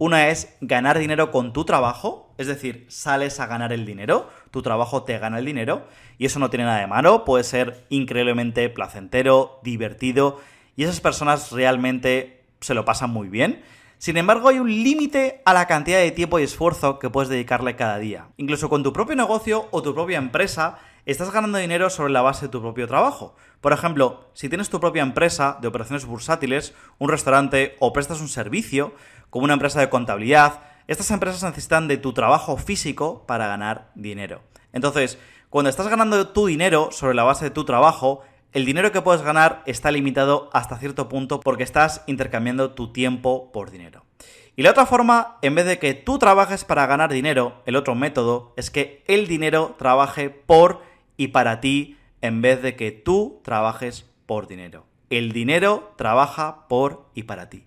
Una 0.00 0.28
es 0.28 0.56
ganar 0.62 0.98
dinero 0.98 1.30
con 1.30 1.52
tu 1.52 1.66
trabajo, 1.66 2.32
es 2.38 2.46
decir, 2.46 2.86
sales 2.88 3.38
a 3.38 3.46
ganar 3.46 3.70
el 3.70 3.84
dinero, 3.84 4.30
tu 4.50 4.62
trabajo 4.62 5.02
te 5.02 5.18
gana 5.18 5.38
el 5.38 5.44
dinero, 5.44 5.86
y 6.16 6.24
eso 6.24 6.38
no 6.38 6.48
tiene 6.48 6.64
nada 6.64 6.80
de 6.80 6.86
malo, 6.86 7.26
puede 7.26 7.44
ser 7.44 7.84
increíblemente 7.90 8.70
placentero, 8.70 9.60
divertido, 9.62 10.40
y 10.74 10.84
esas 10.84 11.02
personas 11.02 11.52
realmente 11.52 12.44
se 12.60 12.72
lo 12.72 12.86
pasan 12.86 13.10
muy 13.10 13.28
bien. 13.28 13.62
Sin 13.98 14.16
embargo, 14.16 14.48
hay 14.48 14.58
un 14.58 14.70
límite 14.70 15.42
a 15.44 15.52
la 15.52 15.66
cantidad 15.66 15.98
de 15.98 16.12
tiempo 16.12 16.38
y 16.38 16.44
esfuerzo 16.44 16.98
que 16.98 17.10
puedes 17.10 17.28
dedicarle 17.28 17.76
cada 17.76 17.98
día. 17.98 18.28
Incluso 18.38 18.70
con 18.70 18.82
tu 18.82 18.94
propio 18.94 19.16
negocio 19.16 19.68
o 19.70 19.82
tu 19.82 19.94
propia 19.94 20.16
empresa, 20.16 20.78
estás 21.04 21.30
ganando 21.30 21.58
dinero 21.58 21.90
sobre 21.90 22.12
la 22.12 22.22
base 22.22 22.46
de 22.46 22.52
tu 22.52 22.62
propio 22.62 22.88
trabajo. 22.88 23.36
Por 23.60 23.74
ejemplo, 23.74 24.30
si 24.32 24.48
tienes 24.48 24.70
tu 24.70 24.80
propia 24.80 25.02
empresa 25.02 25.58
de 25.60 25.68
operaciones 25.68 26.06
bursátiles, 26.06 26.72
un 26.98 27.10
restaurante 27.10 27.76
o 27.78 27.92
prestas 27.92 28.22
un 28.22 28.28
servicio, 28.28 28.94
como 29.30 29.44
una 29.44 29.54
empresa 29.54 29.80
de 29.80 29.88
contabilidad, 29.88 30.60
estas 30.86 31.10
empresas 31.10 31.42
necesitan 31.42 31.88
de 31.88 31.96
tu 31.96 32.12
trabajo 32.12 32.56
físico 32.56 33.24
para 33.26 33.46
ganar 33.46 33.90
dinero. 33.94 34.42
Entonces, 34.72 35.18
cuando 35.48 35.70
estás 35.70 35.88
ganando 35.88 36.28
tu 36.28 36.46
dinero 36.46 36.90
sobre 36.92 37.14
la 37.14 37.24
base 37.24 37.46
de 37.46 37.50
tu 37.50 37.64
trabajo, 37.64 38.22
el 38.52 38.64
dinero 38.64 38.90
que 38.90 39.00
puedes 39.00 39.22
ganar 39.22 39.62
está 39.66 39.92
limitado 39.92 40.50
hasta 40.52 40.78
cierto 40.78 41.08
punto 41.08 41.40
porque 41.40 41.62
estás 41.62 42.02
intercambiando 42.06 42.72
tu 42.72 42.92
tiempo 42.92 43.52
por 43.52 43.70
dinero. 43.70 44.04
Y 44.56 44.62
la 44.62 44.72
otra 44.72 44.86
forma, 44.86 45.38
en 45.42 45.54
vez 45.54 45.66
de 45.66 45.78
que 45.78 45.94
tú 45.94 46.18
trabajes 46.18 46.64
para 46.64 46.86
ganar 46.86 47.12
dinero, 47.12 47.62
el 47.66 47.76
otro 47.76 47.94
método 47.94 48.52
es 48.56 48.70
que 48.70 49.04
el 49.06 49.26
dinero 49.28 49.76
trabaje 49.78 50.30
por 50.30 50.82
y 51.16 51.28
para 51.28 51.60
ti 51.60 51.96
en 52.20 52.42
vez 52.42 52.60
de 52.62 52.76
que 52.76 52.90
tú 52.90 53.40
trabajes 53.44 54.06
por 54.26 54.48
dinero. 54.48 54.86
El 55.08 55.32
dinero 55.32 55.94
trabaja 55.96 56.66
por 56.68 57.06
y 57.14 57.22
para 57.22 57.48
ti. 57.48 57.64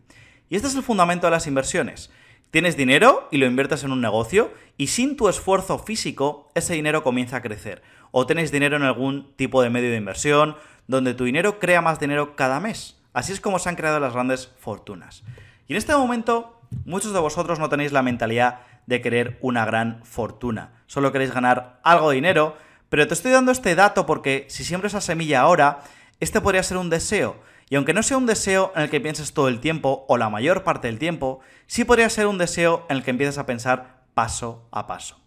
Y 0.54 0.56
este 0.56 0.68
es 0.68 0.76
el 0.76 0.84
fundamento 0.84 1.26
de 1.26 1.32
las 1.32 1.48
inversiones. 1.48 2.12
Tienes 2.52 2.78
dinero 2.78 3.28
y 3.32 3.38
lo 3.38 3.48
inviertes 3.48 3.84
en 3.84 3.92
un 3.92 4.02
negocio 4.02 4.54
y 4.78 4.86
sin 4.86 5.18
tu 5.18 5.28
esfuerzo 5.28 5.80
físico 5.80 6.52
ese 6.54 6.76
dinero 6.76 7.02
comienza 7.02 7.38
a 7.38 7.42
crecer. 7.42 7.82
O 8.12 8.28
tenéis 8.28 8.52
dinero 8.52 8.76
en 8.76 8.84
algún 8.84 9.36
tipo 9.36 9.64
de 9.64 9.72
medio 9.72 9.90
de 9.90 9.98
inversión 9.98 10.56
donde 10.86 11.16
tu 11.16 11.24
dinero 11.24 11.58
crea 11.58 11.82
más 11.82 12.00
dinero 12.00 12.36
cada 12.36 12.60
mes. 12.60 13.02
Así 13.14 13.34
es 13.34 13.42
como 13.42 13.58
se 13.58 13.68
han 13.68 13.76
creado 13.76 14.00
las 14.00 14.14
grandes 14.14 14.52
fortunas. 14.60 15.24
Y 15.68 15.74
en 15.74 15.78
este 15.78 15.96
momento 15.96 16.62
muchos 16.86 17.14
de 17.14 17.20
vosotros 17.20 17.58
no 17.58 17.70
tenéis 17.70 17.92
la 17.92 18.04
mentalidad 18.04 18.60
de 18.86 19.02
querer 19.02 19.40
una 19.42 19.66
gran 19.66 20.06
fortuna. 20.06 20.84
Solo 20.86 21.12
queréis 21.12 21.34
ganar 21.34 21.80
algo 21.82 22.12
de 22.12 22.16
dinero, 22.18 22.58
pero 22.90 23.08
te 23.08 23.16
estoy 23.16 23.32
dando 23.32 23.52
este 23.52 23.74
dato 23.74 24.06
porque 24.06 24.46
si 24.50 24.64
siembras 24.64 24.94
esa 24.94 25.02
semilla 25.02 25.42
ahora, 25.42 25.80
este 26.20 26.42
podría 26.42 26.62
ser 26.62 26.78
un 26.78 26.92
deseo 26.92 27.42
y 27.74 27.76
aunque 27.76 27.96
no 27.96 28.04
sea 28.04 28.18
un 28.18 28.28
deseo 28.28 28.72
en 28.76 28.84
el 28.84 28.92
que 28.92 29.02
pienses 29.02 29.34
todo 29.34 29.48
el 29.48 29.60
tiempo 29.60 30.06
o 30.08 30.20
la 30.20 30.30
mayor 30.30 30.64
parte 30.64 30.90
del 30.90 31.00
tiempo, 31.00 31.40
sí 31.66 31.86
podría 31.86 32.08
ser 32.08 32.28
un 32.28 32.38
deseo 32.38 32.86
en 32.88 32.98
el 32.98 33.04
que 33.04 33.10
empieces 33.10 33.40
a 33.40 33.48
pensar 33.48 34.04
paso 34.14 34.68
a 34.72 34.86
paso. 34.86 35.20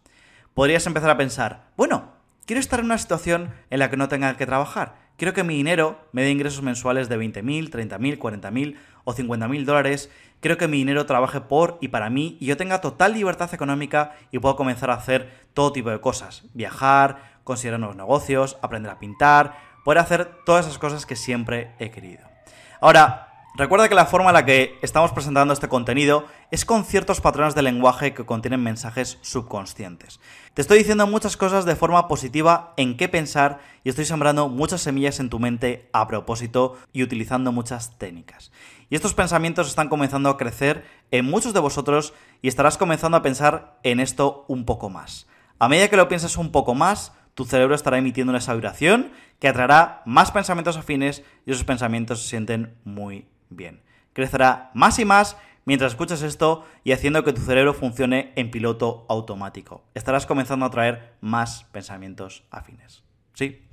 Podrías 0.54 0.86
empezar 0.86 1.10
a 1.10 1.16
pensar, 1.16 1.72
bueno, 1.76 2.12
quiero 2.44 2.60
estar 2.60 2.78
en 2.78 2.84
una 2.84 2.98
situación 2.98 3.52
en 3.68 3.80
la 3.80 3.90
que 3.90 3.96
no 3.96 4.08
tenga 4.08 4.36
que 4.36 4.46
trabajar. 4.46 4.94
Quiero 5.16 5.34
que 5.34 5.42
mi 5.42 5.56
dinero 5.56 5.98
me 6.12 6.22
dé 6.22 6.30
ingresos 6.30 6.62
mensuales 6.62 7.08
de 7.08 7.18
20.000, 7.18 7.68
30.000, 7.68 8.16
40.000 8.16 8.76
o 9.02 9.12
50.000 9.12 9.64
dólares. 9.64 10.08
Quiero 10.38 10.56
que 10.56 10.68
mi 10.68 10.76
dinero 10.76 11.04
trabaje 11.04 11.40
por 11.40 11.78
y 11.80 11.88
para 11.88 12.10
mí 12.10 12.36
y 12.38 12.46
yo 12.46 12.56
tenga 12.56 12.80
total 12.80 13.14
libertad 13.14 13.52
económica 13.54 14.14
y 14.30 14.38
puedo 14.38 14.54
comenzar 14.54 14.90
a 14.90 14.94
hacer 14.94 15.32
todo 15.52 15.72
tipo 15.72 15.90
de 15.90 16.00
cosas. 16.00 16.44
Viajar, 16.54 17.40
considerar 17.42 17.80
nuevos 17.80 17.96
negocios, 17.96 18.56
aprender 18.62 18.92
a 18.92 19.00
pintar, 19.00 19.58
poder 19.84 19.98
hacer 19.98 20.30
todas 20.46 20.66
esas 20.66 20.78
cosas 20.78 21.06
que 21.06 21.16
siempre 21.16 21.74
he 21.80 21.90
querido. 21.90 22.35
Ahora, 22.80 23.48
recuerda 23.56 23.88
que 23.88 23.94
la 23.94 24.06
forma 24.06 24.30
en 24.30 24.34
la 24.34 24.44
que 24.44 24.78
estamos 24.82 25.12
presentando 25.12 25.54
este 25.54 25.68
contenido 25.68 26.26
es 26.50 26.64
con 26.64 26.84
ciertos 26.84 27.20
patrones 27.20 27.54
de 27.54 27.62
lenguaje 27.62 28.12
que 28.12 28.26
contienen 28.26 28.62
mensajes 28.62 29.18
subconscientes. 29.22 30.20
Te 30.52 30.60
estoy 30.60 30.78
diciendo 30.78 31.06
muchas 31.06 31.36
cosas 31.36 31.64
de 31.64 31.74
forma 31.74 32.06
positiva 32.06 32.74
en 32.76 32.96
qué 32.96 33.08
pensar 33.08 33.60
y 33.82 33.88
estoy 33.88 34.04
sembrando 34.04 34.48
muchas 34.48 34.82
semillas 34.82 35.20
en 35.20 35.30
tu 35.30 35.38
mente 35.38 35.88
a 35.92 36.06
propósito 36.06 36.76
y 36.92 37.02
utilizando 37.02 37.50
muchas 37.50 37.98
técnicas. 37.98 38.52
Y 38.90 38.94
estos 38.94 39.14
pensamientos 39.14 39.68
están 39.68 39.88
comenzando 39.88 40.28
a 40.28 40.36
crecer 40.36 40.84
en 41.10 41.24
muchos 41.24 41.54
de 41.54 41.60
vosotros 41.60 42.12
y 42.42 42.48
estarás 42.48 42.76
comenzando 42.76 43.16
a 43.16 43.22
pensar 43.22 43.78
en 43.82 44.00
esto 44.00 44.44
un 44.48 44.64
poco 44.64 44.90
más. 44.90 45.26
A 45.58 45.68
medida 45.68 45.88
que 45.88 45.96
lo 45.96 46.08
pienses 46.08 46.36
un 46.36 46.52
poco 46.52 46.74
más, 46.74 47.12
tu 47.36 47.44
cerebro 47.44 47.74
estará 47.74 47.98
emitiendo 47.98 48.34
esa 48.34 48.54
vibración 48.54 49.12
que 49.38 49.46
atraerá 49.46 50.00
más 50.06 50.32
pensamientos 50.32 50.78
afines 50.78 51.22
y 51.44 51.52
esos 51.52 51.64
pensamientos 51.64 52.22
se 52.22 52.28
sienten 52.30 52.74
muy 52.82 53.28
bien. 53.50 53.82
Crecerá 54.14 54.70
más 54.72 54.98
y 54.98 55.04
más 55.04 55.36
mientras 55.66 55.92
escuchas 55.92 56.22
esto 56.22 56.64
y 56.82 56.92
haciendo 56.92 57.24
que 57.24 57.34
tu 57.34 57.42
cerebro 57.42 57.74
funcione 57.74 58.32
en 58.36 58.50
piloto 58.50 59.04
automático. 59.10 59.84
Estarás 59.92 60.24
comenzando 60.24 60.64
a 60.64 60.68
atraer 60.68 61.12
más 61.20 61.64
pensamientos 61.72 62.44
afines. 62.50 63.02
¿Sí? 63.34 63.68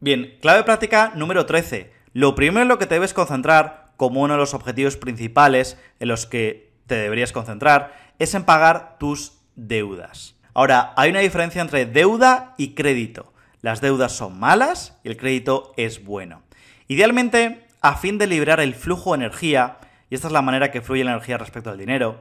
Bien, 0.00 0.38
clave 0.40 0.64
práctica 0.64 1.12
número 1.14 1.44
13. 1.44 1.92
Lo 2.14 2.34
primero 2.34 2.62
en 2.62 2.68
lo 2.68 2.78
que 2.78 2.86
te 2.86 2.94
debes 2.94 3.12
concentrar 3.12 3.92
como 3.98 4.22
uno 4.22 4.32
de 4.32 4.40
los 4.40 4.54
objetivos 4.54 4.96
principales 4.96 5.78
en 6.00 6.08
los 6.08 6.24
que 6.24 6.72
te 6.86 6.94
deberías 6.94 7.32
concentrar 7.32 7.94
es 8.18 8.34
en 8.34 8.44
pagar 8.44 8.96
tus 8.98 9.42
deudas. 9.56 10.36
Ahora, 10.54 10.94
hay 10.96 11.10
una 11.10 11.20
diferencia 11.20 11.60
entre 11.60 11.84
deuda 11.84 12.54
y 12.56 12.74
crédito. 12.74 13.32
Las 13.60 13.80
deudas 13.80 14.12
son 14.12 14.38
malas 14.38 14.96
y 15.02 15.08
el 15.08 15.16
crédito 15.16 15.72
es 15.76 16.04
bueno. 16.04 16.42
Idealmente, 16.86 17.66
a 17.80 17.96
fin 17.96 18.18
de 18.18 18.26
liberar 18.26 18.60
el 18.60 18.74
flujo 18.74 19.10
de 19.10 19.24
energía, 19.24 19.78
y 20.10 20.14
esta 20.14 20.28
es 20.28 20.32
la 20.32 20.42
manera 20.42 20.70
que 20.70 20.80
fluye 20.80 21.02
la 21.02 21.12
energía 21.12 21.38
respecto 21.38 21.70
al 21.70 21.78
dinero, 21.78 22.20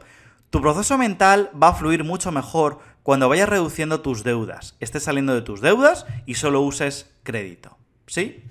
tu 0.50 0.62
proceso 0.62 0.98
mental 0.98 1.52
va 1.62 1.70
a 1.70 1.74
fluir 1.74 2.04
mucho 2.04 2.32
mejor 2.32 2.80
cuando 3.04 3.28
vayas 3.30 3.50
reduciendo 3.50 4.02
tus 4.02 4.24
deudas, 4.24 4.76
estés 4.80 5.04
saliendo 5.04 5.36
de 5.36 5.42
tus 5.42 5.62
deudas 5.62 6.06
y 6.26 6.36
solo 6.36 6.62
uses 6.62 7.12
crédito. 7.24 7.78
¿Sí? 8.08 8.44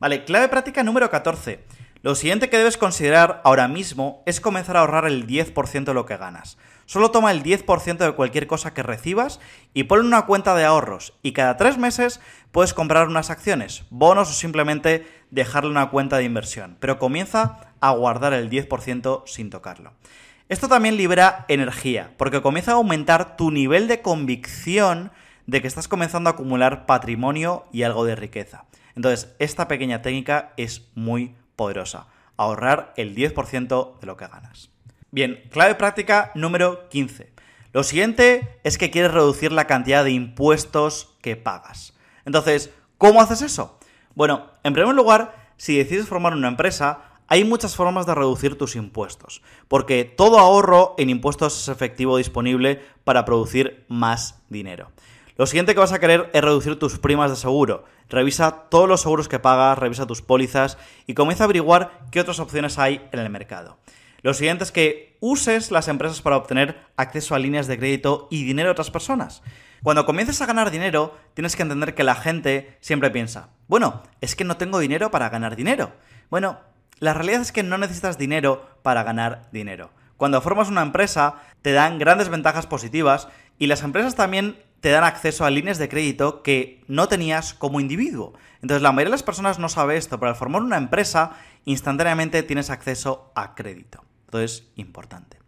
Vale, 0.00 0.24
clave 0.24 0.48
práctica 0.48 0.82
número 0.82 1.10
14. 1.10 1.64
Lo 2.02 2.14
siguiente 2.14 2.50
que 2.50 2.58
debes 2.58 2.76
considerar 2.76 3.40
ahora 3.44 3.68
mismo 3.68 4.22
es 4.26 4.40
comenzar 4.40 4.76
a 4.76 4.80
ahorrar 4.80 5.06
el 5.06 5.26
10% 5.26 5.84
de 5.84 5.94
lo 5.94 6.06
que 6.06 6.16
ganas. 6.16 6.58
Solo 6.86 7.10
toma 7.10 7.30
el 7.30 7.42
10% 7.42 7.96
de 7.96 8.12
cualquier 8.12 8.46
cosa 8.46 8.74
que 8.74 8.82
recibas 8.82 9.40
y 9.72 9.84
ponlo 9.84 10.02
en 10.02 10.08
una 10.08 10.26
cuenta 10.26 10.54
de 10.54 10.64
ahorros 10.64 11.14
y 11.22 11.32
cada 11.32 11.56
tres 11.56 11.78
meses 11.78 12.20
puedes 12.52 12.74
comprar 12.74 13.08
unas 13.08 13.30
acciones, 13.30 13.84
bonos 13.90 14.30
o 14.30 14.32
simplemente 14.32 15.06
dejarle 15.30 15.70
una 15.70 15.90
cuenta 15.90 16.18
de 16.18 16.24
inversión, 16.24 16.76
pero 16.80 16.98
comienza 16.98 17.72
a 17.80 17.90
guardar 17.90 18.32
el 18.32 18.50
10% 18.50 19.22
sin 19.26 19.50
tocarlo. 19.50 19.92
Esto 20.48 20.68
también 20.68 20.98
libera 20.98 21.46
energía, 21.48 22.12
porque 22.18 22.42
comienza 22.42 22.72
a 22.72 22.74
aumentar 22.74 23.36
tu 23.36 23.50
nivel 23.50 23.88
de 23.88 24.02
convicción 24.02 25.10
de 25.46 25.62
que 25.62 25.68
estás 25.68 25.88
comenzando 25.88 26.28
a 26.28 26.34
acumular 26.34 26.84
patrimonio 26.84 27.64
y 27.72 27.82
algo 27.82 28.04
de 28.04 28.14
riqueza. 28.14 28.66
Entonces, 28.94 29.34
esta 29.38 29.68
pequeña 29.68 30.02
técnica 30.02 30.52
es 30.56 30.88
muy 30.94 31.34
poderosa. 31.56 32.08
Ahorrar 32.36 32.92
el 32.96 33.14
10% 33.14 34.00
de 34.00 34.06
lo 34.06 34.16
que 34.16 34.26
ganas. 34.26 34.73
Bien, 35.14 35.44
clave 35.52 35.76
práctica 35.76 36.32
número 36.34 36.88
15. 36.88 37.30
Lo 37.72 37.84
siguiente 37.84 38.58
es 38.64 38.78
que 38.78 38.90
quieres 38.90 39.12
reducir 39.12 39.52
la 39.52 39.68
cantidad 39.68 40.02
de 40.02 40.10
impuestos 40.10 41.14
que 41.22 41.36
pagas. 41.36 41.96
Entonces, 42.24 42.70
¿cómo 42.98 43.20
haces 43.20 43.40
eso? 43.40 43.78
Bueno, 44.16 44.50
en 44.64 44.72
primer 44.72 44.92
lugar, 44.92 45.36
si 45.56 45.78
decides 45.78 46.08
formar 46.08 46.32
una 46.32 46.48
empresa, 46.48 47.12
hay 47.28 47.44
muchas 47.44 47.76
formas 47.76 48.06
de 48.06 48.14
reducir 48.16 48.58
tus 48.58 48.74
impuestos, 48.74 49.40
porque 49.68 50.04
todo 50.04 50.40
ahorro 50.40 50.96
en 50.98 51.10
impuestos 51.10 51.62
es 51.62 51.68
efectivo 51.68 52.16
disponible 52.16 52.82
para 53.04 53.24
producir 53.24 53.84
más 53.86 54.42
dinero. 54.48 54.90
Lo 55.36 55.46
siguiente 55.46 55.74
que 55.74 55.80
vas 55.80 55.92
a 55.92 56.00
querer 56.00 56.28
es 56.32 56.42
reducir 56.42 56.76
tus 56.76 56.98
primas 56.98 57.30
de 57.30 57.36
seguro. 57.36 57.84
Revisa 58.08 58.64
todos 58.68 58.88
los 58.88 59.02
seguros 59.02 59.28
que 59.28 59.38
pagas, 59.38 59.78
revisa 59.78 60.08
tus 60.08 60.22
pólizas 60.22 60.76
y 61.06 61.14
comienza 61.14 61.44
a 61.44 61.46
averiguar 61.46 62.00
qué 62.10 62.18
otras 62.18 62.40
opciones 62.40 62.80
hay 62.80 63.08
en 63.12 63.20
el 63.20 63.30
mercado. 63.30 63.78
Lo 64.24 64.32
siguiente 64.32 64.64
es 64.64 64.72
que 64.72 65.18
uses 65.20 65.70
las 65.70 65.86
empresas 65.86 66.22
para 66.22 66.38
obtener 66.38 66.78
acceso 66.96 67.34
a 67.34 67.38
líneas 67.38 67.66
de 67.66 67.76
crédito 67.76 68.26
y 68.30 68.44
dinero 68.44 68.68
de 68.68 68.72
otras 68.72 68.90
personas. 68.90 69.42
Cuando 69.82 70.06
comiences 70.06 70.40
a 70.40 70.46
ganar 70.46 70.70
dinero, 70.70 71.14
tienes 71.34 71.56
que 71.56 71.62
entender 71.62 71.94
que 71.94 72.04
la 72.04 72.14
gente 72.14 72.78
siempre 72.80 73.10
piensa, 73.10 73.50
bueno, 73.68 74.02
es 74.22 74.34
que 74.34 74.44
no 74.44 74.56
tengo 74.56 74.78
dinero 74.78 75.10
para 75.10 75.28
ganar 75.28 75.56
dinero. 75.56 75.92
Bueno, 76.30 76.58
la 77.00 77.12
realidad 77.12 77.42
es 77.42 77.52
que 77.52 77.62
no 77.62 77.76
necesitas 77.76 78.16
dinero 78.16 78.66
para 78.82 79.02
ganar 79.02 79.50
dinero. 79.52 79.90
Cuando 80.16 80.40
formas 80.40 80.70
una 80.70 80.80
empresa, 80.80 81.42
te 81.60 81.72
dan 81.72 81.98
grandes 81.98 82.30
ventajas 82.30 82.66
positivas 82.66 83.28
y 83.58 83.66
las 83.66 83.82
empresas 83.82 84.14
también 84.14 84.56
te 84.80 84.88
dan 84.88 85.04
acceso 85.04 85.44
a 85.44 85.50
líneas 85.50 85.76
de 85.76 85.90
crédito 85.90 86.42
que 86.42 86.82
no 86.88 87.08
tenías 87.08 87.52
como 87.52 87.78
individuo. 87.78 88.32
Entonces 88.62 88.80
la 88.80 88.92
mayoría 88.92 89.10
de 89.10 89.16
las 89.16 89.22
personas 89.22 89.58
no 89.58 89.68
sabe 89.68 89.98
esto, 89.98 90.18
pero 90.18 90.30
al 90.30 90.36
formar 90.36 90.62
una 90.62 90.78
empresa, 90.78 91.32
instantáneamente 91.66 92.42
tienes 92.42 92.70
acceso 92.70 93.30
a 93.34 93.54
crédito. 93.54 94.02
Entonces, 94.34 94.66
importante. 94.74 95.38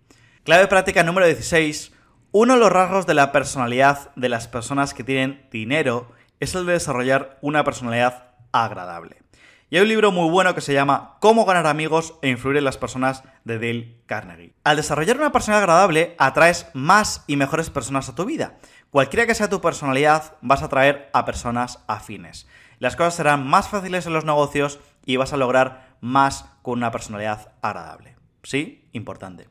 Clave 0.44 0.68
práctica 0.68 1.02
número 1.02 1.26
16. 1.26 1.90
Uno 2.30 2.54
de 2.54 2.60
los 2.60 2.70
rasgos 2.70 3.04
de 3.04 3.14
la 3.14 3.32
personalidad 3.32 4.14
de 4.14 4.28
las 4.28 4.46
personas 4.46 4.94
que 4.94 5.02
tienen 5.02 5.48
dinero 5.50 6.12
es 6.38 6.54
el 6.54 6.66
de 6.66 6.74
desarrollar 6.74 7.36
una 7.40 7.64
personalidad 7.64 8.28
agradable. 8.52 9.24
Y 9.70 9.76
hay 9.76 9.82
un 9.82 9.88
libro 9.88 10.12
muy 10.12 10.30
bueno 10.30 10.54
que 10.54 10.60
se 10.60 10.72
llama 10.72 11.16
Cómo 11.18 11.44
ganar 11.44 11.66
amigos 11.66 12.14
e 12.22 12.28
influir 12.28 12.58
en 12.58 12.64
las 12.64 12.78
personas 12.78 13.24
de 13.42 13.54
Dale 13.58 14.02
Carnegie. 14.06 14.54
Al 14.62 14.76
desarrollar 14.76 15.16
una 15.16 15.32
personalidad 15.32 15.64
agradable, 15.64 16.14
atraes 16.16 16.68
más 16.72 17.24
y 17.26 17.34
mejores 17.34 17.70
personas 17.70 18.08
a 18.08 18.14
tu 18.14 18.24
vida. 18.24 18.54
Cualquiera 18.90 19.26
que 19.26 19.34
sea 19.34 19.50
tu 19.50 19.60
personalidad, 19.60 20.34
vas 20.42 20.62
a 20.62 20.66
atraer 20.66 21.10
a 21.12 21.24
personas 21.24 21.80
afines. 21.88 22.46
Las 22.78 22.94
cosas 22.94 23.16
serán 23.16 23.48
más 23.48 23.68
fáciles 23.68 24.06
en 24.06 24.12
los 24.12 24.24
negocios 24.24 24.78
y 25.04 25.16
vas 25.16 25.32
a 25.32 25.36
lograr 25.36 25.96
más 26.00 26.44
con 26.62 26.78
una 26.78 26.92
personalidad 26.92 27.52
agradable. 27.62 28.15
¿Sí? 28.46 28.88
Importante. 28.92 29.48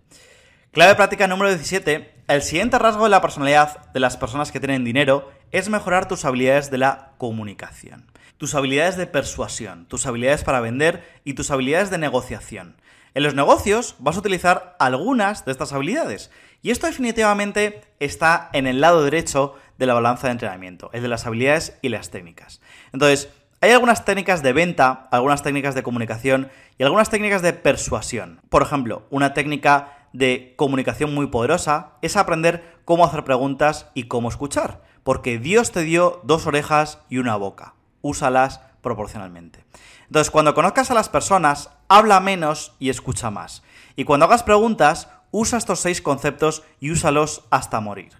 Clave 0.71 0.95
práctica 0.95 1.27
número 1.27 1.49
17. 1.49 2.13
El 2.29 2.41
siguiente 2.41 2.79
rasgo 2.79 3.03
de 3.03 3.09
la 3.09 3.19
personalidad 3.19 3.91
de 3.91 3.99
las 3.99 4.15
personas 4.15 4.53
que 4.53 4.61
tienen 4.61 4.85
dinero 4.85 5.29
es 5.51 5.67
mejorar 5.67 6.07
tus 6.07 6.23
habilidades 6.23 6.71
de 6.71 6.77
la 6.77 7.11
comunicación 7.17 8.09
tus 8.37 8.53
habilidades 8.55 8.97
de 8.97 9.07
persuasión, 9.07 9.85
tus 9.85 10.05
habilidades 10.05 10.43
para 10.43 10.59
vender 10.59 11.03
y 11.23 11.33
tus 11.33 11.51
habilidades 11.51 11.89
de 11.89 11.97
negociación. 11.97 12.75
En 13.13 13.23
los 13.23 13.33
negocios 13.33 13.95
vas 13.99 14.17
a 14.17 14.19
utilizar 14.19 14.75
algunas 14.77 15.45
de 15.45 15.53
estas 15.53 15.71
habilidades 15.71 16.31
y 16.61 16.71
esto 16.71 16.87
definitivamente 16.87 17.81
está 17.99 18.49
en 18.51 18.67
el 18.67 18.81
lado 18.81 19.03
derecho 19.03 19.55
de 19.77 19.85
la 19.85 19.93
balanza 19.93 20.27
de 20.27 20.33
entrenamiento, 20.33 20.89
el 20.91 21.01
de 21.01 21.07
las 21.07 21.25
habilidades 21.25 21.77
y 21.81 21.89
las 21.89 22.09
técnicas. 22.09 22.61
Entonces, 22.91 23.29
hay 23.65 23.71
algunas 23.71 24.05
técnicas 24.05 24.43
de 24.43 24.53
venta, 24.53 25.07
algunas 25.09 25.41
técnicas 25.41 25.73
de 25.73 25.81
comunicación 25.81 26.51
y 26.77 26.83
algunas 26.83 27.09
técnicas 27.09 27.41
de 27.41 27.53
persuasión. 27.53 28.39
Por 28.49 28.61
ejemplo, 28.61 29.07
una 29.09 29.33
técnica 29.33 30.07
de 30.13 30.53
comunicación 30.55 31.15
muy 31.15 31.27
poderosa 31.27 31.93
es 32.03 32.15
aprender 32.15 32.77
cómo 32.85 33.05
hacer 33.05 33.23
preguntas 33.23 33.89
y 33.95 34.03
cómo 34.03 34.29
escuchar, 34.29 34.83
porque 35.01 35.39
Dios 35.39 35.71
te 35.71 35.81
dio 35.81 36.21
dos 36.23 36.45
orejas 36.45 36.99
y 37.09 37.17
una 37.17 37.37
boca 37.37 37.73
úsalas 38.03 38.61
proporcionalmente. 38.81 39.65
Entonces, 40.05 40.29
cuando 40.29 40.53
conozcas 40.53 40.91
a 40.91 40.93
las 40.93 41.09
personas, 41.09 41.71
habla 41.87 42.19
menos 42.19 42.75
y 42.77 42.91
escucha 42.91 43.31
más. 43.31 43.63
Y 43.95 44.03
cuando 44.03 44.27
hagas 44.27 44.43
preguntas, 44.43 45.09
usa 45.31 45.57
estos 45.57 45.79
seis 45.79 46.03
conceptos 46.03 46.61
y 46.79 46.91
úsalos 46.91 47.45
hasta 47.49 47.79
morir. 47.79 48.11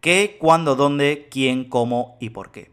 ¿Qué, 0.00 0.38
cuándo, 0.40 0.76
dónde, 0.76 1.28
quién, 1.30 1.68
cómo 1.68 2.16
y 2.20 2.30
por 2.30 2.52
qué? 2.52 2.72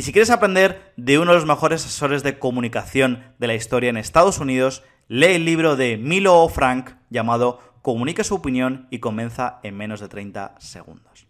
Y 0.00 0.02
si 0.02 0.12
quieres 0.12 0.30
aprender 0.30 0.94
de 0.96 1.18
uno 1.18 1.32
de 1.32 1.36
los 1.36 1.46
mejores 1.46 1.84
asesores 1.84 2.22
de 2.22 2.38
comunicación 2.38 3.22
de 3.38 3.46
la 3.46 3.54
historia 3.54 3.90
en 3.90 3.98
Estados 3.98 4.38
Unidos, 4.38 4.82
lee 5.08 5.34
el 5.34 5.44
libro 5.44 5.76
de 5.76 5.98
Milo 5.98 6.48
Frank 6.48 6.92
llamado 7.10 7.60
Comunique 7.82 8.24
su 8.24 8.36
opinión 8.36 8.88
y 8.90 9.00
comienza 9.00 9.60
en 9.62 9.76
menos 9.76 10.00
de 10.00 10.08
30 10.08 10.54
segundos. 10.58 11.26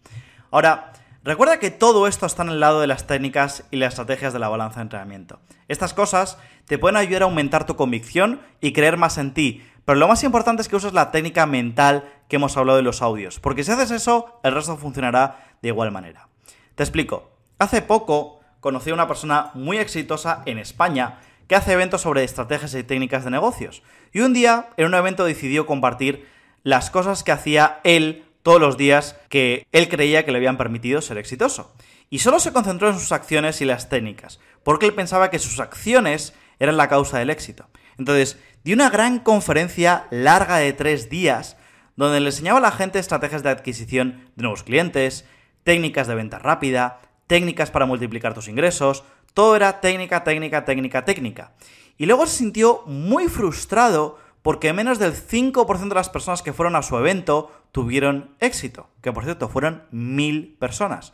Ahora, 0.51 0.93
Recuerda 1.23 1.59
que 1.59 1.69
todo 1.69 2.07
esto 2.07 2.25
está 2.25 2.41
en 2.41 2.49
el 2.49 2.59
lado 2.59 2.81
de 2.81 2.87
las 2.87 3.05
técnicas 3.05 3.65
y 3.69 3.77
las 3.77 3.89
estrategias 3.89 4.33
de 4.33 4.39
la 4.39 4.49
balanza 4.49 4.77
de 4.77 4.83
entrenamiento. 4.83 5.39
Estas 5.67 5.93
cosas 5.93 6.39
te 6.65 6.79
pueden 6.79 6.95
ayudar 6.95 7.21
a 7.21 7.25
aumentar 7.25 7.67
tu 7.67 7.75
convicción 7.75 8.41
y 8.59 8.73
creer 8.73 8.97
más 8.97 9.19
en 9.19 9.35
ti, 9.35 9.61
pero 9.85 9.99
lo 9.99 10.07
más 10.07 10.23
importante 10.23 10.63
es 10.63 10.67
que 10.67 10.77
uses 10.77 10.93
la 10.93 11.11
técnica 11.11 11.45
mental 11.45 12.11
que 12.27 12.37
hemos 12.37 12.57
hablado 12.57 12.77
de 12.77 12.83
los 12.83 13.03
audios, 13.03 13.39
porque 13.39 13.63
si 13.63 13.71
haces 13.71 13.91
eso, 13.91 14.39
el 14.43 14.55
resto 14.55 14.77
funcionará 14.77 15.57
de 15.61 15.67
igual 15.67 15.91
manera. 15.91 16.27
Te 16.73 16.81
explico. 16.81 17.29
Hace 17.59 17.83
poco 17.83 18.40
conocí 18.61 18.91
a 18.91 18.93
una 18.93 19.07
persona 19.07 19.51
muy 19.53 19.77
exitosa 19.77 20.43
en 20.45 20.57
España 20.57 21.19
que 21.47 21.55
hace 21.55 21.73
eventos 21.73 22.01
sobre 22.01 22.23
estrategias 22.23 22.73
y 22.75 22.83
técnicas 22.83 23.25
de 23.25 23.31
negocios. 23.31 23.83
Y 24.13 24.21
un 24.21 24.31
día, 24.31 24.69
en 24.77 24.85
un 24.85 24.93
evento, 24.93 25.25
decidió 25.25 25.65
compartir 25.65 26.25
las 26.63 26.89
cosas 26.89 27.23
que 27.23 27.33
hacía 27.33 27.81
él 27.83 28.23
todos 28.43 28.61
los 28.61 28.77
días 28.77 29.17
que 29.29 29.67
él 29.73 29.89
creía 29.89 30.23
que 30.23 30.31
le 30.31 30.37
habían 30.37 30.57
permitido 30.57 31.01
ser 31.01 31.17
exitoso. 31.17 31.75
Y 32.09 32.19
solo 32.19 32.39
se 32.39 32.53
concentró 32.53 32.89
en 32.89 32.99
sus 32.99 33.11
acciones 33.11 33.61
y 33.61 33.65
las 33.65 33.89
técnicas, 33.89 34.39
porque 34.63 34.85
él 34.85 34.93
pensaba 34.93 35.29
que 35.29 35.39
sus 35.39 35.59
acciones 35.59 36.33
eran 36.59 36.77
la 36.77 36.87
causa 36.87 37.19
del 37.19 37.29
éxito. 37.29 37.67
Entonces, 37.97 38.37
dio 38.63 38.75
una 38.75 38.89
gran 38.89 39.19
conferencia 39.19 40.07
larga 40.11 40.57
de 40.57 40.73
tres 40.73 41.09
días, 41.09 41.57
donde 41.95 42.19
le 42.19 42.27
enseñaba 42.27 42.59
a 42.59 42.61
la 42.61 42.71
gente 42.71 42.99
estrategias 42.99 43.43
de 43.43 43.49
adquisición 43.49 44.31
de 44.35 44.43
nuevos 44.43 44.63
clientes, 44.63 45.25
técnicas 45.63 46.07
de 46.07 46.15
venta 46.15 46.39
rápida, 46.39 46.99
técnicas 47.31 47.71
para 47.71 47.85
multiplicar 47.85 48.33
tus 48.33 48.49
ingresos, 48.49 49.05
todo 49.33 49.55
era 49.55 49.79
técnica, 49.79 50.25
técnica, 50.25 50.65
técnica, 50.65 51.05
técnica. 51.05 51.53
Y 51.97 52.05
luego 52.05 52.25
se 52.25 52.39
sintió 52.39 52.83
muy 52.87 53.29
frustrado 53.29 54.19
porque 54.41 54.73
menos 54.73 54.99
del 54.99 55.13
5% 55.13 55.87
de 55.87 55.95
las 55.95 56.09
personas 56.09 56.41
que 56.41 56.51
fueron 56.51 56.75
a 56.75 56.81
su 56.81 56.97
evento 56.97 57.49
tuvieron 57.71 58.35
éxito, 58.41 58.89
que 59.01 59.13
por 59.13 59.23
cierto 59.23 59.47
fueron 59.47 59.83
mil 59.91 60.57
personas. 60.59 61.13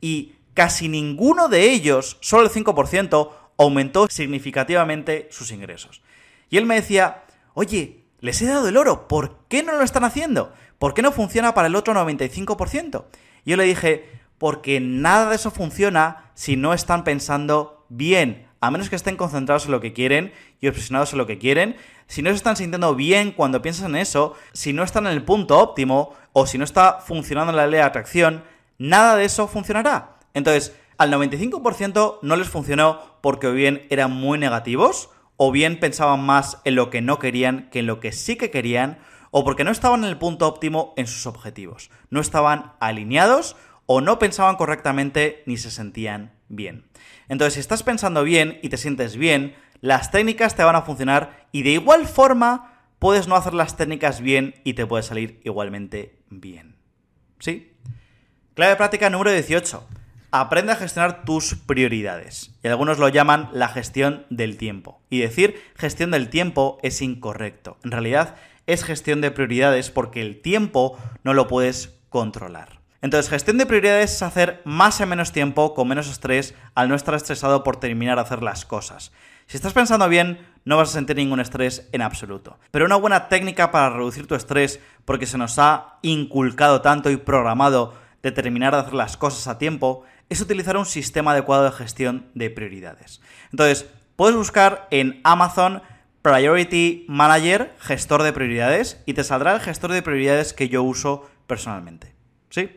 Y 0.00 0.36
casi 0.54 0.88
ninguno 0.88 1.48
de 1.48 1.70
ellos, 1.70 2.16
solo 2.22 2.44
el 2.44 2.50
5%, 2.50 3.30
aumentó 3.58 4.08
significativamente 4.08 5.28
sus 5.30 5.50
ingresos. 5.50 6.00
Y 6.48 6.56
él 6.56 6.64
me 6.64 6.76
decía, 6.76 7.24
oye, 7.52 8.04
les 8.20 8.40
he 8.40 8.46
dado 8.46 8.68
el 8.68 8.78
oro, 8.78 9.06
¿por 9.06 9.40
qué 9.48 9.62
no 9.62 9.76
lo 9.76 9.82
están 9.82 10.04
haciendo? 10.04 10.50
¿Por 10.78 10.94
qué 10.94 11.02
no 11.02 11.12
funciona 11.12 11.52
para 11.52 11.66
el 11.66 11.76
otro 11.76 11.92
95%? 11.92 13.04
Y 13.44 13.50
yo 13.50 13.58
le 13.58 13.64
dije, 13.64 14.17
porque 14.38 14.80
nada 14.80 15.28
de 15.28 15.36
eso 15.36 15.50
funciona 15.50 16.30
si 16.34 16.56
no 16.56 16.72
están 16.72 17.04
pensando 17.04 17.84
bien, 17.88 18.48
a 18.60 18.70
menos 18.70 18.88
que 18.88 18.96
estén 18.96 19.16
concentrados 19.16 19.66
en 19.66 19.72
lo 19.72 19.80
que 19.80 19.92
quieren 19.92 20.32
y 20.60 20.68
obsesionados 20.68 21.12
en 21.12 21.18
lo 21.18 21.26
que 21.26 21.38
quieren, 21.38 21.76
si 22.06 22.22
no 22.22 22.30
se 22.30 22.36
están 22.36 22.56
sintiendo 22.56 22.94
bien 22.94 23.32
cuando 23.32 23.62
piensas 23.62 23.86
en 23.86 23.96
eso, 23.96 24.34
si 24.52 24.72
no 24.72 24.82
están 24.82 25.06
en 25.06 25.12
el 25.12 25.24
punto 25.24 25.58
óptimo 25.58 26.14
o 26.32 26.46
si 26.46 26.58
no 26.58 26.64
está 26.64 27.00
funcionando 27.00 27.52
la 27.52 27.66
ley 27.66 27.78
de 27.78 27.86
atracción, 27.86 28.44
nada 28.78 29.16
de 29.16 29.24
eso 29.24 29.46
funcionará. 29.46 30.18
Entonces, 30.34 30.74
al 30.96 31.12
95% 31.12 32.18
no 32.22 32.36
les 32.36 32.48
funcionó 32.48 33.00
porque 33.20 33.46
o 33.46 33.52
bien 33.52 33.86
eran 33.90 34.12
muy 34.12 34.38
negativos, 34.38 35.10
o 35.36 35.52
bien 35.52 35.78
pensaban 35.78 36.24
más 36.24 36.58
en 36.64 36.74
lo 36.74 36.90
que 36.90 37.00
no 37.00 37.18
querían 37.18 37.68
que 37.70 37.80
en 37.80 37.86
lo 37.86 38.00
que 38.00 38.12
sí 38.12 38.36
que 38.36 38.50
querían, 38.50 38.98
o 39.30 39.44
porque 39.44 39.64
no 39.64 39.70
estaban 39.70 40.02
en 40.02 40.10
el 40.10 40.18
punto 40.18 40.46
óptimo 40.48 40.94
en 40.96 41.06
sus 41.06 41.26
objetivos. 41.26 41.90
No 42.10 42.20
estaban 42.20 42.72
alineados 42.80 43.56
o 43.90 44.02
no 44.02 44.18
pensaban 44.18 44.56
correctamente 44.56 45.42
ni 45.46 45.56
se 45.56 45.70
sentían 45.70 46.34
bien. 46.48 46.84
Entonces, 47.28 47.54
si 47.54 47.60
estás 47.60 47.82
pensando 47.82 48.22
bien 48.22 48.60
y 48.62 48.68
te 48.68 48.76
sientes 48.76 49.16
bien, 49.16 49.56
las 49.80 50.10
técnicas 50.10 50.54
te 50.54 50.62
van 50.62 50.76
a 50.76 50.82
funcionar 50.82 51.48
y 51.52 51.62
de 51.62 51.70
igual 51.70 52.06
forma 52.06 52.82
puedes 52.98 53.28
no 53.28 53.34
hacer 53.34 53.54
las 53.54 53.78
técnicas 53.78 54.20
bien 54.20 54.56
y 54.62 54.74
te 54.74 54.86
puede 54.86 55.02
salir 55.02 55.40
igualmente 55.42 56.18
bien. 56.28 56.76
¿Sí? 57.38 57.72
Clave 58.52 58.76
práctica 58.76 59.08
número 59.08 59.32
18. 59.32 59.88
Aprende 60.32 60.72
a 60.72 60.76
gestionar 60.76 61.24
tus 61.24 61.54
prioridades. 61.54 62.54
Y 62.62 62.68
algunos 62.68 62.98
lo 62.98 63.08
llaman 63.08 63.48
la 63.54 63.68
gestión 63.68 64.26
del 64.28 64.58
tiempo. 64.58 65.00
Y 65.08 65.20
decir 65.20 65.62
gestión 65.76 66.10
del 66.10 66.28
tiempo 66.28 66.78
es 66.82 67.00
incorrecto. 67.00 67.78
En 67.84 67.92
realidad 67.92 68.36
es 68.66 68.84
gestión 68.84 69.22
de 69.22 69.30
prioridades 69.30 69.90
porque 69.90 70.20
el 70.20 70.42
tiempo 70.42 70.98
no 71.24 71.32
lo 71.32 71.48
puedes 71.48 71.98
controlar. 72.10 72.77
Entonces, 73.00 73.30
gestión 73.30 73.58
de 73.58 73.66
prioridades 73.66 74.14
es 74.14 74.22
hacer 74.22 74.60
más 74.64 75.00
en 75.00 75.08
menos 75.08 75.32
tiempo, 75.32 75.74
con 75.74 75.86
menos 75.86 76.08
estrés, 76.08 76.54
al 76.74 76.88
no 76.88 76.96
estar 76.96 77.14
estresado 77.14 77.62
por 77.62 77.76
terminar 77.76 78.16
de 78.16 78.22
hacer 78.22 78.42
las 78.42 78.64
cosas. 78.64 79.12
Si 79.46 79.56
estás 79.56 79.72
pensando 79.72 80.08
bien, 80.08 80.46
no 80.64 80.76
vas 80.76 80.90
a 80.90 80.92
sentir 80.94 81.16
ningún 81.16 81.40
estrés 81.40 81.88
en 81.92 82.02
absoluto. 82.02 82.58
Pero 82.70 82.84
una 82.84 82.96
buena 82.96 83.28
técnica 83.28 83.70
para 83.70 83.90
reducir 83.90 84.26
tu 84.26 84.34
estrés, 84.34 84.80
porque 85.04 85.26
se 85.26 85.38
nos 85.38 85.58
ha 85.58 85.98
inculcado 86.02 86.82
tanto 86.82 87.10
y 87.10 87.16
programado 87.16 87.94
de 88.22 88.32
terminar 88.32 88.74
de 88.74 88.80
hacer 88.80 88.94
las 88.94 89.16
cosas 89.16 89.46
a 89.46 89.58
tiempo, 89.58 90.02
es 90.28 90.40
utilizar 90.40 90.76
un 90.76 90.84
sistema 90.84 91.30
adecuado 91.30 91.64
de 91.64 91.72
gestión 91.72 92.26
de 92.34 92.50
prioridades. 92.50 93.20
Entonces, 93.52 93.86
puedes 94.16 94.36
buscar 94.36 94.88
en 94.90 95.20
Amazon 95.24 95.82
Priority 96.22 97.06
Manager, 97.08 97.74
gestor 97.78 98.24
de 98.24 98.32
prioridades, 98.32 99.02
y 99.06 99.14
te 99.14 99.24
saldrá 99.24 99.54
el 99.54 99.60
gestor 99.60 99.92
de 99.92 100.02
prioridades 100.02 100.52
que 100.52 100.68
yo 100.68 100.82
uso 100.82 101.30
personalmente. 101.46 102.12
¿Sí? 102.50 102.70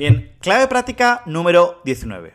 Bien, 0.00 0.34
clave 0.40 0.66
práctica 0.66 1.22
número 1.26 1.82
19. 1.84 2.32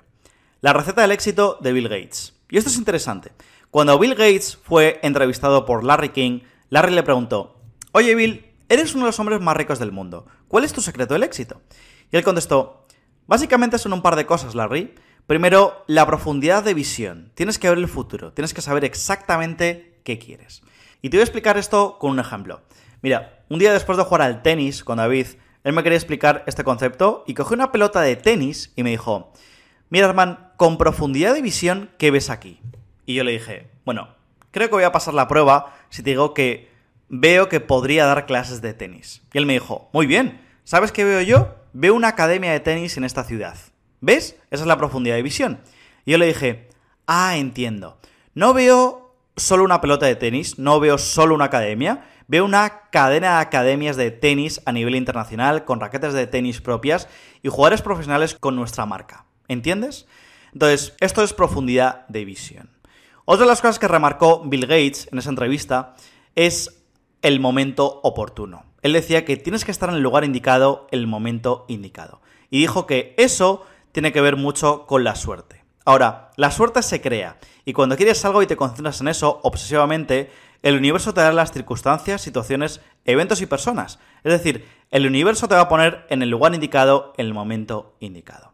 La 0.61 0.71
receta 0.71 1.01
del 1.01 1.09
éxito 1.09 1.57
de 1.61 1.73
Bill 1.73 1.89
Gates. 1.89 2.35
Y 2.47 2.59
esto 2.59 2.69
es 2.69 2.77
interesante. 2.77 3.31
Cuando 3.71 3.97
Bill 3.97 4.13
Gates 4.13 4.55
fue 4.55 4.99
entrevistado 5.01 5.65
por 5.65 5.83
Larry 5.83 6.09
King, 6.09 6.41
Larry 6.69 6.93
le 6.93 7.01
preguntó, 7.01 7.59
Oye 7.91 8.13
Bill, 8.13 8.45
eres 8.69 8.93
uno 8.93 9.05
de 9.05 9.09
los 9.09 9.19
hombres 9.19 9.41
más 9.41 9.57
ricos 9.57 9.79
del 9.79 9.91
mundo. 9.91 10.27
¿Cuál 10.47 10.63
es 10.63 10.73
tu 10.73 10.81
secreto 10.81 11.15
del 11.15 11.23
éxito? 11.23 11.63
Y 12.11 12.17
él 12.17 12.23
contestó, 12.23 12.85
básicamente 13.25 13.79
son 13.79 13.93
un 13.93 14.03
par 14.03 14.15
de 14.15 14.27
cosas, 14.27 14.53
Larry. 14.53 14.93
Primero, 15.25 15.85
la 15.87 16.05
profundidad 16.05 16.63
de 16.63 16.75
visión. 16.75 17.31
Tienes 17.33 17.57
que 17.57 17.67
ver 17.67 17.79
el 17.79 17.87
futuro, 17.87 18.31
tienes 18.31 18.53
que 18.53 18.61
saber 18.61 18.85
exactamente 18.85 20.01
qué 20.03 20.19
quieres. 20.19 20.61
Y 21.01 21.09
te 21.09 21.17
voy 21.17 21.21
a 21.21 21.23
explicar 21.23 21.57
esto 21.57 21.97
con 21.97 22.11
un 22.11 22.19
ejemplo. 22.19 22.61
Mira, 23.01 23.43
un 23.49 23.57
día 23.57 23.73
después 23.73 23.97
de 23.97 24.03
jugar 24.03 24.21
al 24.21 24.43
tenis 24.43 24.83
con 24.83 24.97
David, 24.97 25.25
él 25.65 25.73
me 25.73 25.81
quería 25.81 25.97
explicar 25.97 26.43
este 26.45 26.63
concepto 26.63 27.23
y 27.25 27.33
cogió 27.33 27.55
una 27.55 27.71
pelota 27.71 27.99
de 28.01 28.15
tenis 28.15 28.71
y 28.75 28.83
me 28.83 28.91
dijo, 28.91 29.33
mira 29.89 30.05
hermano, 30.05 30.37
con 30.57 30.77
profundidad 30.77 31.33
de 31.33 31.41
visión, 31.41 31.89
¿qué 31.97 32.11
ves 32.11 32.29
aquí? 32.29 32.61
Y 33.07 33.15
yo 33.15 33.23
le 33.23 33.31
dije, 33.31 33.67
bueno, 33.83 34.09
creo 34.51 34.69
que 34.69 34.75
voy 34.75 34.83
a 34.83 34.91
pasar 34.91 35.15
la 35.15 35.27
prueba 35.27 35.75
si 35.89 36.03
te 36.03 36.11
digo 36.11 36.35
que 36.35 36.69
veo 37.09 37.49
que 37.49 37.61
podría 37.61 38.05
dar 38.05 38.27
clases 38.27 38.61
de 38.61 38.75
tenis. 38.75 39.23
Y 39.33 39.39
él 39.39 39.47
me 39.47 39.53
dijo, 39.53 39.89
muy 39.91 40.05
bien, 40.05 40.39
¿sabes 40.65 40.91
qué 40.91 41.03
veo 41.03 41.21
yo? 41.21 41.55
Veo 41.73 41.95
una 41.95 42.09
academia 42.09 42.51
de 42.51 42.59
tenis 42.59 42.95
en 42.97 43.03
esta 43.03 43.23
ciudad. 43.23 43.57
¿Ves? 44.01 44.37
Esa 44.51 44.63
es 44.63 44.67
la 44.67 44.77
profundidad 44.77 45.15
de 45.15 45.23
visión. 45.23 45.61
Y 46.05 46.11
yo 46.11 46.19
le 46.19 46.27
dije, 46.27 46.69
ah, 47.07 47.37
entiendo. 47.37 47.97
No 48.35 48.53
veo 48.53 49.15
solo 49.35 49.63
una 49.63 49.81
pelota 49.81 50.05
de 50.05 50.15
tenis, 50.15 50.59
no 50.59 50.79
veo 50.79 50.99
solo 50.99 51.33
una 51.33 51.45
academia, 51.45 52.05
Veo 52.27 52.43
una 52.43 52.89
cadena 52.89 53.35
de 53.35 53.41
academias 53.41 53.97
de 53.97 54.11
tenis 54.11 54.61
a 54.65 54.71
nivel 54.71 54.95
internacional, 54.95 55.63
con 55.63 55.79
raquetas 55.79 56.13
de 56.13 56.27
tenis 56.27 56.61
propias 56.61 57.07
y 57.43 57.49
jugadores 57.49 57.81
profesionales 57.81 58.35
con 58.35 58.55
nuestra 58.55 58.85
marca. 58.85 59.25
¿Entiendes? 59.47 60.07
Entonces, 60.53 60.93
esto 60.99 61.23
es 61.23 61.33
profundidad 61.33 62.07
de 62.07 62.25
visión. 62.25 62.69
Otra 63.25 63.45
de 63.45 63.49
las 63.49 63.61
cosas 63.61 63.79
que 63.79 63.87
remarcó 63.87 64.43
Bill 64.45 64.67
Gates 64.67 65.07
en 65.11 65.19
esa 65.19 65.29
entrevista 65.29 65.95
es 66.35 66.83
el 67.21 67.39
momento 67.39 68.01
oportuno. 68.03 68.65
Él 68.81 68.93
decía 68.93 69.25
que 69.25 69.37
tienes 69.37 69.65
que 69.65 69.71
estar 69.71 69.89
en 69.89 69.95
el 69.95 70.01
lugar 70.01 70.23
indicado, 70.23 70.87
el 70.91 71.07
momento 71.07 71.65
indicado. 71.67 72.21
Y 72.49 72.59
dijo 72.59 72.85
que 72.85 73.15
eso 73.17 73.65
tiene 73.91 74.11
que 74.11 74.21
ver 74.21 74.35
mucho 74.35 74.85
con 74.85 75.03
la 75.03 75.15
suerte. 75.15 75.63
Ahora, 75.85 76.31
la 76.35 76.51
suerte 76.51 76.81
se 76.81 77.01
crea, 77.01 77.37
y 77.63 77.73
cuando 77.73 77.95
quieres 77.95 78.23
algo 78.25 78.41
y 78.41 78.47
te 78.47 78.55
concentras 78.55 79.01
en 79.01 79.07
eso 79.07 79.39
obsesivamente, 79.43 80.31
el 80.61 80.75
universo 80.75 81.13
te 81.13 81.21
da 81.21 81.31
las 81.31 81.51
circunstancias, 81.51 82.21
situaciones, 82.21 82.81
eventos 83.05 83.41
y 83.41 83.45
personas. 83.45 83.99
Es 84.23 84.31
decir, 84.31 84.65
el 84.91 85.05
universo 85.05 85.47
te 85.47 85.55
va 85.55 85.61
a 85.61 85.69
poner 85.69 86.05
en 86.09 86.21
el 86.21 86.29
lugar 86.29 86.53
indicado, 86.53 87.13
en 87.17 87.27
el 87.27 87.33
momento 87.33 87.95
indicado. 87.99 88.53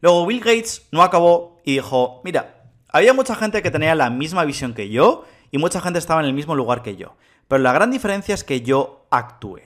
Luego 0.00 0.26
Bill 0.26 0.40
Gates 0.40 0.86
no 0.92 1.02
acabó 1.02 1.60
y 1.64 1.74
dijo, 1.74 2.20
mira, 2.24 2.64
había 2.90 3.12
mucha 3.12 3.34
gente 3.34 3.62
que 3.62 3.70
tenía 3.70 3.94
la 3.94 4.10
misma 4.10 4.44
visión 4.44 4.74
que 4.74 4.88
yo 4.88 5.24
y 5.50 5.58
mucha 5.58 5.80
gente 5.80 5.98
estaba 5.98 6.20
en 6.20 6.26
el 6.26 6.34
mismo 6.34 6.54
lugar 6.54 6.82
que 6.82 6.96
yo. 6.96 7.16
Pero 7.48 7.62
la 7.62 7.72
gran 7.72 7.90
diferencia 7.90 8.34
es 8.34 8.44
que 8.44 8.60
yo 8.60 9.06
actúe. 9.10 9.60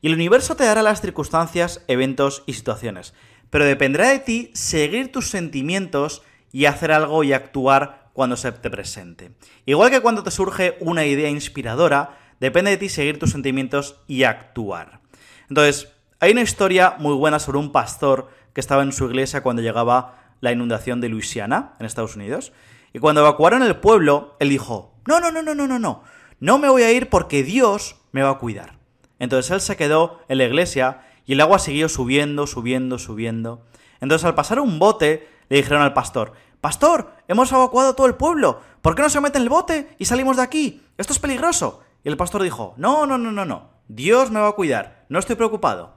Y 0.00 0.08
el 0.08 0.14
universo 0.14 0.56
te 0.56 0.64
dará 0.64 0.82
las 0.82 1.00
circunstancias, 1.00 1.84
eventos 1.86 2.42
y 2.46 2.54
situaciones. 2.54 3.14
Pero 3.50 3.64
dependerá 3.64 4.08
de 4.08 4.18
ti 4.18 4.50
seguir 4.54 5.12
tus 5.12 5.30
sentimientos 5.30 6.22
y 6.50 6.66
hacer 6.66 6.90
algo 6.90 7.22
y 7.24 7.32
actuar 7.32 8.01
cuando 8.12 8.36
se 8.36 8.52
te 8.52 8.70
presente. 8.70 9.32
Igual 9.66 9.90
que 9.90 10.00
cuando 10.00 10.22
te 10.22 10.30
surge 10.30 10.76
una 10.80 11.04
idea 11.04 11.28
inspiradora, 11.28 12.18
depende 12.40 12.70
de 12.72 12.76
ti 12.76 12.88
seguir 12.88 13.18
tus 13.18 13.30
sentimientos 13.32 13.96
y 14.06 14.24
actuar. 14.24 15.00
Entonces, 15.48 15.88
hay 16.20 16.32
una 16.32 16.42
historia 16.42 16.96
muy 16.98 17.14
buena 17.14 17.38
sobre 17.38 17.58
un 17.58 17.72
pastor 17.72 18.30
que 18.52 18.60
estaba 18.60 18.82
en 18.82 18.92
su 18.92 19.06
iglesia 19.06 19.42
cuando 19.42 19.62
llegaba 19.62 20.34
la 20.40 20.52
inundación 20.52 21.00
de 21.00 21.08
Luisiana, 21.08 21.74
en 21.78 21.86
Estados 21.86 22.16
Unidos, 22.16 22.52
y 22.92 22.98
cuando 22.98 23.22
evacuaron 23.22 23.62
el 23.62 23.76
pueblo, 23.76 24.36
él 24.38 24.50
dijo, 24.50 24.94
no, 25.06 25.20
no, 25.20 25.30
no, 25.30 25.42
no, 25.42 25.54
no, 25.54 25.66
no, 25.66 25.78
no, 25.78 26.02
no 26.40 26.58
me 26.58 26.68
voy 26.68 26.82
a 26.82 26.92
ir 26.92 27.08
porque 27.08 27.42
Dios 27.42 27.96
me 28.12 28.22
va 28.22 28.30
a 28.30 28.38
cuidar. 28.38 28.78
Entonces 29.18 29.50
él 29.50 29.60
se 29.60 29.76
quedó 29.76 30.20
en 30.28 30.38
la 30.38 30.44
iglesia 30.44 31.02
y 31.24 31.34
el 31.34 31.40
agua 31.40 31.58
siguió 31.58 31.88
subiendo, 31.88 32.46
subiendo, 32.46 32.98
subiendo. 32.98 33.64
Entonces 34.00 34.24
al 34.24 34.34
pasar 34.34 34.58
un 34.60 34.78
bote, 34.78 35.28
le 35.48 35.58
dijeron 35.58 35.82
al 35.82 35.94
pastor, 35.94 36.32
Pastor, 36.62 37.10
hemos 37.26 37.50
evacuado 37.50 37.96
todo 37.96 38.06
el 38.06 38.14
pueblo. 38.14 38.60
¿Por 38.82 38.94
qué 38.94 39.02
no 39.02 39.08
se 39.08 39.20
mete 39.20 39.36
en 39.36 39.42
el 39.42 39.48
bote 39.48 39.96
y 39.98 40.04
salimos 40.04 40.36
de 40.36 40.44
aquí? 40.44 40.80
Esto 40.96 41.12
es 41.12 41.18
peligroso. 41.18 41.80
Y 42.04 42.08
el 42.08 42.16
pastor 42.16 42.40
dijo, 42.40 42.74
no, 42.76 43.04
no, 43.04 43.18
no, 43.18 43.32
no, 43.32 43.44
no. 43.44 43.70
Dios 43.88 44.30
me 44.30 44.38
va 44.38 44.46
a 44.46 44.52
cuidar. 44.52 45.04
No 45.08 45.18
estoy 45.18 45.34
preocupado. 45.34 45.94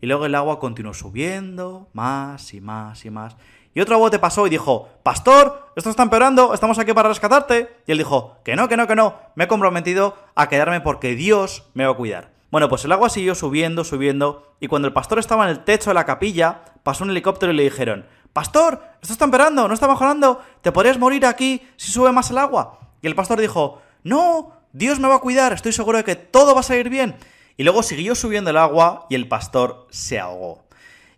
Y 0.00 0.06
luego 0.06 0.24
el 0.24 0.34
agua 0.34 0.58
continuó 0.58 0.94
subiendo, 0.94 1.90
más 1.92 2.54
y 2.54 2.62
más 2.62 3.04
y 3.04 3.10
más. 3.10 3.36
Y 3.74 3.82
otro 3.82 3.98
bote 3.98 4.18
pasó 4.18 4.46
y 4.46 4.50
dijo, 4.50 4.88
Pastor, 5.02 5.70
esto 5.76 5.90
está 5.90 6.04
empeorando, 6.04 6.54
estamos 6.54 6.78
aquí 6.78 6.94
para 6.94 7.10
rescatarte. 7.10 7.76
Y 7.86 7.92
él 7.92 7.98
dijo, 7.98 8.38
que 8.42 8.56
no, 8.56 8.70
que 8.70 8.78
no, 8.78 8.86
que 8.86 8.96
no, 8.96 9.16
me 9.34 9.44
he 9.44 9.48
comprometido 9.48 10.16
a 10.34 10.48
quedarme 10.48 10.80
porque 10.80 11.14
Dios 11.14 11.64
me 11.74 11.84
va 11.84 11.92
a 11.92 11.96
cuidar. 11.96 12.30
Bueno, 12.50 12.70
pues 12.70 12.86
el 12.86 12.92
agua 12.92 13.10
siguió 13.10 13.34
subiendo, 13.34 13.84
subiendo, 13.84 14.54
y 14.60 14.68
cuando 14.68 14.88
el 14.88 14.94
pastor 14.94 15.18
estaba 15.18 15.44
en 15.44 15.50
el 15.50 15.64
techo 15.64 15.90
de 15.90 15.94
la 15.94 16.06
capilla, 16.06 16.62
pasó 16.84 17.04
un 17.04 17.10
helicóptero 17.10 17.52
y 17.52 17.56
le 17.56 17.64
dijeron, 17.64 18.06
Pastor, 18.36 18.82
esto 19.00 19.14
está 19.14 19.24
empeorando, 19.24 19.66
no 19.66 19.72
está 19.72 19.88
mejorando, 19.88 20.42
te 20.60 20.70
podrías 20.70 20.98
morir 20.98 21.24
aquí 21.24 21.66
si 21.78 21.90
sube 21.90 22.12
más 22.12 22.28
el 22.28 22.36
agua. 22.36 22.78
Y 23.00 23.06
el 23.06 23.14
pastor 23.14 23.40
dijo, 23.40 23.80
no, 24.02 24.52
Dios 24.74 25.00
me 25.00 25.08
va 25.08 25.14
a 25.14 25.20
cuidar, 25.20 25.54
estoy 25.54 25.72
seguro 25.72 25.96
de 25.96 26.04
que 26.04 26.16
todo 26.16 26.52
va 26.52 26.60
a 26.60 26.62
salir 26.62 26.90
bien. 26.90 27.16
Y 27.56 27.64
luego 27.64 27.82
siguió 27.82 28.14
subiendo 28.14 28.50
el 28.50 28.58
agua 28.58 29.06
y 29.08 29.14
el 29.14 29.26
pastor 29.26 29.86
se 29.88 30.20
ahogó. 30.20 30.66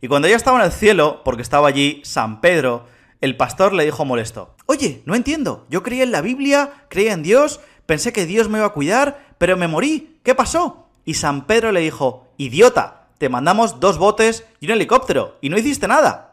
Y 0.00 0.06
cuando 0.06 0.28
ya 0.28 0.36
estaba 0.36 0.60
en 0.60 0.66
el 0.66 0.70
cielo, 0.70 1.22
porque 1.24 1.42
estaba 1.42 1.66
allí 1.66 2.00
San 2.04 2.40
Pedro, 2.40 2.86
el 3.20 3.36
pastor 3.36 3.72
le 3.72 3.84
dijo 3.84 4.04
molesto, 4.04 4.54
oye, 4.66 5.02
no 5.04 5.16
entiendo, 5.16 5.66
yo 5.68 5.82
creía 5.82 6.04
en 6.04 6.12
la 6.12 6.20
Biblia, 6.20 6.84
creía 6.88 7.14
en 7.14 7.24
Dios, 7.24 7.58
pensé 7.86 8.12
que 8.12 8.26
Dios 8.26 8.48
me 8.48 8.58
iba 8.58 8.68
a 8.68 8.72
cuidar, 8.72 9.34
pero 9.38 9.56
me 9.56 9.66
morí, 9.66 10.20
¿qué 10.22 10.36
pasó? 10.36 10.86
Y 11.04 11.14
San 11.14 11.48
Pedro 11.48 11.72
le 11.72 11.80
dijo, 11.80 12.28
idiota, 12.36 13.08
te 13.18 13.28
mandamos 13.28 13.80
dos 13.80 13.98
botes 13.98 14.44
y 14.60 14.66
un 14.66 14.72
helicóptero, 14.74 15.36
y 15.40 15.48
no 15.48 15.58
hiciste 15.58 15.88
nada. 15.88 16.27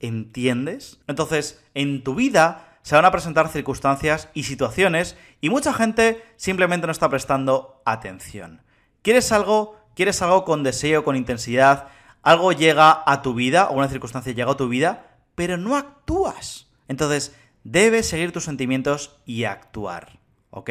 ¿Entiendes? 0.00 0.98
Entonces, 1.06 1.62
en 1.74 2.02
tu 2.02 2.14
vida 2.14 2.78
se 2.82 2.94
van 2.94 3.04
a 3.04 3.12
presentar 3.12 3.48
circunstancias 3.48 4.30
y 4.32 4.44
situaciones 4.44 5.16
y 5.40 5.50
mucha 5.50 5.74
gente 5.74 6.24
simplemente 6.36 6.86
no 6.86 6.92
está 6.92 7.08
prestando 7.08 7.82
atención. 7.84 8.62
¿Quieres 9.02 9.30
algo? 9.32 9.76
¿Quieres 9.94 10.22
algo 10.22 10.44
con 10.44 10.62
deseo, 10.62 11.04
con 11.04 11.16
intensidad? 11.16 11.88
Algo 12.22 12.52
llega 12.52 13.02
a 13.06 13.22
tu 13.22 13.34
vida 13.34 13.68
o 13.68 13.74
una 13.74 13.88
circunstancia 13.88 14.32
llega 14.32 14.52
a 14.52 14.56
tu 14.56 14.68
vida, 14.68 15.18
pero 15.34 15.56
no 15.56 15.76
actúas. 15.76 16.70
Entonces, 16.88 17.36
debes 17.64 18.08
seguir 18.08 18.32
tus 18.32 18.44
sentimientos 18.44 19.20
y 19.26 19.44
actuar. 19.44 20.18
¿Ok? 20.50 20.70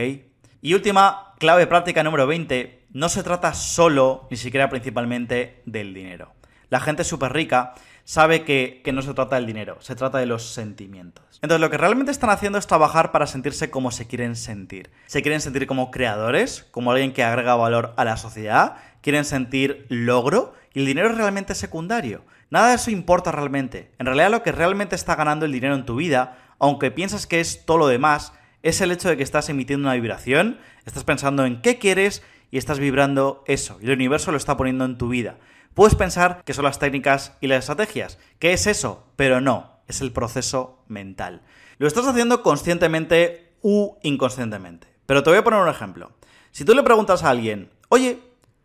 Y 0.61 0.73
última 0.73 1.36
clave 1.39 1.67
práctica 1.67 2.03
número 2.03 2.27
20, 2.27 2.88
no 2.91 3.07
se 3.09 3.23
trata 3.23 3.53
solo, 3.53 4.27
ni 4.30 4.38
siquiera 4.38 4.69
principalmente, 4.69 5.61
del 5.65 5.93
dinero. 5.93 6.34
La 6.69 6.80
gente 6.80 7.03
súper 7.03 7.34
rica 7.34 7.73
sabe 8.10 8.43
que, 8.43 8.82
no 8.91 9.03
se 9.03 9.14
trata 9.14 9.36
del 9.36 9.45
dinero, 9.45 9.78
se 9.82 9.95
trata 9.95 10.18
de 10.18 10.26
los 10.26 10.51
sentimientos. 10.51 11.24
Entonces 11.43 11.62
lo 11.62 11.70
que 11.70 11.78
realmente 11.78 12.12
están 12.12 12.32
haciendo 12.32 12.57
es 12.57 12.66
trabajar 12.66 13.12
para 13.12 13.28
sentirse 13.28 13.70
como 13.70 13.91
se 13.91 14.07
quieren 14.07 14.36
sentir. 14.36 14.89
Se 15.05 15.22
quieren 15.22 15.41
sentir 15.41 15.68
como 15.68 15.91
creadores, 15.91 16.66
como 16.72 16.91
alguien 16.91 17.14
que 17.14 17.24
agrega 17.24 17.53
valor 17.53 17.93
a 17.97 18.05
la 18.05 18.18
sociedad, 18.18 18.78
quieren 19.03 19.26
sentir 19.26 19.86
logro 19.89 20.55
y 20.74 20.80
el 20.80 20.88
dinero 20.88 21.12
es 21.12 21.18
realmente 21.18 21.53
secundario. 21.53 22.26
Nada 22.49 22.70
de 22.70 22.78
eso 22.78 22.89
importa 22.89 23.32
realmente. 23.32 23.91
En 23.99 24.07
realidad 24.07 24.32
lo 24.32 24.41
que 24.41 24.53
realmente 24.53 24.95
está 24.95 25.14
ganando 25.14 25.45
el 25.45 25.51
dinero 25.51 25.76
en 25.76 25.86
tu 25.86 25.97
vida, 25.97 26.36
aunque 26.57 26.89
piensas 26.89 27.28
que 27.28 27.39
es 27.39 27.64
todo 27.64 27.78
lo 27.78 27.88
demás, 27.88 28.34
es 28.64 28.82
el 28.82 28.91
hecho 28.91 29.07
de 29.07 29.18
que 29.18 29.24
estás 29.24 29.49
emitiendo 29.49 29.88
una 29.88 29.93
vibración, 29.93 30.57
estás 30.84 31.03
pensando 31.03 31.45
en 31.45 31.62
qué 31.62 31.78
quieres 31.78 32.24
y 32.49 32.57
estás 32.57 32.80
vibrando 32.80 33.43
eso. 33.45 33.78
Y 33.82 33.86
el 33.86 33.91
universo 33.91 34.32
lo 34.32 34.38
está 34.38 34.57
poniendo 34.57 34.84
en 34.86 34.97
tu 34.97 35.10
vida. 35.10 35.38
Puedes 35.74 35.95
pensar 35.95 36.43
que 36.45 36.53
son 36.53 36.65
las 36.65 36.80
técnicas 36.80 37.34
y 37.41 37.47
las 37.47 37.59
estrategias. 37.59 38.17
¿Qué 38.39 38.53
es 38.53 38.67
eso? 38.67 39.05
Pero 39.15 39.41
no, 39.41 39.80
es 39.88 40.01
el 40.01 40.11
proceso 40.11 40.84
mental. 40.88 41.41
Lo 41.78 41.88
estás 41.88 42.07
haciendo 42.07 42.43
conscientemente 42.43 43.53
u 43.61 43.95
inconscientemente. 44.03 44.88
Pero 45.05 45.24
te 45.24 45.30
voy 45.30 45.39
a 45.39 45.43
poner 45.43 45.61
un 45.61 45.70
ejemplo. 45.70 46.11
Si 46.51 46.65
tú 46.65 46.74
le 46.74 46.84
preguntas 46.84 47.24
a 47.24 47.30
alguien, 47.30 47.70
oye, 47.89 48.20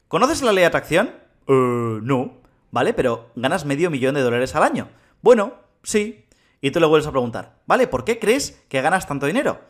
¿conoces 0.09 0.43
la 0.43 0.53
ley 0.53 0.63
de 0.63 0.67
atracción? 0.67 1.11
Eh, 1.47 1.99
no. 2.03 2.39
¿Vale? 2.71 2.93
Pero 2.93 3.31
ganas 3.37 3.65
medio 3.65 3.91
millón 3.91 4.17
de 4.17 4.23
dólares 4.23 4.55
al 4.57 4.65
año. 4.65 4.89
Bueno, 5.23 5.55
sí. 5.83 6.27
Y 6.61 6.71
tú 6.71 6.81
le 6.81 6.87
vuelves 6.87 7.07
a 7.07 7.13
preguntar, 7.13 7.61
¿vale? 7.67 7.87
¿Por 7.87 8.05
qué 8.05 8.19
crees 8.19 8.63
que 8.69 8.81
ganas 8.81 9.07
tanto 9.07 9.27
dinero? 9.27 9.61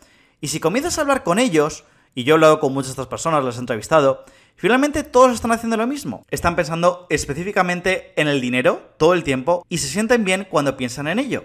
Y 0.40 0.48
si 0.48 0.60
comienzas 0.60 0.96
a 0.96 1.00
hablar 1.00 1.24
con 1.24 1.38
ellos, 1.38 1.84
y 2.14 2.24
yo 2.24 2.34
he 2.34 2.36
hablado 2.36 2.60
con 2.60 2.72
muchas 2.72 2.88
de 2.88 2.92
estas 2.92 3.08
personas, 3.08 3.44
las 3.44 3.56
he 3.56 3.60
entrevistado, 3.60 4.24
Finalmente 4.56 5.02
todos 5.02 5.32
están 5.32 5.52
haciendo 5.52 5.76
lo 5.76 5.86
mismo. 5.86 6.24
Están 6.30 6.56
pensando 6.56 7.06
específicamente 7.10 8.12
en 8.20 8.28
el 8.28 8.40
dinero 8.40 8.94
todo 8.98 9.14
el 9.14 9.24
tiempo 9.24 9.66
y 9.68 9.78
se 9.78 9.88
sienten 9.88 10.24
bien 10.24 10.46
cuando 10.48 10.76
piensan 10.76 11.08
en 11.08 11.18
ello. 11.18 11.44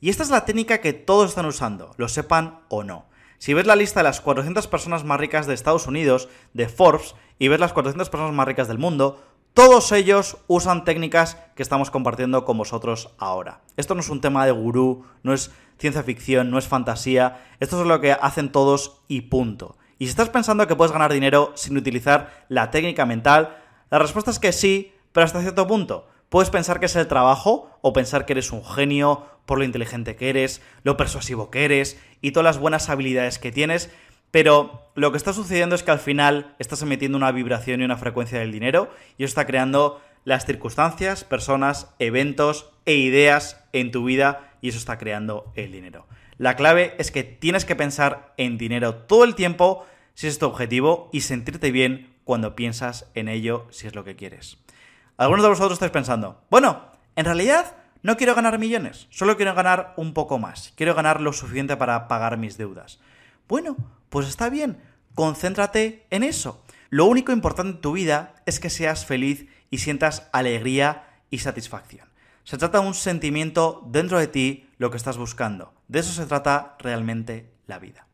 Y 0.00 0.10
esta 0.10 0.22
es 0.22 0.30
la 0.30 0.44
técnica 0.44 0.78
que 0.80 0.92
todos 0.92 1.30
están 1.30 1.46
usando, 1.46 1.92
lo 1.96 2.08
sepan 2.08 2.60
o 2.68 2.84
no. 2.84 3.06
Si 3.38 3.54
ves 3.54 3.66
la 3.66 3.76
lista 3.76 4.00
de 4.00 4.04
las 4.04 4.20
400 4.20 4.66
personas 4.66 5.04
más 5.04 5.20
ricas 5.20 5.46
de 5.46 5.54
Estados 5.54 5.86
Unidos, 5.86 6.28
de 6.54 6.68
Forbes, 6.68 7.14
y 7.38 7.48
ves 7.48 7.60
las 7.60 7.72
400 7.72 8.10
personas 8.10 8.34
más 8.34 8.46
ricas 8.46 8.66
del 8.66 8.78
mundo, 8.78 9.22
todos 9.54 9.90
ellos 9.92 10.38
usan 10.46 10.84
técnicas 10.84 11.36
que 11.54 11.62
estamos 11.62 11.90
compartiendo 11.90 12.44
con 12.44 12.58
vosotros 12.58 13.10
ahora. 13.18 13.60
Esto 13.76 13.94
no 13.94 14.00
es 14.00 14.08
un 14.08 14.20
tema 14.20 14.44
de 14.44 14.52
gurú, 14.52 15.04
no 15.22 15.32
es 15.32 15.52
ciencia 15.78 16.02
ficción, 16.02 16.50
no 16.50 16.58
es 16.58 16.68
fantasía, 16.68 17.44
esto 17.60 17.80
es 17.80 17.86
lo 17.86 18.00
que 18.00 18.12
hacen 18.12 18.50
todos 18.50 19.02
y 19.08 19.22
punto. 19.22 19.76
Y 19.98 20.06
si 20.06 20.10
estás 20.10 20.28
pensando 20.28 20.66
que 20.66 20.76
puedes 20.76 20.92
ganar 20.92 21.12
dinero 21.12 21.52
sin 21.56 21.76
utilizar 21.76 22.44
la 22.48 22.70
técnica 22.70 23.04
mental, 23.04 23.56
la 23.90 23.98
respuesta 23.98 24.30
es 24.30 24.38
que 24.38 24.52
sí, 24.52 24.92
pero 25.12 25.24
hasta 25.24 25.40
cierto 25.40 25.66
punto. 25.66 26.08
Puedes 26.28 26.50
pensar 26.50 26.78
que 26.78 26.86
es 26.86 26.96
el 26.96 27.08
trabajo 27.08 27.70
o 27.80 27.92
pensar 27.92 28.26
que 28.26 28.34
eres 28.34 28.52
un 28.52 28.64
genio 28.64 29.26
por 29.46 29.58
lo 29.58 29.64
inteligente 29.64 30.14
que 30.14 30.28
eres, 30.28 30.60
lo 30.82 30.96
persuasivo 30.96 31.50
que 31.50 31.64
eres 31.64 31.98
y 32.20 32.32
todas 32.32 32.44
las 32.44 32.58
buenas 32.58 32.90
habilidades 32.90 33.38
que 33.38 33.50
tienes, 33.50 33.90
pero 34.30 34.90
lo 34.94 35.10
que 35.10 35.16
está 35.16 35.32
sucediendo 35.32 35.74
es 35.74 35.82
que 35.82 35.90
al 35.90 35.98
final 35.98 36.54
estás 36.58 36.82
emitiendo 36.82 37.16
una 37.16 37.32
vibración 37.32 37.80
y 37.80 37.84
una 37.84 37.96
frecuencia 37.96 38.38
del 38.38 38.52
dinero 38.52 38.90
y 39.16 39.24
eso 39.24 39.30
está 39.30 39.46
creando 39.46 40.02
las 40.24 40.44
circunstancias, 40.44 41.24
personas, 41.24 41.94
eventos 41.98 42.70
e 42.84 42.94
ideas 42.94 43.64
en 43.72 43.90
tu 43.90 44.04
vida 44.04 44.52
y 44.60 44.68
eso 44.68 44.78
está 44.78 44.98
creando 44.98 45.50
el 45.54 45.72
dinero. 45.72 46.06
La 46.38 46.54
clave 46.54 46.94
es 46.98 47.10
que 47.10 47.24
tienes 47.24 47.64
que 47.64 47.74
pensar 47.74 48.32
en 48.36 48.58
dinero 48.58 48.94
todo 48.94 49.24
el 49.24 49.34
tiempo 49.34 49.84
si 50.14 50.28
es 50.28 50.38
tu 50.38 50.46
objetivo 50.46 51.10
y 51.12 51.22
sentirte 51.22 51.72
bien 51.72 52.14
cuando 52.22 52.54
piensas 52.54 53.10
en 53.14 53.28
ello 53.28 53.66
si 53.70 53.88
es 53.88 53.96
lo 53.96 54.04
que 54.04 54.14
quieres. 54.14 54.56
Algunos 55.16 55.42
de 55.42 55.48
vosotros 55.48 55.72
estáis 55.72 55.90
pensando, 55.90 56.44
bueno, 56.48 56.92
en 57.16 57.24
realidad 57.24 57.74
no 58.02 58.16
quiero 58.16 58.36
ganar 58.36 58.60
millones, 58.60 59.08
solo 59.10 59.36
quiero 59.36 59.52
ganar 59.54 59.94
un 59.96 60.14
poco 60.14 60.38
más, 60.38 60.72
quiero 60.76 60.94
ganar 60.94 61.20
lo 61.20 61.32
suficiente 61.32 61.76
para 61.76 62.06
pagar 62.06 62.36
mis 62.36 62.56
deudas. 62.56 63.00
Bueno, 63.48 63.76
pues 64.08 64.28
está 64.28 64.48
bien, 64.48 64.80
concéntrate 65.16 66.06
en 66.10 66.22
eso. 66.22 66.62
Lo 66.88 67.06
único 67.06 67.32
importante 67.32 67.72
en 67.72 67.80
tu 67.80 67.92
vida 67.92 68.34
es 68.46 68.60
que 68.60 68.70
seas 68.70 69.04
feliz 69.04 69.48
y 69.70 69.78
sientas 69.78 70.28
alegría 70.32 71.04
y 71.30 71.38
satisfacción. 71.38 72.08
Se 72.44 72.58
trata 72.58 72.80
de 72.80 72.86
un 72.86 72.94
sentimiento 72.94 73.82
dentro 73.88 74.20
de 74.20 74.28
ti 74.28 74.70
lo 74.78 74.92
que 74.92 74.96
estás 74.96 75.18
buscando. 75.18 75.77
De 75.88 76.00
eso 76.00 76.12
se 76.12 76.26
trata 76.26 76.76
realmente 76.80 77.50
la 77.66 77.78
vida. 77.78 78.06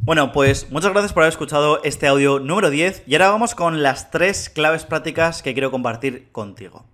Bueno, 0.00 0.32
pues 0.32 0.70
muchas 0.70 0.92
gracias 0.92 1.12
por 1.12 1.22
haber 1.22 1.32
escuchado 1.32 1.82
este 1.84 2.06
audio 2.06 2.40
número 2.40 2.70
10 2.70 3.04
y 3.06 3.14
ahora 3.14 3.30
vamos 3.30 3.54
con 3.54 3.82
las 3.82 4.10
tres 4.10 4.48
claves 4.48 4.84
prácticas 4.84 5.42
que 5.42 5.52
quiero 5.52 5.70
compartir 5.70 6.30
contigo. 6.32 6.86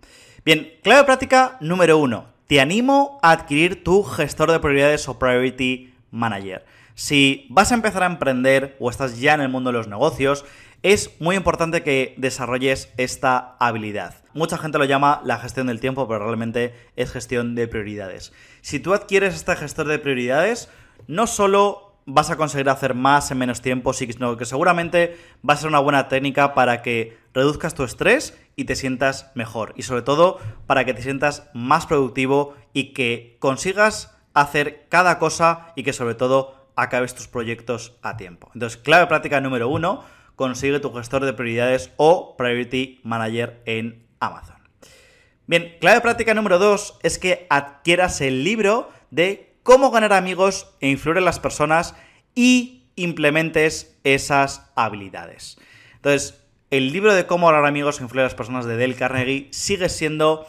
Bien, 0.44 0.72
clave 0.82 1.04
práctica 1.04 1.56
número 1.60 1.98
1. 1.98 2.24
Te 2.48 2.60
animo 2.60 3.20
a 3.22 3.30
adquirir 3.30 3.84
tu 3.84 4.02
gestor 4.02 4.50
de 4.50 4.58
prioridades 4.58 5.08
o 5.08 5.18
Priority 5.18 5.94
Manager. 6.10 6.64
Si 6.94 7.46
vas 7.48 7.70
a 7.70 7.76
empezar 7.76 8.02
a 8.02 8.06
emprender 8.06 8.76
o 8.80 8.90
estás 8.90 9.20
ya 9.20 9.34
en 9.34 9.40
el 9.40 9.48
mundo 9.48 9.70
de 9.70 9.78
los 9.78 9.88
negocios, 9.88 10.44
es 10.82 11.10
muy 11.20 11.36
importante 11.36 11.82
que 11.82 12.14
desarrolles 12.16 12.92
esta 12.96 13.56
habilidad. 13.58 14.14
Mucha 14.32 14.58
gente 14.58 14.78
lo 14.78 14.84
llama 14.84 15.20
la 15.24 15.38
gestión 15.38 15.66
del 15.66 15.80
tiempo, 15.80 16.08
pero 16.08 16.24
realmente 16.24 16.74
es 16.96 17.12
gestión 17.12 17.54
de 17.54 17.68
prioridades. 17.68 18.32
Si 18.60 18.80
tú 18.80 18.94
adquieres 18.94 19.34
este 19.34 19.56
gestor 19.56 19.86
de 19.88 19.98
prioridades, 19.98 20.68
no 21.06 21.26
solo 21.26 21.90
vas 22.06 22.30
a 22.30 22.36
conseguir 22.36 22.68
hacer 22.68 22.94
más 22.94 23.30
en 23.30 23.38
menos 23.38 23.60
tiempo, 23.60 23.92
sino 23.92 24.36
que 24.36 24.44
seguramente 24.44 25.16
va 25.48 25.54
a 25.54 25.56
ser 25.56 25.68
una 25.68 25.78
buena 25.78 26.08
técnica 26.08 26.54
para 26.54 26.82
que 26.82 27.18
reduzcas 27.34 27.74
tu 27.74 27.84
estrés 27.84 28.38
y 28.56 28.64
te 28.64 28.74
sientas 28.74 29.30
mejor. 29.34 29.72
Y 29.76 29.82
sobre 29.82 30.02
todo 30.02 30.38
para 30.66 30.84
que 30.84 30.94
te 30.94 31.02
sientas 31.02 31.48
más 31.54 31.86
productivo 31.86 32.54
y 32.72 32.92
que 32.92 33.36
consigas 33.38 34.16
hacer 34.34 34.86
cada 34.88 35.18
cosa 35.18 35.72
y 35.76 35.82
que 35.82 35.92
sobre 35.92 36.14
todo 36.14 36.68
acabes 36.76 37.14
tus 37.14 37.28
proyectos 37.28 37.96
a 38.02 38.16
tiempo. 38.16 38.50
Entonces, 38.54 38.80
clave 38.80 39.06
práctica 39.06 39.40
número 39.40 39.68
uno, 39.68 40.04
consigue 40.36 40.80
tu 40.80 40.92
gestor 40.92 41.24
de 41.24 41.32
prioridades 41.32 41.92
o 41.96 42.36
Priority 42.36 43.00
Manager 43.04 43.62
en 43.66 44.06
Amazon. 44.20 44.59
Bien, 45.50 45.78
clave 45.80 46.00
práctica 46.00 46.32
número 46.32 46.60
dos 46.60 46.96
es 47.02 47.18
que 47.18 47.48
adquieras 47.50 48.20
el 48.20 48.44
libro 48.44 48.88
de 49.10 49.56
cómo 49.64 49.90
ganar 49.90 50.12
amigos 50.12 50.68
e 50.78 50.88
influir 50.88 51.18
en 51.18 51.24
las 51.24 51.40
personas 51.40 51.96
y 52.36 52.84
implementes 52.94 53.98
esas 54.04 54.70
habilidades. 54.76 55.58
Entonces, 55.96 56.40
el 56.70 56.92
libro 56.92 57.12
de 57.14 57.26
cómo 57.26 57.48
ganar 57.48 57.66
amigos 57.66 57.98
e 57.98 58.04
influir 58.04 58.20
en 58.20 58.26
las 58.26 58.36
personas 58.36 58.64
de 58.64 58.78
Dale 58.78 58.94
Carnegie 58.94 59.48
sigue 59.50 59.88
siendo 59.88 60.46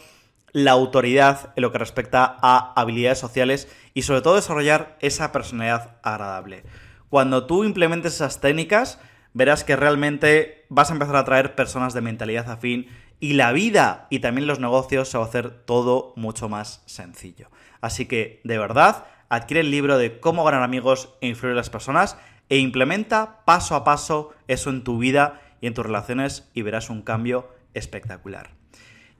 la 0.51 0.69
autoridad 0.69 1.51
en 1.55 1.63
lo 1.63 1.71
que 1.71 1.79
respecta 1.79 2.37
a 2.39 2.71
habilidades 2.79 3.17
sociales 3.17 3.69
y 3.95 4.03
sobre 4.03 4.21
todo 4.21 4.35
desarrollar 4.35 4.99
esa 5.01 5.31
personalidad 5.31 5.95
agradable. 6.03 6.63
Cuando 7.09 7.47
tú 7.47 7.63
implementes 7.63 8.13
esas 8.13 8.39
técnicas, 8.39 8.99
verás 9.33 9.63
que 9.63 9.75
realmente 9.75 10.67
vas 10.69 10.91
a 10.91 10.93
empezar 10.93 11.15
a 11.15 11.21
atraer 11.21 11.55
personas 11.55 11.95
de 11.95 12.01
mentalidad 12.01 12.51
afín 12.51 12.87
y 13.22 13.34
la 13.34 13.53
vida 13.53 14.07
y 14.09 14.19
también 14.19 14.47
los 14.47 14.59
negocios 14.59 15.07
se 15.07 15.17
va 15.17 15.24
a 15.24 15.28
hacer 15.28 15.51
todo 15.51 16.11
mucho 16.17 16.49
más 16.49 16.82
sencillo. 16.88 17.49
Así 17.80 18.07
que, 18.07 18.41
de 18.43 18.57
verdad, 18.57 19.05
adquiere 19.30 19.61
el 19.61 19.72
libro 19.72 19.97
de 19.97 20.19
cómo 20.19 20.43
ganar 20.43 20.63
amigos 20.63 21.13
e 21.22 21.28
influir 21.28 21.51
en 21.51 21.57
las 21.57 21.69
personas 21.69 22.17
e 22.49 22.57
implementa 22.57 23.45
paso 23.45 23.76
a 23.76 23.84
paso 23.84 24.32
eso 24.47 24.72
en 24.72 24.84
tu 24.84 24.97
vida 24.97 25.39
y 25.61 25.67
en 25.67 25.76
tus 25.76 25.86
relaciones 25.86 26.49
y 26.55 26.63
verás 26.63 26.89
un 26.89 27.03
cambio 27.03 27.47
espectacular. 27.76 28.49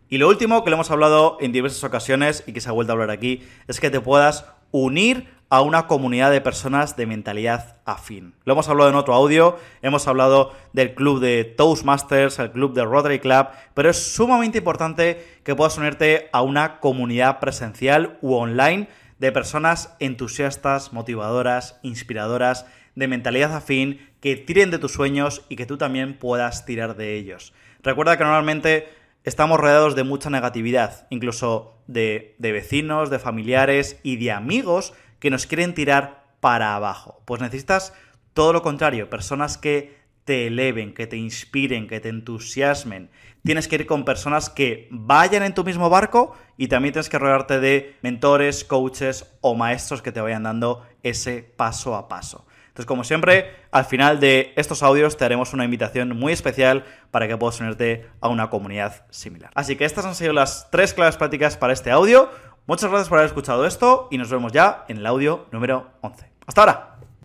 Y 0.10 0.18
lo 0.18 0.28
último 0.28 0.64
que 0.64 0.72
le 0.72 0.74
hemos 0.74 0.92
hablado 0.92 1.38
en 1.40 1.52
diversas 1.52 1.84
ocasiones 1.84 2.44
y 2.48 2.54
que 2.54 2.60
se 2.60 2.70
ha 2.70 2.74
vuelto 2.74 2.92
a 2.92 2.96
hablar 2.96 3.12
aquí 3.12 3.44
es 3.68 3.80
que 3.80 3.92
te 3.92 4.02
puedas 4.02 4.46
unir 4.72 5.28
a 5.52 5.60
una 5.60 5.86
comunidad 5.86 6.32
de 6.32 6.40
personas 6.40 6.96
de 6.96 7.06
mentalidad 7.06 7.76
afín. 7.84 8.34
Lo 8.46 8.54
hemos 8.54 8.70
hablado 8.70 8.90
en 8.90 8.96
otro 8.96 9.14
audio, 9.14 9.60
hemos 9.82 10.08
hablado 10.08 10.54
del 10.72 10.96
club 10.96 11.20
de 11.20 11.44
Toastmasters, 11.44 12.40
el 12.40 12.52
club 12.52 12.74
de 12.74 12.86
Rotary 12.86 13.20
Club, 13.20 13.48
pero 13.74 13.90
es 13.90 14.16
sumamente 14.16 14.60
importante 14.60 15.22
que 15.44 15.54
puedas 15.54 15.78
unirte 15.78 16.30
a 16.32 16.42
una 16.42 16.80
comunidad 16.80 17.42
presencial 17.42 18.18
u 18.22 18.34
online 18.34 18.88
de 19.20 19.34
personas 19.34 19.94
entusiastas, 20.00 20.94
motivadoras, 20.94 21.82
inspiradoras, 21.84 22.66
de 22.96 23.10
mentalidad 23.10 23.54
afín, 23.54 24.00
que 24.22 24.38
tiren 24.38 24.72
de 24.72 24.80
tus 24.80 24.94
sueños 24.94 25.46
y 25.50 25.58
que 25.58 25.66
tú 25.66 25.78
también 25.78 26.18
puedas 26.18 26.66
tirar 26.66 26.96
de 26.96 27.18
ellos. 27.18 27.54
Recuerda 27.84 28.18
que 28.18 28.24
normalmente 28.24 28.88
estamos 29.26 29.60
rodeados 29.60 29.96
de 29.98 30.06
mucha 30.06 30.30
negatividad, 30.30 31.08
incluso 31.10 31.76
de, 31.88 32.36
de 32.40 32.54
vecinos, 32.54 33.10
de 33.10 33.20
familiares 33.20 34.00
y 34.02 34.16
de 34.16 34.32
amigos 34.32 34.94
que 35.22 35.30
nos 35.30 35.46
quieren 35.46 35.74
tirar 35.74 36.26
para 36.42 36.76
abajo. 36.76 37.22
Pues 37.24 37.40
necesitas 37.40 37.94
todo 38.34 38.52
lo 38.52 38.62
contrario, 38.62 39.10
personas 39.10 39.58
que 39.58 40.02
te 40.26 40.48
eleven, 40.48 40.94
que 40.94 41.08
te 41.08 41.16
inspiren, 41.16 41.88
que 41.88 42.00
te 42.00 42.10
entusiasmen. 42.10 43.10
Tienes 43.44 43.68
que 43.68 43.76
ir 43.76 43.86
con 43.86 44.04
personas 44.04 44.50
que 44.50 44.88
vayan 44.92 45.44
en 45.44 45.54
tu 45.54 45.64
mismo 45.64 45.90
barco 45.90 46.36
y 46.58 46.68
también 46.68 46.94
tienes 46.94 47.10
que 47.10 47.20
rodearte 47.20 47.60
de 47.60 47.96
mentores, 48.02 48.64
coaches 48.64 49.26
o 49.42 49.56
maestros 49.56 50.02
que 50.02 50.12
te 50.12 50.22
vayan 50.22 50.44
dando 50.44 50.86
ese 51.04 51.42
paso 51.56 51.96
a 51.96 52.08
paso. 52.08 52.46
Entonces, 52.68 52.86
como 52.86 53.04
siempre, 53.04 53.54
al 53.72 53.84
final 53.84 54.22
de 54.22 54.54
estos 54.56 54.82
audios 54.82 55.18
te 55.18 55.26
haremos 55.26 55.54
una 55.54 55.66
invitación 55.66 56.18
muy 56.18 56.32
especial 56.32 56.86
para 57.12 57.28
que 57.28 57.36
puedas 57.36 57.60
unirte 57.60 58.08
a 58.22 58.30
una 58.30 58.50
comunidad 58.50 59.06
similar. 59.10 59.52
Así 59.56 59.76
que 59.76 59.84
estas 59.84 60.06
han 60.06 60.16
sido 60.16 60.32
las 60.32 60.70
tres 60.72 60.94
claves 60.94 61.18
prácticas 61.18 61.58
para 61.58 61.74
este 61.74 61.92
audio. 61.92 62.30
Muchas 62.72 62.90
gracias 62.90 63.10
por 63.10 63.18
haber 63.18 63.28
escuchado 63.28 63.66
esto 63.66 64.08
y 64.12 64.18
nos 64.18 64.30
vemos 64.30 64.54
ya 64.54 64.86
en 64.88 64.96
el 64.96 65.06
audio 65.06 65.46
número 65.52 65.92
11. 66.00 66.26
Hasta 66.48 66.62
ahora. 66.62 66.91